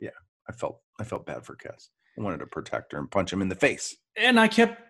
yeah. 0.00 0.10
I 0.48 0.52
felt 0.52 0.82
I 1.00 1.04
felt 1.04 1.24
bad 1.24 1.46
for 1.46 1.56
Kes. 1.56 1.88
I 2.18 2.22
wanted 2.22 2.40
to 2.40 2.46
protect 2.46 2.92
her 2.92 2.98
and 2.98 3.10
punch 3.10 3.32
him 3.32 3.40
in 3.40 3.48
the 3.48 3.54
face. 3.54 3.96
And 4.18 4.38
I 4.38 4.48
kept, 4.48 4.80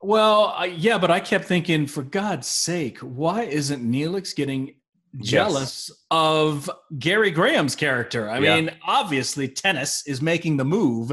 well, 0.00 0.54
I, 0.56 0.66
yeah, 0.66 0.98
but 0.98 1.10
I 1.10 1.20
kept 1.20 1.44
thinking, 1.46 1.86
for 1.86 2.02
God's 2.02 2.46
sake, 2.46 2.98
why 2.98 3.42
isn't 3.42 3.82
Neelix 3.82 4.34
getting 4.34 4.74
jealous 5.18 5.90
of 6.10 6.70
Gary 6.98 7.30
Graham's 7.30 7.74
character? 7.74 8.28
I 8.30 8.38
Yeah. 8.38 8.56
mean, 8.56 8.70
obviously, 8.86 9.48
tennis 9.48 10.06
is 10.06 10.22
making 10.22 10.56
the 10.56 10.64
move. 10.64 11.12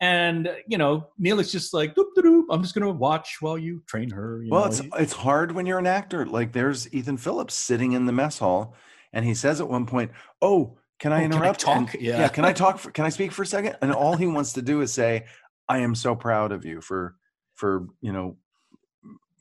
And 0.00 0.50
you 0.66 0.76
know, 0.76 1.08
Neelix 1.22 1.50
just 1.52 1.72
like 1.72 1.94
doop, 1.94 2.06
doop, 2.16 2.24
doop, 2.24 2.44
I'm 2.50 2.62
just 2.62 2.74
gonna 2.74 2.90
watch 2.90 3.36
while 3.40 3.56
you 3.56 3.82
train 3.86 4.10
her. 4.10 4.42
You 4.42 4.50
well, 4.50 4.62
know? 4.62 4.66
it's 4.66 4.82
it's 4.98 5.12
hard 5.12 5.52
when 5.52 5.66
you're 5.66 5.78
an 5.78 5.86
actor. 5.86 6.26
Like 6.26 6.52
there's 6.52 6.92
Ethan 6.92 7.16
Phillips 7.16 7.54
sitting 7.54 7.92
in 7.92 8.04
the 8.04 8.12
mess 8.12 8.38
hall, 8.38 8.74
and 9.12 9.24
he 9.24 9.34
says 9.34 9.60
at 9.60 9.68
one 9.68 9.86
point, 9.86 10.10
"Oh, 10.42 10.76
can 10.98 11.12
I 11.12 11.18
Oh, 11.18 11.20
can 11.22 11.32
I 11.32 11.36
interrupt? 11.36 11.68
And- 11.68 11.88
talk? 11.88 11.96
Yeah. 12.00 12.28
Can 12.28 12.44
I 12.44 12.52
talk? 12.52 12.78
For, 12.78 12.90
can 12.90 13.04
I 13.04 13.08
speak 13.08 13.30
for 13.32 13.42
a 13.42 13.46
second? 13.46 13.76
And 13.82 13.92
all 13.92 14.16
he 14.16 14.26
wants 14.26 14.52
to 14.54 14.62
do 14.62 14.80
is 14.80 14.92
say, 14.92 15.26
"I 15.68 15.78
am 15.78 15.94
so 15.94 16.14
proud 16.16 16.52
of 16.52 16.64
you 16.64 16.80
for 16.80 17.16
for 17.54 17.86
you 18.00 18.12
know 18.12 18.38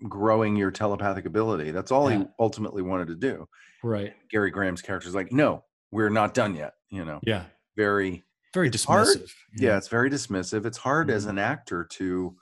growing 0.08 0.56
your 0.56 0.72
telepathic 0.72 1.26
ability." 1.26 1.72
That's 1.72 1.92
all 1.92 2.12
Yeah. 2.12 2.20
he 2.20 2.26
ultimately 2.40 2.82
wanted 2.82 3.08
to 3.08 3.16
do. 3.16 3.48
right. 3.84 4.14
Gary 4.30 4.50
Graham's 4.52 4.82
character 4.82 5.10
is 5.10 5.16
like, 5.16 5.32
"No, 5.34 5.66
we're 5.92 6.10
not 6.10 6.34
done 6.34 6.56
yet." 6.56 6.76
You 6.90 7.04
know, 7.06 7.20
Yeah. 7.24 7.46
very 7.76 8.24
Very 8.54 8.70
hard. 8.70 9.08
dismissive. 9.08 9.34
yeah 9.58 9.78
it's 9.78 9.88
very 9.90 10.10
dismissive 10.10 10.66
it's 10.66 10.78
hard 10.78 11.10
as 11.10 11.26
Mhm. 11.26 11.30
an 11.30 11.40
actor 11.40 11.84
to 11.86 12.38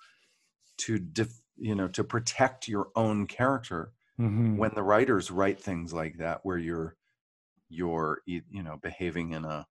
to 0.77 0.99
def, 0.99 1.31
you 1.57 1.73
know 1.75 1.87
to 1.87 2.03
protect 2.03 2.67
your 2.67 2.91
own 2.95 3.27
character 3.27 3.93
Mhm. 4.19 4.57
when 4.57 4.71
the 4.75 4.83
writers 4.83 5.31
write 5.31 5.59
things 5.61 5.93
like 5.93 6.17
that 6.17 6.41
where 6.45 6.57
you're 6.57 6.97
you're 7.69 8.21
you 8.25 8.43
know 8.51 8.77
behaving 8.77 9.31
in 9.31 9.45
a 9.45 9.65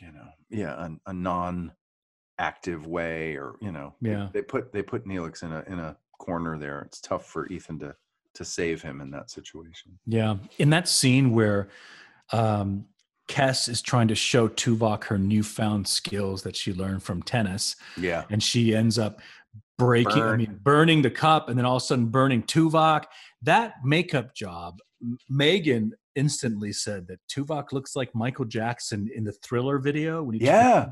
you 0.00 0.12
know 0.12 0.28
yeah 0.50 0.86
a, 0.86 1.10
a 1.10 1.12
non 1.12 1.72
active 2.38 2.86
way 2.86 3.34
or 3.36 3.54
you 3.60 3.72
know 3.72 3.94
they- 4.00 4.10
Yeah. 4.10 4.28
they, 4.32 4.42
put 4.42 4.72
they 4.72 4.82
put 4.82 5.06
Neelix 5.06 5.42
in 5.42 5.52
a 5.52 5.64
in 5.66 5.78
a 5.78 5.96
corner 6.18 6.58
there 6.58 6.80
it's 6.82 7.00
tough 7.00 7.26
for 7.26 7.46
Ethan 7.48 7.78
to 7.80 7.94
to 8.34 8.44
save 8.44 8.82
him 8.82 9.00
in 9.00 9.10
that 9.12 9.30
situation 9.30 9.98
Yeah. 10.06 10.36
In 10.58 10.68
that 10.70 10.88
scene 10.88 11.30
where 11.32 11.68
um, 12.32 12.84
Kes 13.28 13.68
is 13.68 13.80
trying 13.80 14.08
to 14.08 14.14
show 14.14 14.48
Tuvok 14.48 15.04
her 15.04 15.18
newfound 15.18 15.88
skills 15.88 16.42
that 16.42 16.54
she 16.54 16.72
learned 16.74 17.02
from 17.02 17.22
tennis, 17.22 17.76
yeah 17.96 18.24
and 18.30 18.42
she 18.42 18.74
ends 18.74 18.98
up 18.98 19.20
breaking, 19.78 20.22
I 20.22 20.36
mean, 20.36 20.58
burning 20.62 21.02
the 21.02 21.10
cup, 21.10 21.48
and 21.48 21.58
then 21.58 21.64
all 21.66 21.76
of 21.76 21.82
a 21.82 21.86
sudden 21.86 22.06
burning 22.06 22.42
Tuvok. 22.42 23.04
That 23.42 23.74
makeup 23.84 24.34
job, 24.34 24.78
Megan 25.28 25.92
instantly 26.16 26.72
said 26.72 27.06
that 27.08 27.20
Tuvok 27.28 27.72
looks 27.72 27.94
like 27.94 28.14
Michael 28.14 28.44
Jackson 28.46 29.08
in 29.14 29.22
the 29.24 29.32
Thriller 29.32 29.78
video. 29.78 30.22
When 30.22 30.34
he 30.40 30.44
Yeah. 30.44 30.86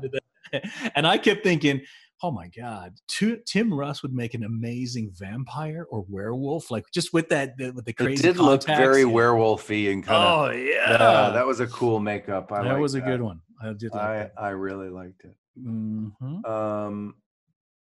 and 0.95 1.05
I 1.07 1.17
kept 1.17 1.43
thinking, 1.43 1.81
oh 2.23 2.31
my 2.31 2.47
god, 2.57 2.93
Tu- 3.07 3.41
Tim 3.45 3.73
Russ 3.73 4.01
would 4.03 4.13
make 4.13 4.33
an 4.35 4.43
amazing 4.43 5.11
vampire 5.13 5.85
or 5.89 6.05
werewolf, 6.07 6.71
like 6.71 6.85
just 6.93 7.11
with 7.13 7.27
that 7.29 7.57
the, 7.57 7.71
with 7.71 7.85
the 7.85 7.93
crazy. 7.93 8.13
it 8.27 8.33
did 8.33 8.37
look 8.37 8.61
contacts. 8.61 8.79
very 8.79 9.03
werewolfy 9.03 9.91
and 9.91 10.03
kind 10.03 10.23
of 10.23 10.39
Oh 10.39 10.51
yeah, 10.51 10.91
yeah 10.91 11.29
that 11.31 11.45
was 11.45 11.59
a 11.59 11.67
cool 11.67 11.99
makeup 11.99 12.51
I 12.51 12.63
that 12.63 12.79
was 12.79 12.95
a 12.95 12.99
that. 12.99 13.05
good 13.07 13.21
one. 13.21 13.41
I 13.61 13.73
did 13.73 13.91
like 13.91 14.01
I 14.01 14.17
that. 14.17 14.33
I 14.37 14.49
really 14.49 14.89
liked 14.89 15.23
it. 15.25 15.35
Mhm. 15.59 16.45
Um, 16.47 17.15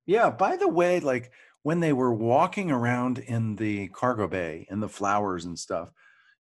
yeah. 0.06 0.30
By 0.30 0.56
the 0.56 0.68
way, 0.68 1.00
like 1.00 1.32
when 1.62 1.80
they 1.80 1.92
were 1.92 2.12
walking 2.12 2.70
around 2.70 3.18
in 3.18 3.56
the 3.56 3.88
cargo 3.88 4.28
bay 4.28 4.66
and 4.70 4.82
the 4.82 4.88
flowers 4.88 5.44
and 5.46 5.58
stuff, 5.58 5.90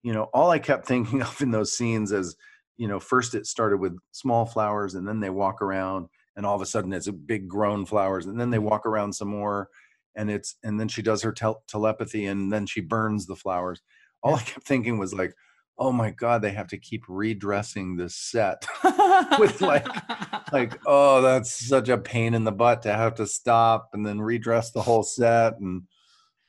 you 0.04 0.14
know, 0.14 0.24
all 0.34 0.52
I 0.52 0.60
kept 0.60 0.86
thinking 0.86 1.22
of 1.24 1.42
in 1.42 1.52
those 1.52 1.76
scenes 1.76 2.12
is, 2.12 2.36
you 2.78 2.88
know, 2.88 3.00
first 3.00 3.34
it 3.34 3.48
started 3.48 3.78
with 3.78 3.98
small 4.12 4.46
flowers 4.46 4.96
and 4.96 5.08
then 5.08 5.20
they 5.20 5.30
walk 5.30 5.62
around 5.62 6.08
and 6.36 6.46
all 6.46 6.56
of 6.56 6.62
a 6.62 6.66
sudden 6.66 6.94
it's 6.94 7.08
a 7.08 7.14
big 7.14 7.48
grown 7.48 7.86
flowers 7.86 8.26
and 8.26 8.40
then 8.40 8.50
they 8.50 8.60
walk 8.60 8.86
around 8.86 9.14
some 9.14 9.28
more 9.30 9.70
and 10.16 10.30
it's 10.30 10.56
and 10.64 10.80
then 10.80 10.88
she 10.88 11.02
does 11.02 11.22
her 11.22 11.32
tel- 11.32 11.64
telepathy 11.68 12.26
and 12.26 12.52
then 12.52 12.66
she 12.66 12.82
burns 12.82 13.26
the 13.26 13.36
flowers. 13.36 13.82
All 14.22 14.36
I 14.36 14.42
kept 14.42 14.68
thinking 14.68 14.98
was 14.98 15.14
like, 15.14 15.34
oh 15.78 15.92
my 15.92 16.12
god, 16.12 16.42
they 16.42 16.52
have 16.52 16.68
to 16.68 16.78
keep 16.78 17.04
redressing 17.08 17.96
this 17.96 18.16
set. 18.16 18.66
with, 19.40 19.62
like- 19.62 19.88
like 20.52 20.80
oh 20.86 21.22
that's 21.22 21.68
such 21.68 21.90
a 21.90 21.98
pain 21.98 22.34
in 22.34 22.44
the 22.44 22.52
butt 22.52 22.84
to 22.84 22.94
have 22.94 23.16
to 23.16 23.26
stop 23.26 23.90
and 23.94 24.06
then 24.06 24.22
redress 24.22 24.72
the 24.72 24.82
whole 24.82 25.02
set 25.04 25.60
and 25.60 25.82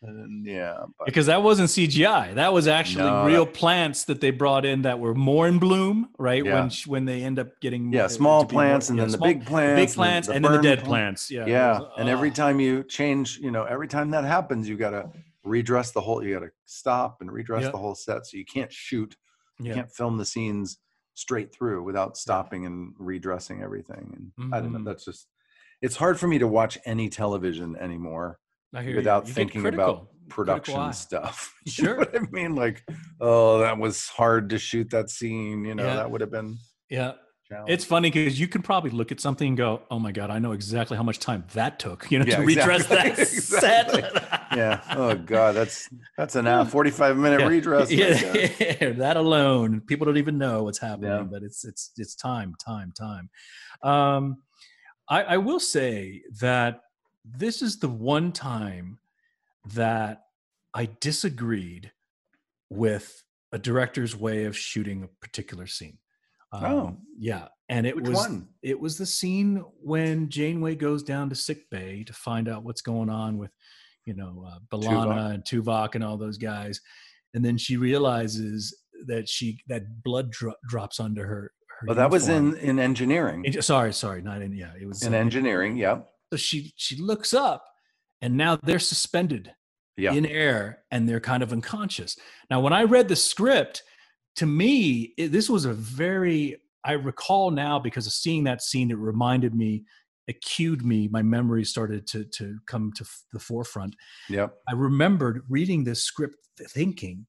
And 0.07 0.45
yeah, 0.45 0.85
but 0.99 1.07
because 1.07 1.27
that 1.27 1.43
wasn't 1.43 1.69
CGI. 1.71 2.35
That 2.35 2.53
was 2.53 2.69
actually 2.69 3.05
No, 3.05 3.25
real 3.25 3.47
plants 3.47 4.05
that 4.05 4.21
they 4.21 4.31
brought 4.31 4.65
in 4.65 4.83
that 4.83 4.99
were 4.99 5.15
more 5.15 5.49
in 5.49 5.59
bloom, 5.59 6.11
right? 6.19 6.45
Yeah. 6.45 6.61
When 6.61 6.71
sh- 6.71 6.87
when 6.87 7.05
they 7.07 7.23
end 7.23 7.39
up 7.39 7.49
getting 7.61 7.93
yeah, 7.93 8.05
uh, 8.05 8.09
small 8.09 8.43
more- 8.43 8.49
plants 8.49 8.91
and 8.91 8.99
yeah, 8.99 9.05
then 9.05 9.13
the 9.13 9.19
big 9.19 9.47
plants, 9.47 9.81
big 9.93 9.97
plants, 9.97 10.29
and 10.29 10.45
then 10.45 10.53
the 10.53 10.59
dead 10.63 10.79
plant. 10.81 10.89
plants. 10.89 11.31
Yeah, 11.31 11.47
Yeah, 11.47 11.79
was- 11.81 11.91
and 11.99 12.09
every 12.09 12.31
ah. 12.31 12.35
time 12.35 12.61
you 12.61 12.85
change, 12.85 13.39
you 13.39 13.51
know, 13.51 13.65
every 13.65 13.89
time 13.89 14.11
that 14.11 14.25
happens, 14.25 14.69
you 14.69 14.77
got 14.77 14.91
to 14.91 15.11
redress 15.45 15.91
the 15.93 16.01
whole. 16.01 16.23
You 16.23 16.35
got 16.35 16.45
to 16.47 16.51
stop 16.67 17.19
and 17.21 17.31
redress 17.31 17.63
Yep. 17.63 17.73
the 17.73 17.79
whole 17.79 17.95
set, 17.95 18.27
so 18.27 18.37
you 18.37 18.45
can't 18.45 18.73
shoot. 18.73 19.17
You 19.59 19.69
yeah. 19.69 19.75
can't 19.75 19.91
film 19.93 20.19
the 20.19 20.25
scenes 20.25 20.79
straight 21.15 21.55
through 21.55 21.83
without 21.85 22.17
stopping 22.17 22.67
and 22.67 22.93
redressing 22.99 23.63
everything. 23.63 24.31
And 24.39 24.55
I 24.55 24.61
don't 24.61 24.73
know. 24.73 24.81
Mhm. 24.81 24.85
That's 24.85 25.05
just. 25.05 25.29
It's 25.81 25.97
hard 25.97 26.19
for 26.19 26.27
me 26.27 26.39
to 26.39 26.49
watch 26.49 26.79
any 26.87 27.09
television 27.09 27.77
anymore 27.77 28.39
I 28.75 28.83
hear 28.83 28.91
you. 28.93 28.97
without 28.97 29.27
You 29.29 29.33
thinking 29.35 29.67
about 29.67 30.09
production 30.29 30.93
stuff. 30.93 31.55
You 31.67 31.73
Sure. 31.73 31.95
know 31.95 31.99
what 32.01 32.17
I 32.17 32.21
mean? 32.31 32.55
Like, 32.55 32.83
oh, 33.21 33.59
that 33.59 33.79
was 33.79 34.07
hard 34.09 34.51
to 34.51 34.59
shoot 34.59 34.91
that 34.91 35.11
scene. 35.11 35.65
You 35.65 35.75
know, 35.75 35.85
Yeah. 35.85 35.97
that 35.97 36.11
would 36.11 36.21
have 36.21 36.31
been. 36.31 36.57
Yeah, 36.91 37.13
it's 37.69 37.85
funny 37.85 38.11
because 38.11 38.39
you 38.41 38.49
can 38.49 38.63
probably 38.63 38.91
look 38.91 39.13
at 39.13 39.21
something 39.21 39.49
and 39.49 39.57
go, 39.57 39.83
"Oh 39.91 39.99
my 39.99 40.13
god, 40.13 40.29
I 40.31 40.39
know 40.39 40.53
exactly 40.53 40.97
how 40.97 41.03
much 41.03 41.19
time 41.21 41.45
that 41.55 41.79
took." 41.79 42.11
You 42.11 42.19
know, 42.19 42.25
Yeah, 42.27 42.37
to 42.39 42.43
redress 42.43 42.83
exactly. 42.83 42.97
that 42.97 43.19
Exactly. 43.21 44.03
set. 44.03 44.57
yeah. 44.57 44.81
Oh 44.91 45.15
God, 45.15 45.55
that's 45.55 45.89
that's 46.19 46.35
an 46.37 46.47
hour 46.47 46.65
forty-five 46.65 47.17
minute 47.17 47.41
Yeah. 47.41 47.47
redress. 47.47 47.89
there. 47.89 48.51
yeah, 48.81 48.93
that 48.93 49.17
alone, 49.17 49.81
people 49.83 50.05
don't 50.07 50.17
even 50.19 50.37
know 50.39 50.65
what's 50.65 50.79
happening, 50.79 51.11
Yeah. 51.11 51.23
but 51.23 51.43
it's 51.43 51.65
it's 51.65 51.93
it's 51.97 52.15
time, 52.15 52.55
time, 52.65 52.93
time. 52.93 53.31
Um, 53.83 54.37
I, 55.09 55.23
I 55.23 55.37
will 55.37 55.61
say 55.61 56.23
that 56.41 56.81
this 57.25 57.63
is 57.63 57.79
the 57.79 57.89
one 57.89 58.33
time 58.33 58.99
that 59.75 60.25
I 60.75 60.89
disagreed 61.01 61.91
with 62.71 63.23
a 63.53 63.59
director's 63.59 64.17
way 64.17 64.45
of 64.45 64.57
shooting 64.57 65.05
a 65.05 65.09
particular 65.25 65.67
scene. 65.67 65.99
Um, 66.53 66.65
Oh. 66.65 66.97
yeah, 67.19 67.49
and 67.69 67.87
it 67.87 67.97
Which 67.97 68.09
was 68.09 68.17
one? 68.19 68.49
it 68.63 68.79
was 68.79 68.99
the 68.99 69.07
scene 69.07 69.65
when 69.81 70.29
Janeway 70.29 70.75
goes 70.77 71.03
down 71.03 71.29
to 71.31 71.35
sick 71.35 71.69
bay 71.71 72.05
to 72.05 72.13
find 72.13 72.49
out 72.49 72.63
what's 72.65 72.83
going 72.83 73.09
on 73.11 73.39
with, 73.39 73.51
you 74.05 74.15
know, 74.15 74.45
uh, 74.47 74.59
B'Elanna 74.71 75.35
and 75.35 75.45
Tuvok 75.45 75.95
and 75.95 76.05
all 76.05 76.17
those 76.17 76.39
guys, 76.39 76.81
and 77.33 77.45
then 77.45 77.57
she 77.59 77.77
realizes 77.77 78.77
that 79.07 79.29
she 79.29 79.61
that 79.69 80.03
blood 80.03 80.31
dro- 80.31 80.55
drops 80.69 81.01
onto 81.01 81.23
her. 81.23 81.53
her 81.81 81.87
Oh, 81.91 81.95
that 81.95 82.11
was 82.11 82.29
in 82.29 82.57
in 82.59 82.79
engineering. 82.79 83.45
In- 83.45 83.61
sorry, 83.63 83.93
sorry, 83.93 84.23
not 84.23 84.43
in. 84.43 84.53
Yeah, 84.53 84.73
it 84.81 84.87
was 84.87 85.03
In 85.03 85.15
uh, 85.15 85.19
engineering, 85.19 85.77
yeah, 85.77 86.03
So 86.33 86.37
she 86.37 86.73
she 86.77 86.97
looks 86.97 87.33
up, 87.35 87.65
and 88.21 88.37
now 88.37 88.57
they're 88.57 88.79
suspended 88.79 89.53
yeah. 89.97 90.13
in 90.13 90.27
air 90.27 90.79
and 90.91 91.09
they're 91.09 91.21
kind 91.21 91.43
of 91.43 91.53
unconscious. 91.53 92.17
Now, 92.51 92.61
when 92.61 92.73
I 92.73 92.83
read 92.83 93.09
the 93.09 93.17
script, 93.17 93.83
to 94.37 94.47
me, 94.47 95.15
it, 95.17 95.33
this 95.33 95.49
was 95.49 95.65
a 95.65 95.73
very, 95.73 96.61
I 96.85 96.93
recall 96.93 97.51
now 97.51 97.79
because 97.79 98.07
of 98.07 98.13
seeing 98.13 98.45
that 98.45 98.63
scene, 98.63 98.91
it 98.91 98.99
reminded 98.99 99.55
me, 99.55 99.85
it 100.27 100.43
cued 100.43 100.85
me, 100.85 101.09
my 101.09 101.23
memory 101.23 101.65
started 101.65 102.07
to, 102.09 102.25
to 102.25 102.59
come 102.67 102.93
to 102.97 103.05
the 103.33 103.39
forefront. 103.39 103.95
Yeah, 104.29 104.49
I 104.69 104.73
remembered 104.73 105.43
reading 105.49 105.85
this 105.85 106.03
script 106.03 106.37
thinking, 106.71 107.27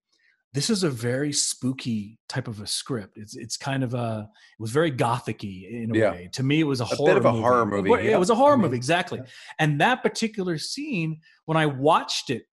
this 0.56 0.70
is 0.72 0.84
a 0.84 0.90
very 0.90 1.32
spooky 1.34 2.18
type 2.28 2.48
of 2.48 2.62
a 2.62 2.66
script. 2.68 3.18
It's 3.18 3.36
it's 3.36 3.58
kind 3.58 3.84
of 3.84 3.94
a 3.94 4.28
it 4.58 4.62
was 4.62 4.72
very 4.72 4.92
gothicy 4.92 5.70
in 5.84 5.94
a 5.96 6.00
Yeah. 6.00 6.12
way. 6.12 6.30
To 6.34 6.44
me, 6.44 6.62
it 6.62 6.64
was 6.64 6.80
a, 6.82 6.86
bit 6.86 6.98
horror 6.98 7.18
of 7.18 7.26
a 7.26 7.32
movie. 7.32 7.42
horror 7.44 7.66
movie, 7.66 7.90
Well, 7.92 8.02
yeah. 8.02 8.16
It 8.16 8.20
was 8.20 8.30
a 8.32 8.36
horror 8.36 8.54
I 8.54 8.56
mean, 8.56 8.62
movie, 8.64 8.78
exactly. 8.78 9.20
yeah. 9.20 9.26
And 9.60 9.82
that 9.82 10.02
particular 10.02 10.58
scene, 10.58 11.20
when 11.46 11.58
I 11.58 11.66
watched 11.68 12.30
it 12.32 12.46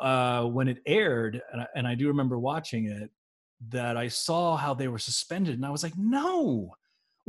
uh, 0.00 0.44
when 0.46 0.66
it 0.66 0.78
aired, 0.86 1.40
and 1.52 1.60
I, 1.60 1.66
and 1.76 1.86
I 1.86 1.94
do 1.94 2.08
remember 2.08 2.38
watching 2.38 2.86
it, 2.86 3.10
that 3.68 3.98
I 3.98 4.08
saw 4.08 4.56
how 4.56 4.72
they 4.72 4.88
were 4.88 4.98
suspended, 4.98 5.54
and 5.54 5.66
I 5.66 5.70
was 5.70 5.82
like, 5.82 5.92
no. 5.98 6.74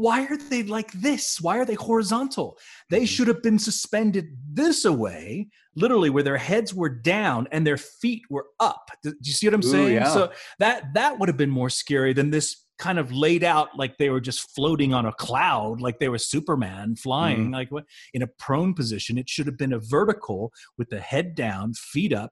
Why 0.02 0.26
are 0.26 0.38
they 0.38 0.64
like 0.64 0.92
this? 0.94 1.40
Why 1.40 1.58
are 1.60 1.66
they 1.66 1.76
horizontal? 1.76 2.58
They 2.90 3.04
Mhm. 3.04 3.08
should 3.08 3.28
have 3.28 3.42
been 3.44 3.60
suspended 3.60 4.26
this 4.52 4.84
away, 4.86 5.50
literally 5.76 6.10
where 6.10 6.24
their 6.24 6.38
heads 6.38 6.74
were 6.74 6.90
down 6.90 7.48
and 7.52 7.66
their 7.66 7.78
feet 7.78 8.24
were 8.30 8.48
up. 8.60 8.90
Do 9.04 9.14
you 9.22 9.34
see 9.34 9.48
what 9.48 9.54
I'm 9.54 9.60
Ooh, 9.66 9.78
saying? 9.78 9.94
yeah. 9.94 10.14
So 10.14 10.32
that 10.60 10.94
that 10.96 11.20
would 11.20 11.30
have 11.30 11.38
been 11.38 11.52
more 11.62 11.70
scary 11.70 12.14
than 12.14 12.32
this 12.32 12.66
kind 12.80 12.98
of 12.98 13.12
laid 13.12 13.44
out 13.44 13.70
like 13.78 13.98
they 14.00 14.10
were 14.10 14.20
just 14.20 14.42
floating 14.56 14.92
on 14.92 15.06
a 15.06 15.14
cloud, 15.14 15.82
like 15.82 16.00
they 16.00 16.10
were 16.10 16.18
Superman 16.18 16.96
flying, 16.96 17.44
Mm-hmm. 17.44 17.54
like 17.54 17.72
what 17.72 17.86
in 18.16 18.24
a 18.24 18.28
prone 18.40 18.74
position. 18.74 19.20
It 19.20 19.30
should 19.30 19.46
have 19.46 19.58
been 19.58 19.74
a 19.74 19.80
vertical 19.80 20.52
with 20.80 20.90
the 20.90 21.00
head 21.00 21.36
down, 21.36 21.74
feet 21.76 22.12
up, 22.12 22.32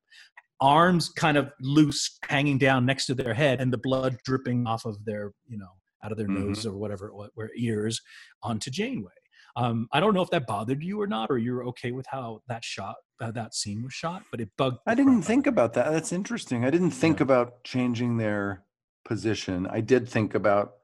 arms 0.60 1.10
kind 1.10 1.38
of 1.38 1.52
loose, 1.62 2.18
hanging 2.28 2.58
down 2.58 2.86
next 2.86 3.06
to 3.06 3.14
their 3.16 3.36
head, 3.36 3.62
and 3.62 3.72
the 3.72 3.78
blood 3.78 4.18
dripping 4.26 4.66
off 4.66 4.86
of 4.86 5.06
their, 5.06 5.32
you 5.48 5.58
know, 5.60 5.74
out 6.04 6.12
of 6.12 6.18
their 6.18 6.28
Mhm. 6.28 6.36
nose 6.50 6.66
or 6.66 6.78
whatever, 6.78 7.10
or 7.10 7.32
ears 7.56 8.02
onto 8.44 8.72
Janeway. 8.72 9.12
Um, 9.56 9.88
I 9.92 10.00
don't 10.00 10.14
know 10.14 10.22
if 10.22 10.30
that 10.32 10.48
bothered 10.48 10.84
you 10.84 11.02
or 11.02 11.08
not, 11.08 11.30
or 11.32 11.38
you're 11.38 11.66
okay 11.70 11.92
with 11.92 12.06
how 12.08 12.42
that 12.48 12.64
shot, 12.64 12.98
uh, 13.20 13.32
that 13.32 13.54
scene 13.56 13.84
was 13.84 13.94
shot, 13.94 14.24
but 14.32 14.42
it 14.42 14.50
bugged. 14.58 14.80
I 14.86 14.96
didn't 14.96 15.22
think 15.24 15.46
me. 15.46 15.48
about 15.48 15.74
that. 15.74 15.92
That's 15.92 16.12
interesting. 16.12 16.66
I 16.66 16.70
didn't 16.70 16.92
think 16.92 17.20
Yeah. 17.20 17.22
about 17.22 17.64
changing 17.64 18.18
their 18.18 18.66
position. 19.06 19.68
I 19.68 19.82
did 19.82 20.08
think 20.10 20.34
about 20.36 20.76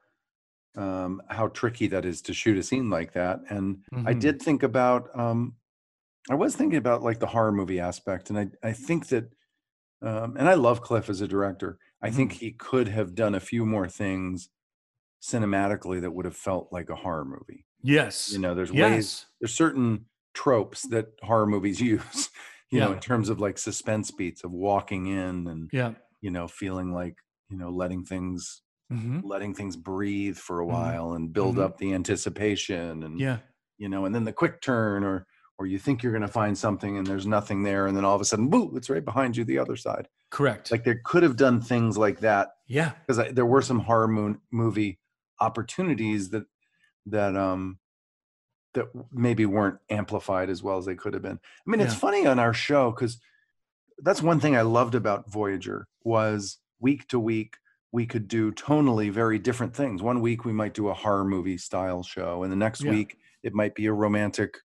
um, 0.76 1.22
how 1.30 1.48
tricky 1.48 1.88
that 1.88 2.04
is 2.04 2.22
to 2.22 2.34
shoot 2.34 2.58
a 2.58 2.62
scene 2.62 2.90
like 2.90 3.12
that, 3.14 3.40
and 3.50 3.84
I 4.04 4.12
Mhm. 4.12 4.14
did 4.14 4.42
think 4.42 4.62
about. 4.62 5.10
Um, 5.18 5.56
I 6.30 6.34
was 6.36 6.56
thinking 6.56 6.78
about 6.78 7.02
like 7.02 7.20
the 7.20 7.26
horror 7.28 7.52
movie 7.52 7.80
aspect, 7.80 8.30
and 8.30 8.38
I 8.38 8.50
I 8.62 8.72
think 8.72 9.08
that, 9.08 9.32
um, 10.02 10.36
and 10.36 10.48
I 10.48 10.54
love 10.54 10.82
Cliff 10.82 11.10
as 11.10 11.20
a 11.22 11.28
director. 11.28 11.78
I 12.02 12.10
think 12.10 12.32
Mm-hmm. 12.32 12.34
he 12.34 12.52
could 12.52 12.88
have 12.88 13.14
done 13.14 13.34
a 13.34 13.40
few 13.40 13.66
more 13.66 13.88
things 13.88 14.50
cinematically 15.22 16.00
that 16.00 16.12
would 16.12 16.24
have 16.24 16.36
felt 16.36 16.68
like 16.72 16.88
a 16.90 16.96
horror 16.96 17.24
movie. 17.24 17.64
Yes. 17.82 18.32
You 18.32 18.38
know, 18.38 18.54
there's 18.54 18.72
ways 18.72 19.26
there's 19.40 19.54
certain 19.54 20.06
tropes 20.34 20.82
that 20.88 21.08
horror 21.22 21.46
movies 21.46 21.80
use 21.92 22.30
you 22.70 22.78
know 22.80 22.92
in 22.92 23.00
terms 23.00 23.28
of 23.30 23.40
like 23.40 23.56
suspense 23.56 24.10
beats 24.10 24.44
of 24.44 24.50
walking 24.52 25.06
in 25.06 25.46
and 25.46 25.70
Yeah. 25.72 25.92
you 26.20 26.30
know 26.30 26.46
feeling 26.48 26.92
like 26.92 27.16
you 27.48 27.56
know 27.56 27.70
letting 27.70 28.04
things 28.04 28.60
hmm 28.90 29.20
letting 29.22 29.54
things 29.54 29.76
breathe 29.76 30.36
for 30.36 30.60
a 30.60 30.64
Mhm. 30.66 30.68
while 30.68 31.12
and 31.14 31.32
build 31.32 31.56
Mhm. 31.56 31.62
up 31.62 31.78
the 31.78 31.94
anticipation 31.94 33.02
and 33.02 33.18
Yeah. 33.18 33.38
you 33.78 33.88
know 33.88 34.04
and 34.04 34.14
then 34.14 34.24
the 34.24 34.32
quick 34.32 34.60
turn 34.60 35.04
or 35.04 35.26
or 35.58 35.66
you 35.66 35.78
think 35.78 36.02
you're 36.02 36.12
going 36.12 36.20
to 36.20 36.28
find 36.28 36.58
something 36.58 36.98
and 36.98 37.06
there's 37.06 37.26
nothing 37.26 37.62
there 37.62 37.86
and 37.86 37.96
then 37.96 38.04
all 38.04 38.14
of 38.14 38.20
a 38.20 38.24
sudden 38.26 38.50
boo 38.50 38.76
it's 38.76 38.90
right 38.90 39.04
behind 39.06 39.36
you 39.38 39.44
the 39.44 39.58
other 39.58 39.76
side 39.76 40.06
Correct. 40.30 40.70
like 40.70 40.84
they 40.84 40.96
could 41.04 41.22
have 41.22 41.36
done 41.36 41.62
things 41.62 41.96
like 41.96 42.20
that 42.20 42.48
yeah. 42.66 42.92
because 43.06 43.32
there 43.32 43.46
were 43.46 43.62
some 43.62 43.78
horror 43.80 44.08
moon, 44.08 44.40
movie 44.52 44.98
opportunities 45.40 46.30
that 46.30 46.44
that 47.06 47.36
um 47.36 47.78
that 48.74 48.86
maybe 49.10 49.46
weren't 49.46 49.78
amplified 49.88 50.50
as 50.50 50.62
well 50.62 50.76
as 50.76 50.84
they 50.84 50.94
could 50.94 51.14
have 51.14 51.22
been. 51.22 51.38
I 51.66 51.70
mean, 51.70 51.80
it's 51.80 51.94
funny 51.94 52.26
on 52.26 52.38
our 52.38 52.52
show 52.52 52.90
because 52.90 53.18
that's 53.98 54.20
one 54.22 54.38
thing 54.38 54.54
I 54.54 54.62
loved 54.62 54.94
about 54.94 55.30
Voyager 55.30 55.88
was 56.04 56.58
week 56.78 57.08
to 57.08 57.18
week 57.18 57.56
we 57.92 58.04
could 58.04 58.28
do 58.28 58.52
tonally 58.52 59.10
very 59.10 59.38
different 59.38 59.74
things. 59.74 60.02
One 60.02 60.20
week 60.20 60.44
we 60.44 60.52
might 60.52 60.74
do 60.74 60.88
a 60.88 60.94
horror 60.94 61.24
movie 61.24 61.56
style 61.56 62.02
show, 62.02 62.42
and 62.42 62.52
the 62.52 62.56
next 62.56 62.82
Yeah. 62.82 62.90
week 62.90 63.18
it 63.42 63.54
might 63.54 63.74
be 63.74 63.86
a 63.86 63.92
romantic, 63.92 64.58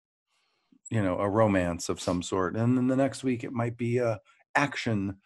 you 0.90 1.04
know, 1.04 1.20
a 1.20 1.30
romance 1.30 1.90
of 1.90 2.02
some 2.02 2.24
sort, 2.24 2.56
and 2.56 2.76
then 2.76 2.88
the 2.88 2.96
next 2.96 3.24
week 3.24 3.44
it 3.44 3.52
might 3.52 3.78
be 3.78 4.00
a 4.00 4.20
action 4.56 5.18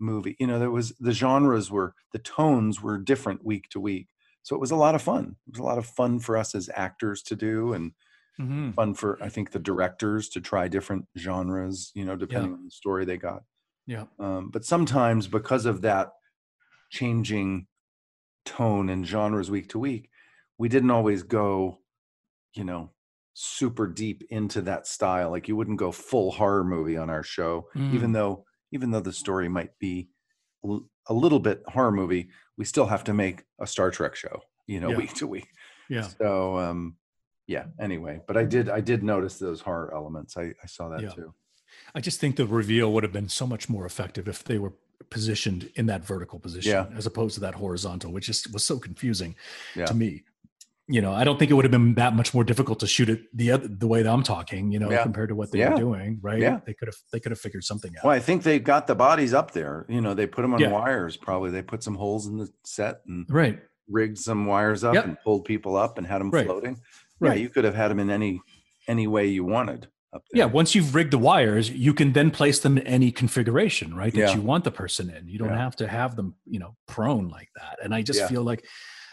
movie. 0.00 0.34
You 0.40 0.48
know, 0.48 0.58
there 0.58 0.72
was 0.72 0.90
the 0.98 1.12
genres 1.12 1.70
were 1.70 1.94
the 2.12 2.18
tones 2.18 2.82
were 2.82 2.98
different 2.98 3.44
week 3.44 3.68
to 3.68 3.78
week, 3.78 4.08
so 4.44 4.56
it 4.56 4.60
was 4.60 4.72
a 4.72 4.76
lot 4.76 4.96
of 4.96 5.02
fun. 5.02 5.36
It 5.48 5.54
was 5.54 5.60
a 5.60 5.64
lot 5.64 5.78
of 5.78 5.86
fun 5.86 6.20
for 6.20 6.38
us 6.38 6.54
as 6.56 6.70
actors 6.74 7.22
to 7.24 7.36
do, 7.36 7.74
and 7.74 7.94
hmm 8.38 8.74
fun 8.76 8.94
for 8.94 9.22
I 9.22 9.28
think 9.30 9.52
the 9.52 9.58
directors 9.60 10.28
to 10.30 10.40
try 10.40 10.68
different 10.68 11.08
genres. 11.18 11.92
You 11.94 12.04
know, 12.06 12.16
depending 12.16 12.54
on 12.54 12.64
the 12.64 12.70
story 12.72 13.04
they 13.04 13.18
got. 13.18 13.44
Yeah. 13.86 14.06
Um, 14.18 14.50
but 14.50 14.64
sometimes 14.64 15.28
because 15.28 15.66
of 15.66 15.82
that 15.82 16.12
changing 16.90 17.66
tone 18.44 18.88
and 18.88 19.06
genres 19.06 19.50
week 19.50 19.68
to 19.70 19.78
week, 19.78 20.10
we 20.58 20.68
didn't 20.68 20.90
always 20.90 21.22
go, 21.22 21.80
you 22.54 22.64
know, 22.64 22.92
super 23.34 23.86
deep 23.86 24.24
into 24.30 24.62
that 24.62 24.86
style. 24.86 25.30
Like 25.30 25.48
you 25.48 25.56
wouldn't 25.56 25.78
go 25.78 25.92
full 25.92 26.32
horror 26.32 26.64
movie 26.64 26.96
on 26.96 27.10
our 27.10 27.22
show, 27.24 27.68
even 27.88 28.12
Mm. 28.12 28.14
though 28.14 28.46
even 28.72 28.90
though 28.92 29.00
the 29.00 29.12
story 29.12 29.48
might 29.48 29.78
be 29.78 30.10
a 31.08 31.14
little 31.14 31.38
bit 31.38 31.62
horror 31.68 31.92
movie, 31.92 32.28
we 32.56 32.64
still 32.64 32.86
have 32.86 33.04
to 33.04 33.14
make 33.14 33.44
a 33.60 33.66
Star 33.66 33.90
Trek 33.90 34.16
show, 34.16 34.40
you 34.66 34.80
know, 34.80 34.90
Yeah. 34.92 34.96
week 34.96 35.14
to 35.14 35.26
week. 35.26 35.48
Yeah. 35.88 36.02
So 36.02 36.58
um 36.58 36.96
yeah, 37.46 37.64
anyway, 37.78 38.20
but 38.26 38.36
I 38.38 38.44
did 38.44 38.68
I 38.70 38.80
did 38.80 39.02
notice 39.02 39.38
those 39.38 39.60
horror 39.60 39.92
elements. 39.94 40.36
I, 40.36 40.54
I 40.62 40.66
saw 40.66 40.88
that 40.88 41.02
Yeah. 41.02 41.10
too. 41.10 41.34
I 41.94 42.00
just 42.00 42.20
think 42.20 42.36
the 42.36 42.46
reveal 42.46 42.92
would 42.92 43.02
have 43.02 43.12
been 43.12 43.28
so 43.28 43.46
much 43.46 43.68
more 43.68 43.84
effective 43.84 44.28
if 44.28 44.44
they 44.44 44.58
were 44.58 44.72
positioned 45.10 45.70
in 45.74 45.86
that 45.86 46.04
vertical 46.06 46.38
position 46.38 46.70
Yeah. 46.72 46.86
as 46.96 47.04
opposed 47.04 47.34
to 47.34 47.40
that 47.40 47.54
horizontal, 47.56 48.12
which 48.12 48.26
just 48.26 48.52
was 48.52 48.64
so 48.64 48.78
confusing 48.78 49.34
to 49.74 49.92
me. 49.94 50.22
You 50.86 51.00
know, 51.00 51.12
I 51.12 51.24
don't 51.24 51.38
think 51.38 51.50
it 51.50 51.54
would 51.54 51.64
have 51.64 51.72
been 51.72 51.94
that 51.94 52.14
much 52.14 52.34
more 52.34 52.44
difficult 52.44 52.80
to 52.80 52.86
shoot 52.86 53.08
it 53.08 53.22
the 53.34 53.52
other, 53.52 53.66
the 53.68 53.86
way 53.86 54.02
that 54.02 54.12
I'm 54.12 54.22
talking, 54.22 54.70
you 54.70 54.78
know, 54.78 54.90
Yeah. 54.90 55.02
compared 55.02 55.30
to 55.30 55.34
what 55.34 55.50
they 55.50 55.60
Yeah. 55.60 55.70
were 55.70 55.78
doing, 55.78 56.18
right? 56.20 56.38
Yeah. 56.40 56.60
They 56.66 56.74
could 56.74 56.88
have 56.88 56.96
they 57.12 57.20
could 57.20 57.32
have 57.32 57.40
figured 57.40 57.64
something 57.64 57.90
out. 57.98 58.04
Well, 58.04 58.12
I 58.12 58.18
think 58.20 58.42
they 58.42 58.58
got 58.58 58.86
the 58.86 58.94
bodies 58.94 59.32
up 59.32 59.52
there. 59.52 59.86
You 59.88 60.00
know, 60.02 60.12
they 60.14 60.26
put 60.26 60.42
them 60.42 60.52
on 60.52 60.60
Yeah. 60.60 60.72
wires. 60.72 61.16
Probably 61.16 61.50
they 61.50 61.62
put 61.62 61.82
some 61.82 61.94
holes 61.94 62.26
in 62.26 62.36
the 62.38 62.48
set 62.64 63.00
and 63.06 63.24
Right. 63.30 63.60
rigged 63.88 64.18
some 64.18 64.44
wires 64.46 64.84
up 64.84 64.94
Yep. 64.94 65.04
and 65.06 65.16
pulled 65.24 65.44
people 65.46 65.74
up 65.76 65.96
and 65.96 66.06
had 66.06 66.20
them 66.20 66.30
Right. 66.30 66.44
floating. 66.44 66.76
Yeah, 67.20 67.28
Right. 67.30 67.40
you 67.40 67.48
could 67.48 67.64
have 67.64 67.74
had 67.74 67.88
them 67.88 67.98
in 68.00 68.10
any 68.10 68.40
any 68.86 69.06
way 69.06 69.26
you 69.26 69.42
wanted 69.44 69.88
up 70.12 70.22
Yeah, 70.34 70.44
once 70.44 70.74
you've 70.74 70.94
rigged 70.94 71.10
the 71.12 71.18
wires, 71.18 71.70
you 71.70 71.94
can 71.94 72.12
then 72.12 72.30
place 72.30 72.60
them 72.60 72.76
in 72.76 72.86
any 72.86 73.10
configuration, 73.10 73.94
right? 73.94 74.12
That 74.12 74.18
Yeah. 74.20 74.34
you 74.34 74.42
want 74.42 74.64
the 74.64 74.70
person 74.70 75.08
in. 75.08 75.26
You 75.28 75.38
don't 75.38 75.48
Yeah. 75.48 75.58
have 75.58 75.74
to 75.76 75.88
have 75.88 76.14
them, 76.16 76.34
you 76.46 76.58
know, 76.58 76.76
prone 76.86 77.28
like 77.28 77.48
that. 77.56 77.78
And 77.82 77.94
I 77.94 78.02
just 78.02 78.20
Yeah. 78.20 78.28
feel 78.28 78.42
like 78.42 78.64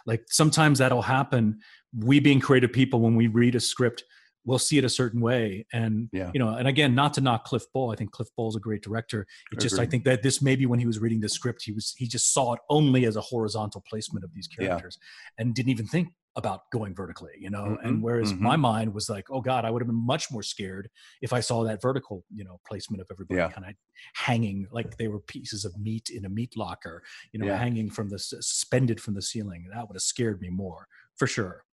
like 0.06 0.24
sometimes 0.28 0.80
that'll 0.80 1.02
happen. 1.02 1.60
We 1.98 2.20
being 2.20 2.40
creative 2.40 2.72
people, 2.72 3.02
when 3.02 3.16
we 3.16 3.28
read 3.28 3.56
a 3.56 3.60
script, 3.60 4.04
we'll 4.44 4.58
see 4.60 4.78
it 4.80 4.84
a 4.84 4.90
certain 4.90 5.22
way. 5.22 5.66
And 5.72 6.10
Yeah. 6.12 6.32
you 6.34 6.40
know, 6.40 6.56
and 6.56 6.68
again, 6.68 6.96
not 6.96 7.14
to 7.16 7.22
knock 7.22 7.46
Cliff 7.46 7.64
Bole. 7.74 7.92
I 7.92 7.96
think 7.96 8.12
Cliff 8.12 8.30
Bole's 8.36 8.56
a 8.56 8.60
great 8.60 8.82
director. 8.82 9.28
It 9.52 9.60
just 9.60 9.78
I 9.78 9.86
think 9.86 10.04
that 10.06 10.24
this 10.24 10.42
maybe 10.42 10.66
when 10.66 10.80
he 10.80 10.86
was 10.88 10.98
reading 11.00 11.20
the 11.20 11.30
script, 11.30 11.62
he 11.64 11.72
was 11.72 11.94
he 11.98 12.08
just 12.08 12.34
saw 12.34 12.54
it 12.54 12.60
only 12.70 13.06
as 13.06 13.16
a 13.18 13.22
horizontal 13.22 13.84
placement 13.88 14.24
of 14.26 14.34
these 14.34 14.50
Yeah. 14.58 14.68
characters 14.70 14.98
and 15.38 15.54
didn't 15.54 15.70
even 15.70 15.86
think 15.88 16.10
about 16.36 16.62
going 16.72 16.96
vertically, 16.96 17.32
you 17.38 17.50
know. 17.50 17.78
Mhm, 17.78 17.84
And 17.86 18.02
whereas 18.04 18.34
mhm. 18.34 18.40
my 18.40 18.56
mind 18.56 18.94
was 18.94 19.10
like, 19.10 19.30
oh 19.30 19.42
God, 19.42 19.66
I 19.66 19.72
would 19.72 19.82
have 19.82 19.88
been 19.88 20.06
much 20.06 20.32
more 20.32 20.44
scared 20.44 20.90
if 21.22 21.34
I 21.34 21.42
saw 21.42 21.64
that 21.66 21.82
vertical, 21.82 22.24
you 22.34 22.44
know, 22.44 22.60
placement 22.68 23.02
of 23.02 23.08
everybody 23.12 23.38
Yeah. 23.40 23.50
kind 23.52 23.68
of 23.68 23.76
hanging 24.14 24.68
like 24.72 24.98
they 24.98 25.08
were 25.10 25.20
pieces 25.20 25.66
of 25.66 25.78
meat 25.78 26.10
in 26.10 26.26
a 26.26 26.30
meat 26.30 26.56
locker, 26.56 27.04
you 27.34 27.40
know, 27.40 27.48
Yeah. 27.48 27.58
hanging 27.58 27.90
from 27.90 28.10
the 28.10 28.18
suspended 28.20 29.02
from 29.02 29.14
the 29.14 29.22
ceiling. 29.22 29.68
That 29.74 29.88
would 29.88 29.96
have 29.96 30.02
scared 30.02 30.42
me 30.42 30.50
more 30.50 30.88
for 31.18 31.28
sure. 31.28 31.66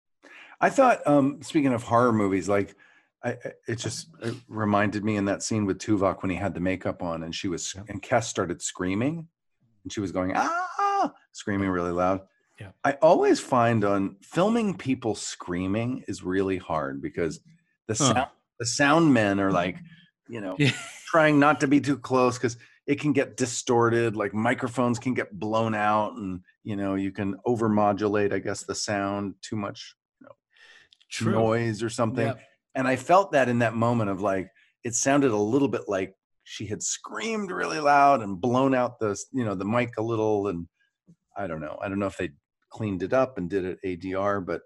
I 0.59 0.69
thought, 0.69 1.05
um, 1.07 1.41
speaking 1.41 1.73
of 1.73 1.83
horror 1.83 2.11
movies, 2.11 2.49
like 2.49 2.75
I, 3.23 3.37
it 3.67 3.75
just 3.75 4.09
it 4.21 4.35
reminded 4.49 5.03
me 5.05 5.15
in 5.15 5.25
that 5.25 5.41
scene 5.43 5.65
with 5.65 5.77
Tuvok 5.79 6.21
when 6.21 6.29
he 6.31 6.37
had 6.37 6.53
the 6.53 6.59
makeup 6.59 7.01
on 7.01 7.23
and 7.23 7.33
she 7.33 7.47
was 7.47 7.73
Yeah. 7.75 7.83
and 7.87 8.01
Kes 8.01 8.25
started 8.25 8.61
screaming 8.61 9.27
and 9.83 9.91
she 9.93 10.01
was 10.01 10.11
going 10.11 10.33
ah 10.35 11.13
screaming 11.31 11.69
really 11.69 11.91
loud. 11.91 12.21
Yeah. 12.59 12.71
I 12.83 12.93
always 13.01 13.39
find 13.39 13.85
on 13.85 14.17
filming 14.21 14.75
people 14.77 15.15
screaming 15.15 16.03
is 16.07 16.23
really 16.23 16.57
hard 16.57 17.01
because 17.01 17.39
the 17.87 17.93
Huh. 17.95 18.13
sound 18.13 18.27
the 18.59 18.65
sound 18.65 19.13
men 19.13 19.39
are 19.39 19.51
like, 19.63 19.77
you 20.27 20.41
know, 20.41 20.55
Yeah. 20.59 20.71
trying 21.07 21.39
not 21.39 21.61
to 21.61 21.67
be 21.67 21.79
too 21.79 21.97
close 21.97 22.37
because 22.37 22.57
it 22.87 22.99
can 22.99 23.13
get 23.13 23.37
distorted 23.37 24.15
like 24.15 24.33
microphones 24.33 24.99
can 24.99 25.13
get 25.13 25.31
blown 25.39 25.73
out 25.75 26.13
and 26.15 26.41
you 26.63 26.75
know 26.75 26.95
you 26.95 27.11
can 27.11 27.35
overmodulate 27.45 28.33
i 28.33 28.39
guess 28.39 28.63
the 28.63 28.73
sound 28.75 29.35
too 29.43 29.55
much 29.55 29.95
noise 31.21 31.81
or 31.83 31.89
something 31.89 32.27
Yep. 32.27 32.39
and 32.75 32.87
i 32.87 32.95
felt 32.95 33.31
that 33.31 33.47
in 33.49 33.59
that 33.59 33.73
moment 33.75 34.09
of 34.09 34.21
like 34.21 34.49
it 34.83 34.93
sounded 34.95 35.31
a 35.31 35.37
little 35.37 35.67
bit 35.67 35.83
like 35.87 36.15
she 36.43 36.65
had 36.65 36.81
screamed 36.83 37.51
really 37.51 37.79
loud 37.79 38.21
and 38.21 38.39
blown 38.41 38.73
out 38.73 38.99
the 38.99 39.17
you 39.31 39.43
know 39.45 39.55
the 39.55 39.65
mic 39.65 39.93
a 39.97 40.01
little 40.01 40.47
and 40.47 40.67
i 41.37 41.45
don't 41.47 41.61
know 41.61 41.77
i 41.81 41.89
don't 41.89 41.99
know 41.99 42.07
if 42.07 42.17
they 42.17 42.29
cleaned 42.69 43.03
it 43.03 43.13
up 43.13 43.37
and 43.37 43.49
did 43.49 43.65
it 43.65 43.79
adr 43.85 44.45
but 44.45 44.61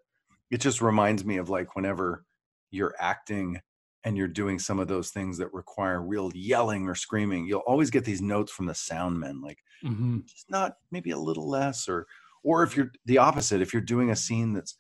it 0.51 0.60
just 0.62 0.82
reminds 0.82 1.24
me 1.26 1.38
of 1.38 1.49
like 1.49 1.76
whenever 1.76 2.26
you're 2.72 2.93
acting 2.99 3.60
and 4.04 4.18
you're 4.18 4.28
doing 4.28 4.60
some 4.60 4.80
of 4.80 4.88
those 4.89 5.10
things 5.12 5.38
that 5.38 5.54
require 5.54 6.01
real 6.01 6.32
yelling 6.36 6.88
or 6.88 6.95
screaming 6.95 7.45
you'll 7.45 7.60
always 7.62 7.89
get 7.89 8.04
these 8.06 8.22
notes 8.22 8.51
from 8.51 8.66
the 8.66 8.76
sound 8.76 9.20
men 9.20 9.41
like 9.41 9.60
Mhm. 9.84 10.26
just 10.26 10.49
not 10.49 10.78
maybe 10.91 11.12
a 11.12 11.18
little 11.18 11.49
less 11.49 11.88
or 11.89 12.08
or 12.43 12.64
if 12.64 12.76
you're 12.76 12.91
the 13.06 13.18
opposite 13.18 13.62
if 13.62 13.74
you're 13.74 13.82
doing 13.82 14.10
a 14.12 14.16
scene 14.16 14.54
that's 14.54 14.78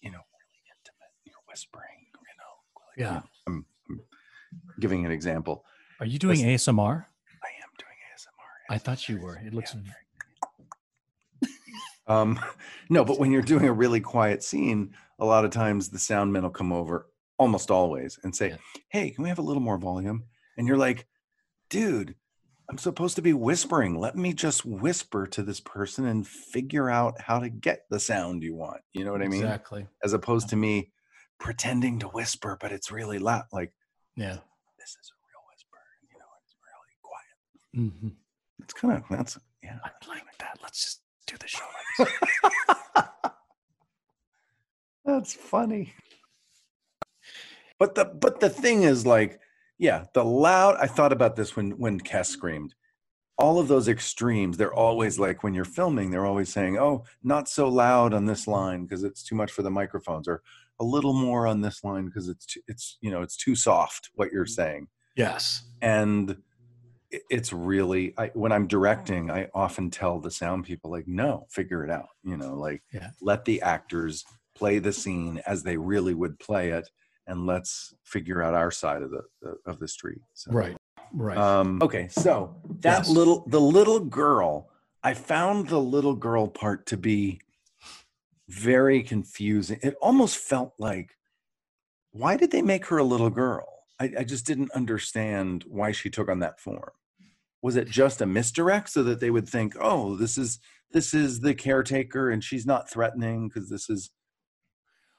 you 0.00 0.10
know 0.10 0.18
really 0.18 0.62
intimate 0.68 1.12
you're 1.24 1.34
whispering 1.48 2.06
you 2.12 2.36
know 2.38 2.80
like, 2.86 2.98
Yeah. 2.98 3.22
I'm, 3.46 3.64
I'm 3.88 4.00
giving 4.80 5.04
an 5.06 5.12
example 5.12 5.64
Are 6.00 6.06
you 6.06 6.18
doing 6.18 6.38
ASMR? 6.40 7.06
i 7.42 7.48
am 7.62 7.70
doing 7.78 7.96
asmr 8.14 8.74
I 8.74 8.78
thought 8.78 9.08
you 9.08 9.18
were. 9.20 9.36
It 9.44 9.52
looks 9.54 9.74
um 12.10 12.38
no 12.90 13.04
but 13.04 13.18
when 13.18 13.30
you're 13.30 13.40
doing 13.42 13.64
a 13.66 13.72
really 13.72 14.00
quiet 14.00 14.42
scene 14.42 14.92
a 15.18 15.24
lot 15.24 15.44
of 15.44 15.50
times 15.50 15.88
the 15.88 15.98
sound 15.98 16.32
men 16.32 16.42
will 16.42 16.50
come 16.50 16.72
over 16.72 17.06
almost 17.38 17.70
always 17.70 18.18
and 18.22 18.34
say 18.34 18.48
Yeah. 18.50 18.56
hey 18.88 19.10
can 19.10 19.22
we 19.22 19.28
have 19.30 19.38
a 19.38 19.42
little 19.42 19.62
more 19.62 19.78
volume 19.78 20.24
and 20.58 20.66
you're 20.66 20.76
like 20.76 21.06
dude 21.70 22.14
i'm 22.68 22.78
supposed 22.78 23.16
to 23.16 23.22
be 23.22 23.32
whispering 23.32 23.98
let 23.98 24.16
me 24.16 24.32
just 24.34 24.64
whisper 24.66 25.26
to 25.28 25.42
this 25.42 25.60
person 25.60 26.06
and 26.06 26.26
figure 26.26 26.90
out 26.90 27.20
how 27.20 27.38
to 27.38 27.48
get 27.48 27.84
the 27.90 28.00
sound 28.00 28.42
you 28.42 28.54
want 28.54 28.80
you 28.92 29.04
know 29.04 29.12
what 29.12 29.22
i 29.22 29.28
mean 29.28 29.42
exactly. 29.42 29.86
as 30.04 30.12
opposed 30.12 30.48
to 30.50 30.56
me 30.56 30.92
pretending 31.38 31.98
to 32.00 32.08
whisper 32.08 32.58
but 32.60 32.72
it's 32.72 32.90
really 32.92 33.18
loud 33.18 33.44
like 33.52 33.72
Yeah. 34.16 34.36
this 34.78 34.90
is 35.00 35.10
a 35.10 35.16
real 35.28 35.42
whisper 35.48 35.78
you 36.12 36.18
know 36.18 36.30
it's 36.42 36.54
really 36.68 36.96
quiet 37.02 37.36
Mhm. 37.94 38.16
it's 38.62 38.74
kind 38.74 38.94
of 38.98 39.04
that's 39.10 39.38
yeah 39.62 39.78
I 39.84 39.90
like 40.08 40.22
that. 40.38 40.58
Let's 40.62 40.82
just 40.84 40.99
do 41.30 41.36
the 41.38 41.48
show 41.48 41.64
like 41.98 42.08
this. 42.08 43.08
That's 45.04 45.34
funny. 45.34 45.94
But 47.78 47.94
the 47.94 48.04
but 48.04 48.40
the 48.40 48.50
thing 48.50 48.82
is 48.82 49.06
like, 49.06 49.40
yeah, 49.78 50.04
the 50.12 50.24
loud 50.24 50.76
I 50.80 50.86
thought 50.86 51.12
about 51.12 51.36
this 51.36 51.56
when 51.56 51.72
when 51.72 52.00
Kes 52.00 52.26
screamed. 52.26 52.74
All 53.38 53.58
of 53.58 53.68
those 53.68 53.88
extremes, 53.88 54.58
they're 54.58 54.74
always 54.74 55.18
like 55.18 55.42
when 55.42 55.54
you're 55.54 55.64
filming, 55.64 56.10
they're 56.10 56.26
always 56.26 56.52
saying, 56.52 56.76
"Oh, 56.78 57.04
not 57.22 57.48
so 57.48 57.68
loud 57.68 58.12
on 58.12 58.26
this 58.26 58.46
line 58.46 58.84
because 58.84 59.02
it's 59.02 59.22
too 59.22 59.34
much 59.34 59.50
for 59.50 59.62
the 59.62 59.70
microphones," 59.70 60.28
or 60.28 60.42
a 60.78 60.84
little 60.84 61.14
more 61.14 61.46
on 61.46 61.62
this 61.62 61.82
line 61.82 62.04
because 62.04 62.28
it's 62.28 62.44
too, 62.44 62.60
it's 62.68 62.98
you 63.00 63.10
know 63.10 63.22
it's 63.22 63.38
too 63.38 63.54
soft 63.54 64.10
what 64.14 64.30
you're 64.30 64.44
mm. 64.44 64.50
saying. 64.50 64.88
Yes. 65.16 65.62
And 65.80 66.30
it- 66.30 66.38
it's 67.10 67.52
really 67.52 68.14
I, 68.18 68.28
when 68.34 68.52
I'm 68.52 68.66
directing, 68.66 69.30
I 69.30 69.48
often 69.54 69.90
tell 69.90 70.20
the 70.20 70.30
sound 70.30 70.64
people 70.64 70.90
like, 70.90 71.08
"No, 71.08 71.46
figure 71.50 71.84
it 71.84 71.90
out." 71.90 72.08
You 72.22 72.36
know, 72.36 72.54
like 72.54 72.82
Yeah. 72.92 73.10
let 73.20 73.44
the 73.44 73.62
actors 73.62 74.24
play 74.54 74.78
the 74.78 74.92
scene 74.92 75.42
as 75.46 75.62
they 75.62 75.76
really 75.76 76.14
would 76.14 76.38
play 76.38 76.70
it 76.70 76.88
and 77.26 77.46
let's 77.46 77.94
figure 78.04 78.42
out 78.42 78.54
our 78.54 78.70
side 78.70 79.02
of 79.02 79.10
the, 79.10 79.22
the 79.40 79.56
of 79.64 79.78
the 79.78 79.88
street 79.88 80.20
so, 80.34 80.50
Right. 80.52 80.76
Right. 81.12 81.38
um 81.38 81.80
okay 81.82 82.08
so 82.08 82.60
that 82.80 82.98
Yes. 82.98 83.08
little 83.08 83.44
the 83.48 83.60
little 83.60 84.00
girl 84.00 84.70
i 85.02 85.14
found 85.14 85.68
the 85.68 85.80
little 85.80 86.14
girl 86.14 86.46
part 86.48 86.86
to 86.86 86.96
be 86.96 87.40
very 88.48 89.02
confusing 89.02 89.78
it 89.82 89.94
almost 90.02 90.36
felt 90.36 90.74
like 90.78 91.16
why 92.12 92.36
did 92.36 92.50
they 92.50 92.62
make 92.62 92.86
her 92.86 92.98
a 92.98 93.04
little 93.04 93.30
girl 93.30 93.79
i, 94.00 94.10
I 94.20 94.24
just 94.24 94.46
didn't 94.46 94.72
understand 94.72 95.64
why 95.68 95.92
she 95.92 96.10
took 96.10 96.28
on 96.28 96.40
that 96.40 96.58
form 96.60 96.90
was 97.62 97.76
it 97.76 97.88
just 97.88 98.20
a 98.22 98.26
misdirect 98.26 98.88
so 98.90 99.02
that 99.04 99.20
they 99.20 99.30
would 99.30 99.48
think 99.48 99.76
oh 99.80 100.16
this 100.16 100.36
is 100.38 100.58
this 100.92 101.14
is 101.14 101.40
the 101.40 101.54
caretaker 101.54 102.30
and 102.30 102.42
she's 102.42 102.66
not 102.66 102.90
threatening 102.90 103.48
because 103.48 103.68
this 103.70 103.88
is 103.88 104.10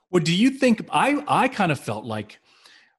Well, 0.09 0.23
do 0.23 0.35
you 0.35 0.49
think 0.49 0.85
I 0.91 1.23
I 1.27 1.47
kind 1.47 1.71
of 1.71 1.79
felt 1.79 2.03
like 2.05 2.39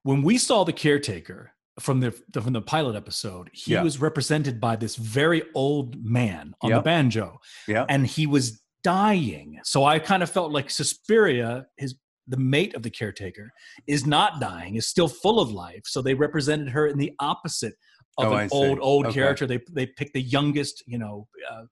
when 0.04 0.22
we 0.22 0.38
saw 0.38 0.64
the 0.64 0.72
caretaker 0.72 1.52
from 1.80 2.00
the 2.00 2.10
from 2.40 2.52
the 2.54 2.62
pilot 2.62 2.96
episode, 2.96 3.50
he 3.52 3.72
Yeah. 3.72 3.82
was 3.82 4.00
represented 4.00 4.60
by 4.60 4.76
this 4.76 4.96
very 4.96 5.42
old 5.54 6.02
man 6.04 6.54
on 6.62 6.70
the 6.70 6.80
banjo, 6.82 7.38
yeah 7.68 7.84
and 7.88 8.06
he 8.06 8.26
was 8.26 8.62
dying. 8.82 9.60
So 9.64 9.84
I 9.84 9.98
kind 9.98 10.22
of 10.22 10.30
felt 10.30 10.50
like 10.52 10.70
Suspiria, 10.70 11.66
his 11.76 11.94
the 12.28 12.36
mate 12.36 12.74
of 12.74 12.82
the 12.82 12.90
caretaker, 12.90 13.52
is 13.86 14.06
not 14.06 14.40
dying, 14.40 14.76
is 14.76 14.86
still 14.86 15.08
full 15.08 15.40
of 15.40 15.50
life. 15.50 15.82
So 15.86 16.00
they 16.02 16.14
represented 16.14 16.68
her 16.70 16.86
in 16.86 16.98
the 16.98 17.12
opposite 17.18 17.74
of 18.18 18.32
Oh, 18.32 18.36
an 18.36 18.48
old 18.52 18.78
old 18.80 19.06
Okay. 19.06 19.14
character. 19.14 19.46
They 19.46 19.60
they 19.72 19.86
picked 19.86 20.14
the 20.14 20.22
youngest, 20.22 20.82
you 20.86 20.98
know. 20.98 21.28
Uh, 21.50 21.64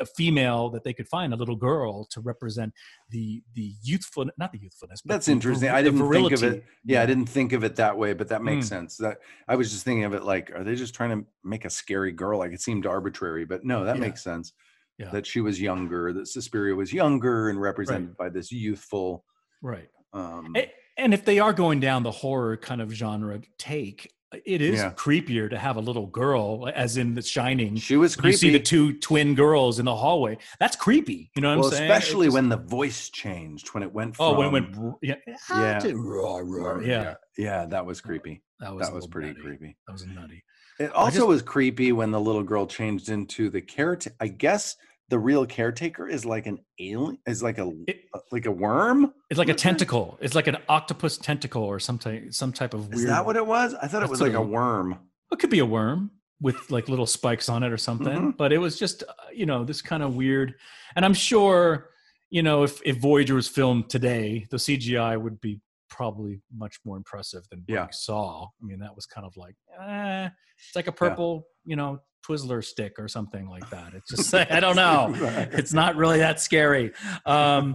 a 0.00 0.04
female 0.04 0.70
that 0.70 0.82
they 0.82 0.92
could 0.92 1.06
find, 1.06 1.32
a 1.32 1.36
little 1.36 1.54
girl, 1.54 2.04
to 2.06 2.20
represent 2.20 2.72
the 3.10 3.40
the 3.54 3.74
youthful, 3.80 4.26
not 4.36 4.50
the 4.50 4.58
youthfulness. 4.58 5.00
But 5.02 5.14
That's 5.14 5.26
the 5.26 5.32
interesting. 5.32 5.68
I 5.68 5.82
didn't 5.82 6.10
think 6.10 6.32
of 6.32 6.42
it. 6.42 6.64
Yeah, 6.84 7.00
I 7.00 7.06
didn't 7.06 7.26
think 7.26 7.52
of 7.52 7.62
it 7.62 7.76
that 7.76 7.96
way, 7.96 8.12
but 8.12 8.26
that 8.26 8.42
makes 8.42 8.66
Mm. 8.66 8.70
sense. 8.70 8.96
That 8.96 9.18
I 9.46 9.54
was 9.54 9.70
just 9.70 9.84
thinking 9.84 10.02
of 10.02 10.12
it 10.12 10.24
like, 10.24 10.50
are 10.50 10.64
they 10.64 10.74
just 10.74 10.96
trying 10.96 11.10
to 11.20 11.24
make 11.44 11.64
a 11.64 11.70
scary 11.70 12.10
girl? 12.10 12.40
Like 12.40 12.50
it 12.52 12.60
seemed 12.60 12.86
arbitrary, 12.86 13.44
but 13.44 13.64
no, 13.64 13.84
that 13.84 13.94
Yeah. 13.94 14.00
makes 14.00 14.20
sense. 14.20 14.52
Yeah. 14.98 15.10
That 15.10 15.26
she 15.28 15.40
was 15.40 15.60
younger, 15.60 16.12
that 16.12 16.26
Suspiria 16.26 16.74
was 16.74 16.92
younger 16.92 17.48
and 17.48 17.60
represented 17.60 18.16
by 18.16 18.30
this 18.30 18.50
youthful. 18.50 19.24
Right. 19.62 19.90
Um, 20.14 20.54
And 20.96 21.12
if 21.12 21.24
they 21.24 21.40
are 21.40 21.52
going 21.52 21.80
down 21.80 22.04
the 22.04 22.10
horror 22.12 22.56
kind 22.56 22.80
of 22.80 22.92
genre 22.92 23.40
take, 23.58 24.12
it 24.46 24.60
is 24.62 24.78
Yeah. 24.80 24.92
creepier 24.94 25.50
to 25.50 25.58
have 25.58 25.76
a 25.76 25.80
little 25.80 26.06
girl, 26.06 26.68
as 26.72 26.96
in 26.96 27.14
The 27.14 27.22
Shining. 27.22 27.74
she 27.76 27.96
was 27.96 28.14
You 28.16 28.20
creepy. 28.22 28.36
see 28.36 28.50
the 28.52 28.60
two 28.60 28.92
twin 29.00 29.34
girls 29.34 29.78
in 29.80 29.84
the 29.86 29.94
hallway. 29.94 30.38
That's 30.60 30.76
creepy. 30.76 31.30
You 31.34 31.42
know 31.42 31.50
what 31.50 31.58
well, 31.58 31.66
I'm 31.68 31.72
saying? 31.74 31.90
Especially 31.90 32.26
just- 32.28 32.34
when 32.34 32.48
the 32.48 32.56
voice 32.58 33.10
changed, 33.10 33.68
when 33.74 33.82
it 33.82 33.92
went 33.92 34.14
from 34.16 34.26
oh, 34.26 34.38
when 34.38 34.46
it 34.46 34.52
went 34.76 34.96
yeah 35.02 35.14
Yeah. 35.50 35.78
to 35.80 36.82
yeah, 36.84 36.86
yeah, 36.86 37.14
yeah, 37.36 37.66
that 37.66 37.84
was 37.86 38.00
creepy. 38.00 38.42
that 38.60 38.72
was 38.74 38.86
That 38.86 38.94
was 38.94 39.06
pretty 39.08 39.28
nutty. 39.28 39.40
creepy. 39.40 39.76
That 39.86 39.92
was 39.92 40.06
nutty. 40.06 40.44
It 40.78 40.90
also 40.92 41.16
just- 41.18 41.26
was 41.28 41.42
creepy 41.42 41.90
when 41.92 42.10
the 42.12 42.20
little 42.20 42.42
girl 42.44 42.66
changed 42.66 43.08
into 43.08 43.50
the 43.50 43.60
caretaker. 43.60 44.14
I 44.20 44.28
guess 44.28 44.76
the 45.10 45.18
real 45.18 45.44
caretaker 45.46 46.08
is 46.08 46.24
like 46.24 46.46
an 46.46 46.58
alien, 46.80 47.18
is 47.26 47.42
like 47.42 47.58
a 47.58 47.70
It- 47.86 48.04
like 48.32 48.46
a 48.46 48.50
worm. 48.50 49.12
It's 49.30 49.38
like 49.38 49.48
a 49.48 49.50
What 49.52 49.56
is 49.56 49.60
it? 49.60 49.62
tentacle. 49.62 50.18
It's 50.20 50.34
like 50.34 50.46
an 50.46 50.56
octopus 50.68 51.18
tentacle 51.18 51.62
or 51.62 51.78
some 51.78 51.98
type, 51.98 52.32
some 52.32 52.52
type 52.52 52.74
of 52.74 52.88
weird. 52.88 52.94
Is 53.00 53.04
that 53.06 53.24
what 53.26 53.36
it 53.36 53.46
was? 53.46 53.74
I 53.74 53.86
thought 53.86 54.02
it 54.02 54.08
was 54.08 54.20
like 54.20 54.32
it 54.32 54.36
a 54.36 54.40
worm. 54.42 54.98
It 55.30 55.38
could 55.38 55.50
be 55.50 55.58
a 55.58 55.66
worm 55.66 56.10
with 56.40 56.70
like 56.70 56.88
little 56.88 57.06
spikes 57.06 57.48
on 57.48 57.62
it 57.62 57.70
or 57.72 57.76
something. 57.76 58.32
Mhm. 58.32 58.36
But 58.36 58.52
it 58.52 58.58
was 58.58 58.78
just, 58.78 59.02
uh, 59.02 59.12
you 59.32 59.46
know, 59.46 59.64
this 59.64 59.82
kind 59.82 60.02
of 60.02 60.14
weird. 60.16 60.54
And 60.96 61.04
I'm 61.04 61.14
sure, 61.14 61.90
you 62.30 62.42
know, 62.42 62.62
if 62.64 62.80
if 62.84 62.96
Voyager 62.98 63.34
was 63.34 63.48
filmed 63.48 63.90
today, 63.90 64.46
the 64.50 64.58
CGI 64.58 65.16
would 65.20 65.40
be 65.40 65.60
probably 65.90 66.40
much 66.52 66.80
more 66.84 66.96
impressive 66.96 67.44
than 67.50 67.60
what 67.60 67.68
Yeah. 67.74 67.86
we 67.86 67.92
saw. 67.92 68.46
I 68.46 68.64
mean, 68.64 68.80
that 68.80 68.96
was 68.96 69.06
kind 69.06 69.24
of 69.26 69.36
like, 69.36 69.54
eh, 69.78 70.28
it's 70.66 70.74
like 70.74 70.86
a 70.88 70.92
purple, 70.92 71.46
you 71.64 71.76
know, 71.76 72.00
Twizzler 72.26 72.64
stick 72.64 72.94
or 72.98 73.08
something 73.08 73.48
like 73.48 73.68
that. 73.70 73.94
It's 73.94 74.10
just, 74.10 74.34
I 74.50 74.60
don't 74.60 74.76
know. 74.76 75.12
It's 75.52 75.72
not 75.72 75.96
really 75.96 76.18
that 76.18 76.40
scary. 76.40 76.92
Um, 77.26 77.74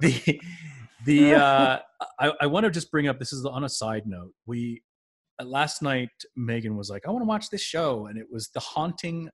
the 0.00 0.40
the 1.04 1.34
uh, 1.34 1.78
I, 2.18 2.32
I 2.42 2.46
want 2.46 2.64
to 2.64 2.70
just 2.70 2.90
bring 2.90 3.08
up 3.08 3.18
this 3.18 3.32
is 3.32 3.44
on 3.44 3.64
a 3.64 3.68
side 3.68 4.06
note. 4.06 4.32
We 4.46 4.82
uh, 5.40 5.44
last 5.44 5.82
night 5.82 6.10
Megan 6.36 6.76
was 6.76 6.90
like, 6.90 7.02
I 7.06 7.10
want 7.10 7.22
to 7.22 7.28
watch 7.28 7.50
this 7.50 7.62
show, 7.62 8.06
and 8.06 8.18
it 8.18 8.26
was 8.30 8.50
The 8.54 8.60
Haunting 8.60 9.28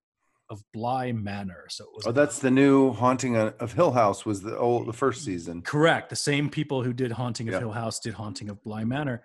of 0.50 0.62
Bly 0.74 1.12
Manor. 1.12 1.64
So 1.68 1.84
it 1.84 1.90
was 1.94 2.06
Oh, 2.08 2.12
that's 2.12 2.40
the 2.40 2.50
new 2.50 2.92
haunting 2.92 3.36
of 3.36 3.72
Hill 3.72 3.92
House. 3.92 4.26
Was 4.26 4.42
the 4.42 4.58
old 4.58 4.86
the 4.86 4.92
first 4.92 5.24
season? 5.24 5.62
correct. 5.62 6.10
The 6.10 6.16
same 6.16 6.50
people 6.50 6.82
who 6.82 6.92
did 6.92 7.12
Haunting 7.12 7.48
of 7.48 7.52
Yeah. 7.54 7.60
Hill 7.60 7.70
House 7.72 8.00
did 8.00 8.14
Haunting 8.14 8.48
of 8.50 8.62
Bly 8.64 8.84
Manor, 8.84 9.22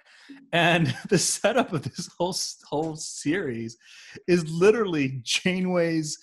and 0.53 0.95
the 1.09 1.17
setup 1.17 1.73
of 1.73 1.81
this 1.83 2.09
whole 2.17 2.35
whole 2.69 2.95
series 2.95 3.75
is 4.27 4.47
literally 4.49 5.19
Janeway's 5.23 6.17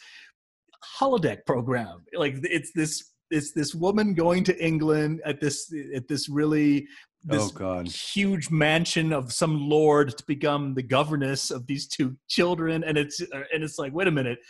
holodeck 0.98 1.44
program. 1.46 2.05
Like 2.14 2.36
it's 2.42 2.72
this 2.72 3.11
it's 3.30 3.53
this 3.53 3.74
woman 3.74 4.14
going 4.14 4.44
to 4.44 4.64
England 4.64 5.20
at 5.24 5.40
this 5.40 5.72
at 5.94 6.07
this 6.09 6.28
really 6.28 6.86
this 7.24 7.42
oh 7.42 7.50
God. 7.55 7.86
huge 7.88 8.50
mansion 8.50 9.12
of 9.12 9.32
some 9.32 9.68
lord 9.68 10.16
to 10.18 10.24
become 10.26 10.74
the 10.74 10.82
governess 10.82 11.53
of 11.53 11.64
these 11.68 11.86
two 11.86 12.16
children 12.28 12.82
and 12.82 12.98
it's 12.98 13.22
uh, 13.22 13.42
and 13.55 13.62
it's 13.62 13.78
like 13.78 13.92
wait 13.94 14.09
a 14.09 14.11
minute 14.11 14.40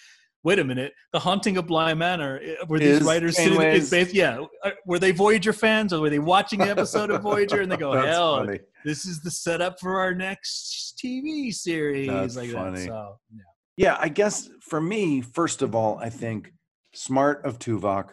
wait 0.45 0.59
a 0.59 0.65
minute 0.65 0.93
the 1.13 1.19
haunting 1.19 1.57
of 1.57 1.67
bly 1.67 1.95
manor 1.95 2.41
uh, 2.61 2.67
were 2.67 2.79
these 2.79 2.99
Is 2.99 3.03
writers 3.03 3.37
sitting 3.37 3.53
Janeway's- 3.55 3.85
is 3.85 3.91
based, 3.91 4.15
yeah 4.15 4.41
uh, 4.65 4.71
were 4.87 4.99
they 4.99 5.13
voyager 5.13 5.53
fans 5.53 5.93
or 5.93 6.01
were 6.01 6.11
they 6.11 6.19
watching 6.19 6.59
the 6.59 6.69
episode 6.71 7.11
of 7.11 7.23
voyager 7.23 7.61
and 7.61 7.71
they 7.71 7.77
go 7.77 7.93
hell 8.07 8.39
funny. 8.45 8.61
this 8.85 9.05
is 9.07 9.21
the 9.23 9.31
setup 9.31 9.79
for 9.81 9.99
our 10.01 10.15
next 10.15 11.01
tv 11.03 11.53
series 11.55 12.09
That's 12.09 12.37
like 12.37 12.51
funny. 12.51 12.81
that 12.81 12.87
so 12.87 13.19
yeah 13.33 13.43
Yeah, 13.77 13.97
I 13.99 14.09
guess 14.11 14.51
for 14.61 14.81
me, 14.81 15.23
first 15.23 15.63
of 15.63 15.75
all, 15.75 15.97
I 15.99 16.11
think 16.11 16.53
smart 16.95 17.45
of 17.47 17.59
Tuvok 17.59 18.11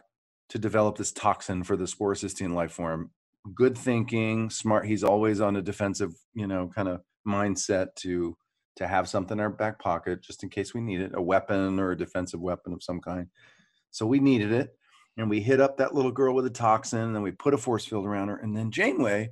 to 0.49 0.57
develop 0.57 0.97
this 0.97 1.11
toxin 1.11 1.63
for 1.65 1.75
the 1.75 1.83
sporocystian 1.85 2.53
life 2.53 2.71
form. 2.71 3.11
Good 3.53 3.77
thinking, 3.77 4.49
smart. 4.49 4.85
He's 4.85 5.03
always 5.03 5.41
on 5.41 5.57
a 5.57 5.61
defensive, 5.61 6.13
you 6.33 6.47
know, 6.47 6.71
kind 6.73 6.87
of 6.87 7.01
mindset 7.27 7.87
to 8.03 8.37
to 8.79 8.87
have 8.87 9.07
something 9.07 9.37
in 9.37 9.41
our 9.41 9.49
back 9.49 9.77
pocket 9.79 10.21
just 10.21 10.41
in 10.43 10.49
case 10.49 10.73
we 10.73 10.81
need 10.81 11.01
it, 11.01 11.11
a 11.13 11.21
weapon 11.21 11.79
or 11.79 11.91
a 11.91 11.97
defensive 11.97 12.41
weapon 12.41 12.73
of 12.73 12.81
some 12.81 12.99
kind. 12.99 13.27
So 13.91 14.05
we 14.05 14.19
needed 14.19 14.51
it, 14.51 14.75
and 15.17 15.29
we 15.29 15.41
hit 15.41 15.61
up 15.61 15.77
that 15.77 15.93
little 15.93 16.11
girl 16.11 16.33
with 16.33 16.45
a 16.45 16.49
toxin, 16.49 16.99
and 16.99 17.15
then 17.15 17.21
we 17.21 17.31
put 17.31 17.53
a 17.53 17.57
force 17.57 17.85
field 17.85 18.05
around 18.05 18.29
her, 18.29 18.37
and 18.37 18.55
then 18.55 18.71
Janeway 18.71 19.29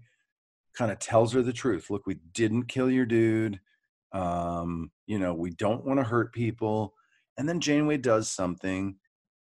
kind 0.75 0.91
of 0.91 0.99
tells 0.99 1.33
her 1.33 1.41
the 1.41 1.53
truth. 1.53 1.89
Look, 1.89 2.05
we 2.05 2.15
didn't 2.33 2.65
kill 2.65 2.89
your 2.91 3.05
dude. 3.05 3.59
Um 4.13 4.91
you 5.05 5.19
know 5.19 5.33
we 5.33 5.49
don't 5.49 5.85
want 5.85 5.99
to 5.99 6.03
hurt 6.03 6.33
people. 6.33 6.93
And 7.37 7.47
then 7.47 7.59
janeway 7.59 7.97
does 7.97 8.29
something 8.29 8.95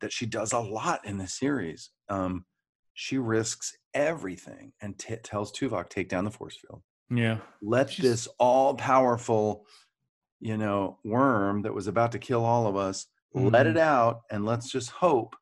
that 0.03 0.13
she 0.13 0.27
does 0.27 0.53
a 0.53 0.59
lot 0.59 1.05
in 1.07 1.17
the 1.17 1.27
series. 1.27 1.91
Um 2.11 2.45
she 2.93 3.17
risks 3.17 3.75
everything 3.95 4.73
and 4.83 4.99
t- 4.99 5.17
tells 5.25 5.51
tuvok 5.51 5.89
take 5.89 6.11
down 6.11 6.25
the 6.27 6.31
force 6.31 6.59
field. 6.59 6.83
Yeah. 7.11 7.39
Let 7.63 7.91
She's- 7.91 8.07
this 8.07 8.29
all 8.39 8.75
powerful 8.75 9.65
you 10.41 10.57
know 10.57 10.99
worm 11.05 11.62
that 11.62 11.74
was 11.74 11.86
about 11.86 12.12
to 12.12 12.18
kill 12.18 12.45
all 12.45 12.66
of 12.66 12.76
us 12.76 13.07
let 13.34 13.66
Mhm. 13.66 13.70
it 13.70 13.76
out 13.76 14.22
and 14.30 14.45
let's 14.45 14.70
just 14.70 14.91
hope 14.91 15.36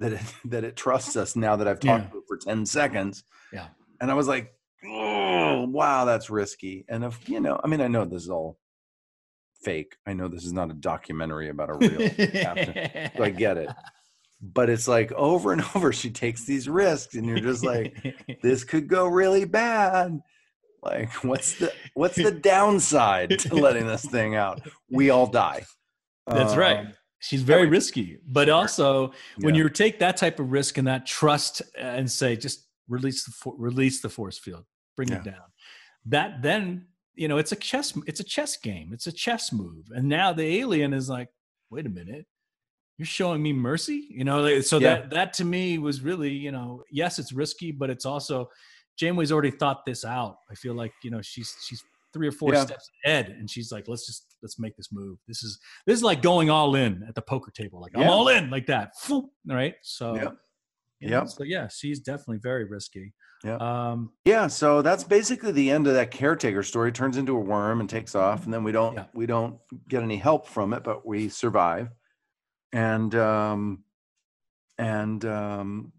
that 0.00 0.12
it 0.12 0.20
that 0.46 0.64
it 0.64 0.76
trusts 0.76 1.16
us 1.16 1.36
now 1.36 1.56
that 1.56 1.66
i've 1.68 1.80
talked 1.80 2.04
Yeah. 2.04 2.10
to 2.10 2.18
it 2.18 2.24
for 2.28 2.36
10 2.38 2.64
seconds 2.66 3.24
Yeah. 3.52 3.68
and 4.00 4.10
i 4.10 4.14
was 4.14 4.28
like 4.28 4.52
oh 4.86 5.66
wow 5.68 6.04
that's 6.04 6.30
risky 6.30 6.84
and 6.88 7.04
if 7.04 7.28
you 7.28 7.40
know 7.40 7.60
i 7.62 7.66
mean 7.66 7.80
i 7.80 7.88
know 7.88 8.04
this 8.04 8.22
is 8.22 8.30
all 8.30 8.58
fake 9.62 9.96
i 10.06 10.12
know 10.12 10.28
this 10.28 10.44
is 10.44 10.52
not 10.52 10.70
a 10.70 10.74
documentary 10.74 11.48
about 11.48 11.68
a 11.70 11.74
real 11.74 12.08
captain 12.10 13.10
so 13.16 13.24
i 13.24 13.30
get 13.30 13.56
it 13.56 13.68
but 14.40 14.70
it's 14.70 14.86
like 14.86 15.10
over 15.12 15.52
and 15.52 15.64
over 15.74 15.92
she 15.92 16.10
takes 16.10 16.44
these 16.44 16.68
risks 16.68 17.16
and 17.16 17.26
you're 17.26 17.40
just 17.40 17.64
like 17.64 18.14
this 18.42 18.62
could 18.62 18.86
go 18.86 19.06
really 19.08 19.44
bad 19.44 20.20
like 20.82 21.12
what's 21.24 21.54
the 21.58 21.72
what's 21.94 22.16
the 22.16 22.30
downside 22.54 23.38
to 23.38 23.54
letting 23.54 23.86
this 23.86 24.04
thing 24.04 24.34
out 24.34 24.60
we 24.90 25.10
all 25.10 25.26
die 25.26 25.64
That's 26.26 26.56
right. 26.56 26.80
Um, 26.80 26.92
She's 27.20 27.42
very 27.42 27.66
risky, 27.66 28.18
but 28.28 28.48
also 28.48 29.12
when 29.38 29.54
yeah. 29.56 29.62
you 29.64 29.68
take 29.70 29.98
that 29.98 30.16
type 30.16 30.38
of 30.38 30.52
risk 30.52 30.78
and 30.78 30.86
that 30.86 31.04
trust 31.04 31.62
and 31.76 32.08
say 32.08 32.36
just 32.36 32.68
release 32.86 33.24
the 33.24 33.32
for- 33.32 33.56
release 33.58 34.00
the 34.00 34.08
force 34.08 34.38
field, 34.38 34.64
bring 34.96 35.10
it 35.10 35.24
down. 35.24 35.42
That 36.06 36.42
then 36.42 36.86
you 37.16 37.26
know 37.26 37.38
it's 37.38 37.50
a 37.50 37.56
chess 37.56 37.92
it's 38.06 38.20
a 38.20 38.24
chess 38.24 38.56
game. 38.56 38.90
It's 38.92 39.08
a 39.08 39.12
chess 39.12 39.52
move, 39.52 39.86
and 39.90 40.08
now 40.08 40.32
the 40.32 40.44
alien 40.60 40.92
is 40.92 41.08
like, 41.08 41.28
wait 41.70 41.86
a 41.86 41.88
minute, 41.88 42.24
you're 42.98 43.06
showing 43.06 43.42
me 43.42 43.52
mercy. 43.52 44.06
You 44.10 44.22
know, 44.22 44.60
so 44.60 44.78
Yeah. 44.78 44.94
that 45.00 45.10
that 45.10 45.32
to 45.34 45.44
me 45.44 45.78
was 45.78 46.02
really 46.02 46.30
you 46.30 46.52
know 46.52 46.84
yes, 46.92 47.18
it's 47.18 47.32
risky, 47.32 47.72
but 47.72 47.90
it's 47.90 48.06
also 48.06 48.48
Janeway's 48.98 49.32
already 49.32 49.50
thought 49.50 49.84
this 49.86 50.04
out. 50.04 50.38
I 50.50 50.54
feel 50.54 50.74
like 50.74 50.92
you 51.02 51.10
know 51.10 51.22
she's 51.22 51.54
she's 51.64 51.82
three 52.12 52.26
or 52.28 52.32
four 52.32 52.54
Yeah. 52.54 52.64
steps 52.64 52.90
ahead, 53.04 53.28
and 53.28 53.48
she's 53.50 53.70
like, 53.70 53.86
let's 53.88 54.06
just 54.06 54.36
let's 54.42 54.58
make 54.58 54.76
this 54.76 54.88
move. 54.92 55.18
This 55.28 55.42
is 55.42 55.58
this 55.86 55.96
is 55.96 56.02
like 56.02 56.22
going 56.22 56.50
all 56.50 56.74
in 56.74 57.04
at 57.08 57.14
the 57.14 57.22
poker 57.22 57.50
table. 57.50 57.80
Like 57.80 57.92
I'm 57.96 58.08
all 58.08 58.28
in 58.28 58.50
like 58.50 58.66
that. 58.66 58.92
All 59.10 59.30
right. 59.46 59.74
So 59.82 60.14
you 60.14 60.20
know, 60.22 60.36
Yep. 61.00 61.28
So 61.28 61.44
yeah, 61.44 61.68
she's 61.68 62.00
definitely 62.00 62.38
very 62.42 62.64
risky. 62.64 63.12
Yeah. 63.44 63.54
Um, 63.58 64.10
yeah 64.24 64.48
so 64.48 64.82
that's 64.82 65.04
basically 65.04 65.52
the 65.52 65.70
end 65.70 65.86
of 65.86 65.94
that 65.94 66.10
caretaker 66.10 66.64
story 66.64 66.90
turns 66.90 67.16
into 67.16 67.36
a 67.36 67.40
worm 67.40 67.78
and 67.78 67.88
takes 67.88 68.16
off 68.16 68.44
and 68.44 68.52
then 68.52 68.64
we 68.64 68.72
don't 68.72 68.94
Yeah. 68.94 69.04
we 69.14 69.26
don't 69.26 69.60
get 69.86 70.02
any 70.02 70.16
help 70.16 70.48
from 70.48 70.72
it 70.72 70.82
but 70.82 71.06
we 71.06 71.28
survive 71.28 71.90
and 72.72 73.14
um 73.14 73.84
and 74.76 75.24
um 75.24 75.92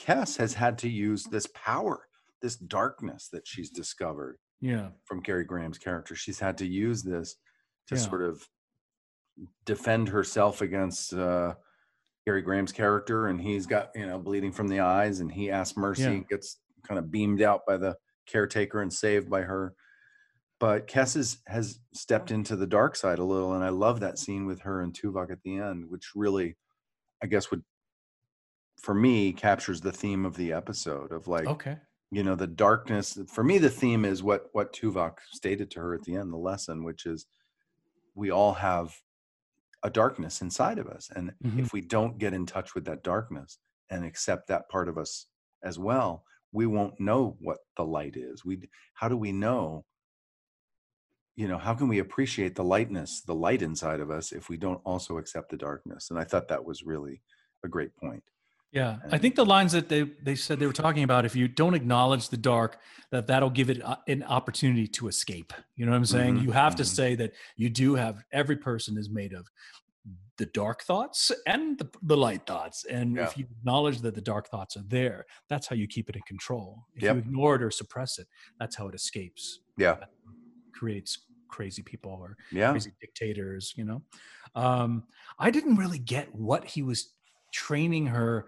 Kes 0.00 0.38
has 0.38 0.54
had 0.54 0.78
to 0.78 0.88
use 0.88 1.24
this 1.24 1.46
power 1.52 2.08
this 2.42 2.56
darkness 2.56 3.28
that 3.32 3.46
she's 3.46 3.70
discovered 3.70 4.38
yeah. 4.60 4.88
from 5.04 5.20
Gary 5.20 5.44
Graham's 5.44 5.78
character. 5.78 6.14
She's 6.14 6.38
had 6.38 6.58
to 6.58 6.66
use 6.66 7.02
this 7.02 7.36
to 7.88 7.94
Yeah. 7.94 8.00
sort 8.00 8.22
of 8.22 8.46
defend 9.64 10.08
herself 10.08 10.60
against 10.60 11.14
uh, 11.14 11.54
Gary 12.26 12.42
Graham's 12.42 12.72
character, 12.72 13.28
and 13.28 13.40
he's 13.40 13.66
got 13.66 13.90
you 13.94 14.06
know 14.06 14.18
bleeding 14.18 14.52
from 14.52 14.68
the 14.68 14.80
eyes, 14.80 15.20
and 15.20 15.30
he 15.32 15.50
asks 15.50 15.76
mercy, 15.76 16.02
Yeah. 16.02 16.20
gets 16.28 16.58
kind 16.86 16.98
of 16.98 17.10
beamed 17.10 17.42
out 17.42 17.62
by 17.66 17.76
the 17.76 17.96
caretaker 18.26 18.80
and 18.82 18.92
saved 18.92 19.28
by 19.30 19.42
her. 19.42 19.74
But 20.58 20.86
Kes 20.86 21.16
is, 21.16 21.38
has 21.46 21.80
stepped 21.94 22.30
into 22.30 22.54
the 22.54 22.66
dark 22.66 22.94
side 22.94 23.18
a 23.18 23.24
little, 23.24 23.54
and 23.54 23.64
I 23.64 23.70
love 23.70 24.00
that 24.00 24.18
scene 24.18 24.44
with 24.44 24.60
her 24.60 24.82
and 24.82 24.92
Tuvok 24.92 25.30
at 25.32 25.42
the 25.42 25.56
end, 25.56 25.88
which 25.88 26.10
really, 26.14 26.56
I 27.22 27.26
guess, 27.26 27.50
would 27.50 27.62
for 28.82 28.94
me 28.94 29.32
captures 29.32 29.80
the 29.80 29.92
theme 29.92 30.24
of 30.24 30.36
the 30.36 30.52
episode 30.52 31.12
of 31.12 31.28
like 31.28 31.46
Okay. 31.46 31.78
You 32.10 32.22
know 32.22 32.34
the 32.34 32.46
darkness 32.46 33.18
for 33.28 33.44
me 33.44 33.58
the 33.58 33.70
theme 33.70 34.04
is 34.04 34.22
what 34.22 34.48
what 34.52 34.72
tuvok 34.72 35.18
stated 35.32 35.70
to 35.70 35.80
her 35.80 35.94
at 35.94 36.02
the 36.02 36.14
end 36.16 36.32
the 36.32 36.36
lesson 36.36 36.84
which 36.84 37.06
is 37.06 37.26
we 38.14 38.30
all 38.30 38.54
have 38.54 38.94
a 39.82 39.90
darkness 39.90 40.42
inside 40.42 40.78
of 40.78 40.86
us 40.88 41.08
and 41.14 41.34
Mhm. 41.44 41.60
if 41.60 41.72
we 41.72 41.80
don't 41.80 42.18
get 42.18 42.34
in 42.34 42.46
touch 42.46 42.74
with 42.74 42.84
that 42.84 43.02
darkness 43.02 43.58
and 43.90 44.04
accept 44.04 44.48
that 44.48 44.68
part 44.68 44.88
of 44.88 44.98
us 44.98 45.26
as 45.62 45.78
well 45.78 46.24
we 46.52 46.66
won't 46.66 46.98
know 46.98 47.36
what 47.40 47.58
the 47.76 47.84
light 47.84 48.16
is. 48.16 48.44
We 48.44 48.68
how 48.94 49.08
do 49.08 49.16
we 49.16 49.30
know 49.32 49.84
you 51.36 51.48
know 51.48 51.58
how 51.58 51.74
can 51.74 51.88
we 51.88 51.98
appreciate 52.00 52.54
the 52.54 52.64
lightness 52.64 53.22
the 53.22 53.34
light 53.34 53.62
inside 53.62 54.00
of 54.00 54.10
us 54.10 54.32
if 54.32 54.48
we 54.48 54.56
don't 54.56 54.80
also 54.84 55.18
accept 55.18 55.50
the 55.50 55.56
darkness? 55.56 56.10
And 56.10 56.18
i 56.18 56.24
thought 56.24 56.48
that 56.48 56.64
was 56.64 56.82
really 56.82 57.22
a 57.64 57.68
great 57.68 57.94
point 57.96 58.24
Yeah, 58.72 58.98
I 59.10 59.18
think 59.18 59.34
the 59.34 59.44
lines 59.44 59.72
that 59.72 59.88
they 59.88 60.02
they 60.22 60.36
said 60.36 60.60
they 60.60 60.66
were 60.66 60.72
talking 60.72 61.02
about, 61.02 61.24
if 61.24 61.34
you 61.34 61.48
don't 61.48 61.74
acknowledge 61.74 62.28
the 62.28 62.36
dark, 62.36 62.78
that 63.10 63.26
that'll 63.26 63.50
give 63.50 63.68
it 63.68 63.78
a- 63.78 63.98
an 64.06 64.22
opportunity 64.22 64.86
to 64.86 65.08
escape. 65.08 65.52
You 65.74 65.86
know 65.86 65.90
what 65.92 65.98
I'm 65.98 66.04
saying? 66.04 66.36
Mhm, 66.36 66.42
You 66.44 66.52
have 66.52 66.76
to 66.76 66.84
mhm. 66.84 66.86
say 66.86 67.14
that 67.16 67.32
you 67.56 67.68
do 67.68 67.96
have 67.96 68.22
every 68.30 68.56
person 68.56 68.96
is 68.96 69.10
made 69.10 69.32
of 69.32 69.48
the 70.36 70.46
dark 70.46 70.82
thoughts 70.84 71.32
and 71.46 71.78
the, 71.78 71.90
the 72.02 72.16
light 72.16 72.46
thoughts, 72.46 72.84
and 72.84 73.16
Yeah. 73.16 73.24
if 73.26 73.36
you 73.36 73.44
acknowledge 73.58 73.98
that 74.02 74.14
the 74.14 74.20
dark 74.22 74.48
thoughts 74.48 74.76
are 74.76 74.84
there, 74.86 75.26
that's 75.48 75.66
how 75.66 75.74
you 75.76 75.86
keep 75.88 76.08
it 76.08 76.14
in 76.16 76.22
control. 76.22 76.86
If 76.94 77.02
Yep. 77.02 77.14
you 77.16 77.18
ignore 77.22 77.56
it 77.56 77.62
or 77.62 77.70
suppress 77.72 78.18
it, 78.20 78.28
that's 78.60 78.76
how 78.76 78.86
it 78.88 78.94
escapes. 78.94 79.60
yeah 79.76 79.96
Creates 80.72 81.26
crazy 81.48 81.82
people 81.82 82.12
or 82.12 82.36
yeah 82.52 82.70
crazy 82.70 82.92
dictators, 83.00 83.74
you 83.76 83.84
know. 83.84 84.02
Um, 84.54 85.08
I 85.38 85.50
didn't 85.50 85.76
really 85.76 85.98
get 85.98 86.32
what 86.34 86.64
he 86.64 86.82
was 86.82 87.12
training 87.52 88.06
her 88.06 88.46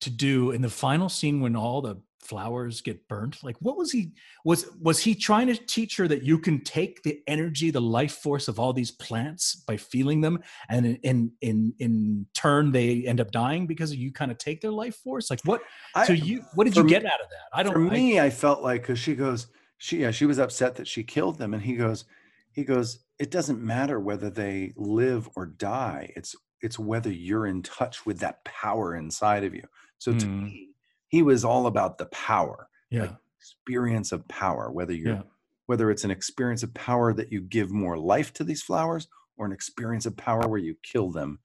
to 0.00 0.10
do 0.10 0.50
in 0.52 0.62
the 0.62 0.70
final 0.70 1.08
scene 1.08 1.40
when 1.40 1.54
all 1.56 1.82
the 1.82 1.96
flowers 2.20 2.82
get 2.82 3.08
burnt 3.08 3.42
like 3.42 3.56
what 3.60 3.78
was 3.78 3.90
he 3.90 4.12
was 4.44 4.70
was 4.80 5.00
he 5.00 5.14
trying 5.14 5.46
to 5.46 5.56
teach 5.56 5.96
her 5.96 6.06
that 6.06 6.22
you 6.22 6.38
can 6.38 6.60
take 6.60 7.02
the 7.02 7.20
energy 7.26 7.70
the 7.70 7.80
life 7.80 8.16
force 8.18 8.46
of 8.46 8.60
all 8.60 8.72
these 8.74 8.90
plants 8.90 9.56
by 9.66 9.76
feeling 9.76 10.20
them 10.20 10.38
and 10.68 10.84
in 10.86 10.98
in 11.02 11.32
in, 11.40 11.74
in 11.78 12.26
turn 12.34 12.70
they 12.70 13.04
end 13.06 13.20
up 13.20 13.30
dying 13.32 13.66
because 13.66 13.96
you 13.96 14.12
kind 14.12 14.30
of 14.30 14.36
take 14.38 14.60
their 14.60 14.70
life 14.70 14.96
force 14.96 15.30
like 15.30 15.40
what 15.44 15.62
I, 15.94 16.06
so 16.06 16.12
you 16.12 16.44
what 16.54 16.64
did 16.64 16.76
you 16.76 16.86
get 16.86 17.02
me- 17.02 17.08
out 17.08 17.20
of 17.20 17.30
that 17.30 17.48
i 17.54 17.62
don't 17.62 17.72
For 17.72 17.86
I- 17.86 17.90
me, 17.90 18.20
I, 18.20 18.30
felt 18.30 18.62
like 18.62 18.82
because 18.82 18.98
she 18.98 19.14
goes, 19.14 19.48
she 19.78 20.02
yeah, 20.02 20.10
she 20.10 20.26
was 20.26 20.38
upset 20.38 20.74
that 20.76 20.86
she 20.86 21.02
killed 21.02 21.38
them, 21.38 21.54
and 21.54 21.62
he 21.62 21.74
goes, 21.74 22.04
he 22.52 22.64
goes, 22.64 23.00
it 23.18 23.30
doesn't 23.30 23.62
matter 23.62 23.98
whether 23.98 24.28
they 24.30 24.72
live 24.76 25.28
or 25.36 25.46
die. 25.46 26.12
It's 26.16 26.36
it's 26.62 26.78
whether 26.78 27.10
you're 27.10 27.46
in 27.46 27.62
touch 27.62 28.04
with 28.06 28.18
that 28.20 28.44
power 28.44 28.94
inside 28.94 29.44
of 29.44 29.54
you. 29.54 29.66
So 29.98 30.12
to 30.12 30.26
Mm. 30.26 30.42
me, 30.44 30.68
he 31.08 31.22
was 31.22 31.44
all 31.44 31.66
about 31.66 31.98
the 31.98 32.06
power, 32.06 32.68
yeah 32.90 33.02
like 33.02 33.16
experience 33.38 34.12
of 34.12 34.26
power. 34.28 34.70
Whether 34.70 34.94
you're 34.94 35.14
yeah 35.16 35.22
whether 35.66 35.88
it's 35.92 36.02
an 36.02 36.10
experience 36.10 36.64
of 36.64 36.74
power 36.74 37.12
that 37.14 37.30
you 37.30 37.40
give 37.40 37.70
more 37.70 37.96
life 37.96 38.32
to 38.32 38.42
these 38.42 38.60
flowers, 38.60 39.06
or 39.36 39.46
an 39.46 39.52
experience 39.52 40.04
of 40.04 40.16
power 40.16 40.48
where 40.48 40.58
you 40.58 40.74
kill 40.82 41.12
them. 41.12 41.38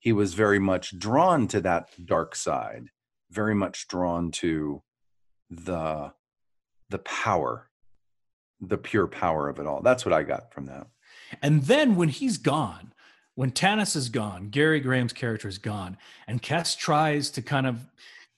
He 0.00 0.12
was 0.12 0.34
very 0.34 0.58
much 0.58 0.98
drawn 0.98 1.46
to 1.48 1.60
that 1.60 1.90
dark 2.04 2.34
side, 2.34 2.86
very 3.30 3.54
much 3.54 3.86
drawn 3.86 4.32
to 4.32 4.82
the 5.48 6.12
the 6.88 6.98
power 6.98 7.70
the 8.60 8.78
pure 8.78 9.06
power 9.06 9.48
of 9.48 9.58
it 9.60 9.66
all 9.66 9.80
that's 9.82 10.04
what 10.04 10.12
i 10.12 10.22
got 10.24 10.52
from 10.52 10.66
that 10.66 10.88
And 11.42 11.62
then 11.64 11.94
when 11.96 12.08
he's 12.08 12.38
gone, 12.38 12.92
when 13.38 13.52
Tanis 13.52 13.94
is 13.94 14.08
gone, 14.08 14.48
Gary 14.48 14.80
Graham's 14.80 15.12
character 15.12 15.46
is 15.46 15.58
gone, 15.58 15.96
and 16.26 16.42
Kes 16.42 16.76
tries 16.76 17.30
to 17.30 17.40
kind 17.40 17.68
of 17.68 17.86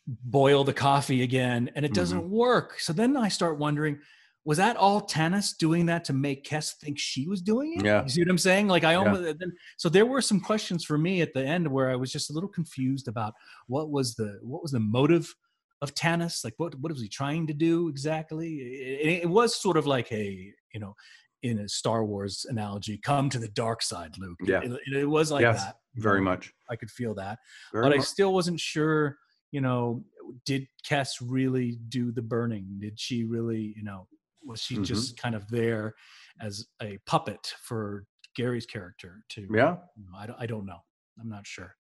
boil 0.07 0.63
the 0.63 0.75
coffee 0.75 1.23
again, 1.23 1.71
and 1.75 1.87
it 1.87 1.95
doesn't 1.95 2.21
mm-hmm. 2.21 2.31
work. 2.31 2.79
So 2.81 2.93
then 2.93 3.17
I 3.17 3.29
start 3.29 3.59
wondering, 3.59 3.99
was 4.45 4.59
that 4.59 4.77
all 4.77 5.01
Tanis 5.01 5.57
doing 5.57 5.87
that 5.87 6.05
to 6.05 6.13
make 6.13 6.45
Kes 6.45 6.75
think 6.75 6.99
she 6.99 7.27
was 7.27 7.41
doing 7.41 7.77
it? 7.79 7.85
Yeah. 7.87 8.03
You 8.03 8.11
see 8.11 8.21
what 8.21 8.29
I'm 8.29 8.37
saying? 8.37 8.69
Like 8.69 8.85
I 8.85 8.93
Yeah. 8.93 9.33
then, 9.39 9.55
so 9.79 9.89
there 9.89 10.05
were 10.05 10.21
some 10.21 10.39
questions 10.39 10.85
for 10.85 10.99
me 10.99 11.23
at 11.23 11.33
the 11.33 11.47
end 11.47 11.67
where 11.67 11.89
I 11.89 11.97
was 11.97 12.13
just 12.13 12.29
a 12.29 12.35
little 12.35 12.51
confused 12.51 13.09
about 13.09 13.33
what 13.69 13.91
was 13.91 14.17
the 14.17 14.39
what 14.43 14.61
was 14.61 14.73
the 14.73 14.81
motive 14.81 15.35
of 15.81 15.95
Tanis? 15.95 16.45
Like 16.45 16.57
what 16.59 16.75
what 16.75 16.93
was 16.93 17.01
he 17.01 17.09
trying 17.09 17.47
to 17.47 17.55
do 17.55 17.89
exactly? 17.89 18.57
It, 18.57 19.23
it 19.23 19.31
was 19.31 19.57
sort 19.57 19.79
of 19.79 19.87
like 19.87 20.13
a 20.13 20.53
you 20.75 20.81
know 20.81 20.95
in 21.43 21.59
a 21.61 21.69
Star 21.69 22.05
Wars 22.05 22.47
analogy, 22.49 22.99
come 22.99 23.31
to 23.31 23.39
the 23.39 23.49
dark 23.49 23.83
side, 23.83 24.17
Luke. 24.19 24.39
Yeah. 24.45 24.61
It, 24.63 24.73
it- 24.87 24.97
it 24.97 25.07
was 25.07 25.31
like 25.31 25.43
Yes, 25.43 25.65
that. 25.65 25.77
very 25.97 26.19
Um, 26.19 26.25
much 26.25 26.53
I 26.69 26.77
could 26.77 26.91
feel 26.91 27.15
that. 27.15 27.39
very 27.73 27.85
but 27.85 27.93
I 27.93 27.99
still 28.01 28.33
wasn't 28.35 28.61
sure, 28.61 29.19
you 29.51 29.61
know, 29.61 30.05
did 30.45 30.67
Kes 30.87 31.15
really 31.21 31.79
do 31.89 32.13
the 32.13 32.23
burning? 32.23 32.77
Did 32.79 32.99
she 33.01 33.25
really, 33.25 33.73
you 33.77 33.83
know, 33.83 34.07
was 34.45 34.61
she 34.63 34.77
Mhm. 34.77 34.85
just 34.85 35.17
kind 35.19 35.35
of 35.35 35.49
there 35.49 35.95
as 36.41 36.67
a 36.83 36.99
puppet 37.07 37.55
for 37.61 38.05
Gary's 38.37 38.67
character 38.67 39.25
to, 39.31 39.41
yeah 39.53 39.77
you 39.97 40.05
know, 40.11 40.17
I, 40.17 40.27
don't, 40.27 40.41
I 40.41 40.47
don't 40.47 40.67
know. 40.67 40.81
I'm 41.21 41.29
not 41.29 41.47
sure. 41.47 41.75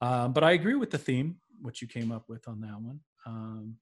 Um, 0.00 0.32
but 0.32 0.42
I 0.42 0.52
agree 0.52 0.74
with 0.76 0.90
the 0.90 0.98
theme, 0.98 1.40
what 1.60 1.82
you 1.82 1.88
came 1.88 2.10
up 2.10 2.28
with 2.28 2.48
on 2.48 2.60
that 2.62 2.80
one. 2.80 3.00
Um, 3.26 3.76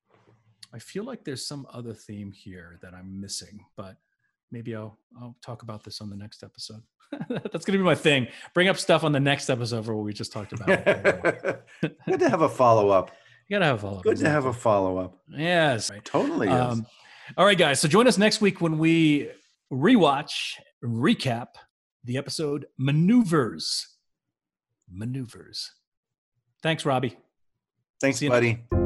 I 0.72 0.78
feel 0.80 1.04
like 1.04 1.24
there's 1.24 1.46
some 1.46 1.66
other 1.72 1.94
theme 1.94 2.32
here 2.32 2.78
that 2.82 2.92
I'm 2.92 3.20
missing, 3.20 3.64
but 3.76 3.96
maybe 4.50 4.74
I'll 4.74 4.98
I'll 5.20 5.36
talk 5.44 5.62
about 5.62 5.84
this 5.84 6.00
on 6.00 6.10
the 6.10 6.16
next 6.16 6.42
episode. 6.42 6.82
That's 7.28 7.64
gonna 7.64 7.78
be 7.78 7.84
my 7.84 7.94
thing. 7.94 8.28
Bring 8.54 8.68
up 8.68 8.76
stuff 8.78 9.04
on 9.04 9.12
the 9.12 9.20
next 9.20 9.48
episode 9.50 9.84
for 9.84 9.94
what 9.94 10.04
we 10.04 10.12
just 10.12 10.32
talked 10.32 10.52
about. 10.52 10.84
good 12.06 12.20
to 12.20 12.28
have 12.28 12.42
a 12.42 12.48
follow-up 12.48 13.10
you 13.48 13.54
gotta 13.58 13.64
have 13.64 13.84
all. 13.84 14.00
good 14.00 14.18
to 14.18 14.28
have 14.28 14.44
a 14.44 14.52
follow-up 14.52 15.18
yes. 15.30 15.90
Right. 15.90 16.04
totally 16.04 16.48
is. 16.48 16.54
Um, 16.54 16.86
all 17.36 17.44
right, 17.46 17.58
guys. 17.58 17.80
So 17.80 17.88
join 17.88 18.06
us 18.06 18.18
next 18.18 18.40
week 18.40 18.60
when 18.60 18.78
we 18.78 19.30
rewatch, 19.72 20.54
recap 20.84 21.48
the 22.04 22.16
episode 22.16 22.66
Maneuvers. 22.78 23.86
Maneuvers. 24.90 25.70
Thanks, 26.62 26.84
Robbie. 26.86 27.16
thanks 28.00 28.18
see 28.18 28.26
you- 28.26 28.30
buddy 28.30 28.77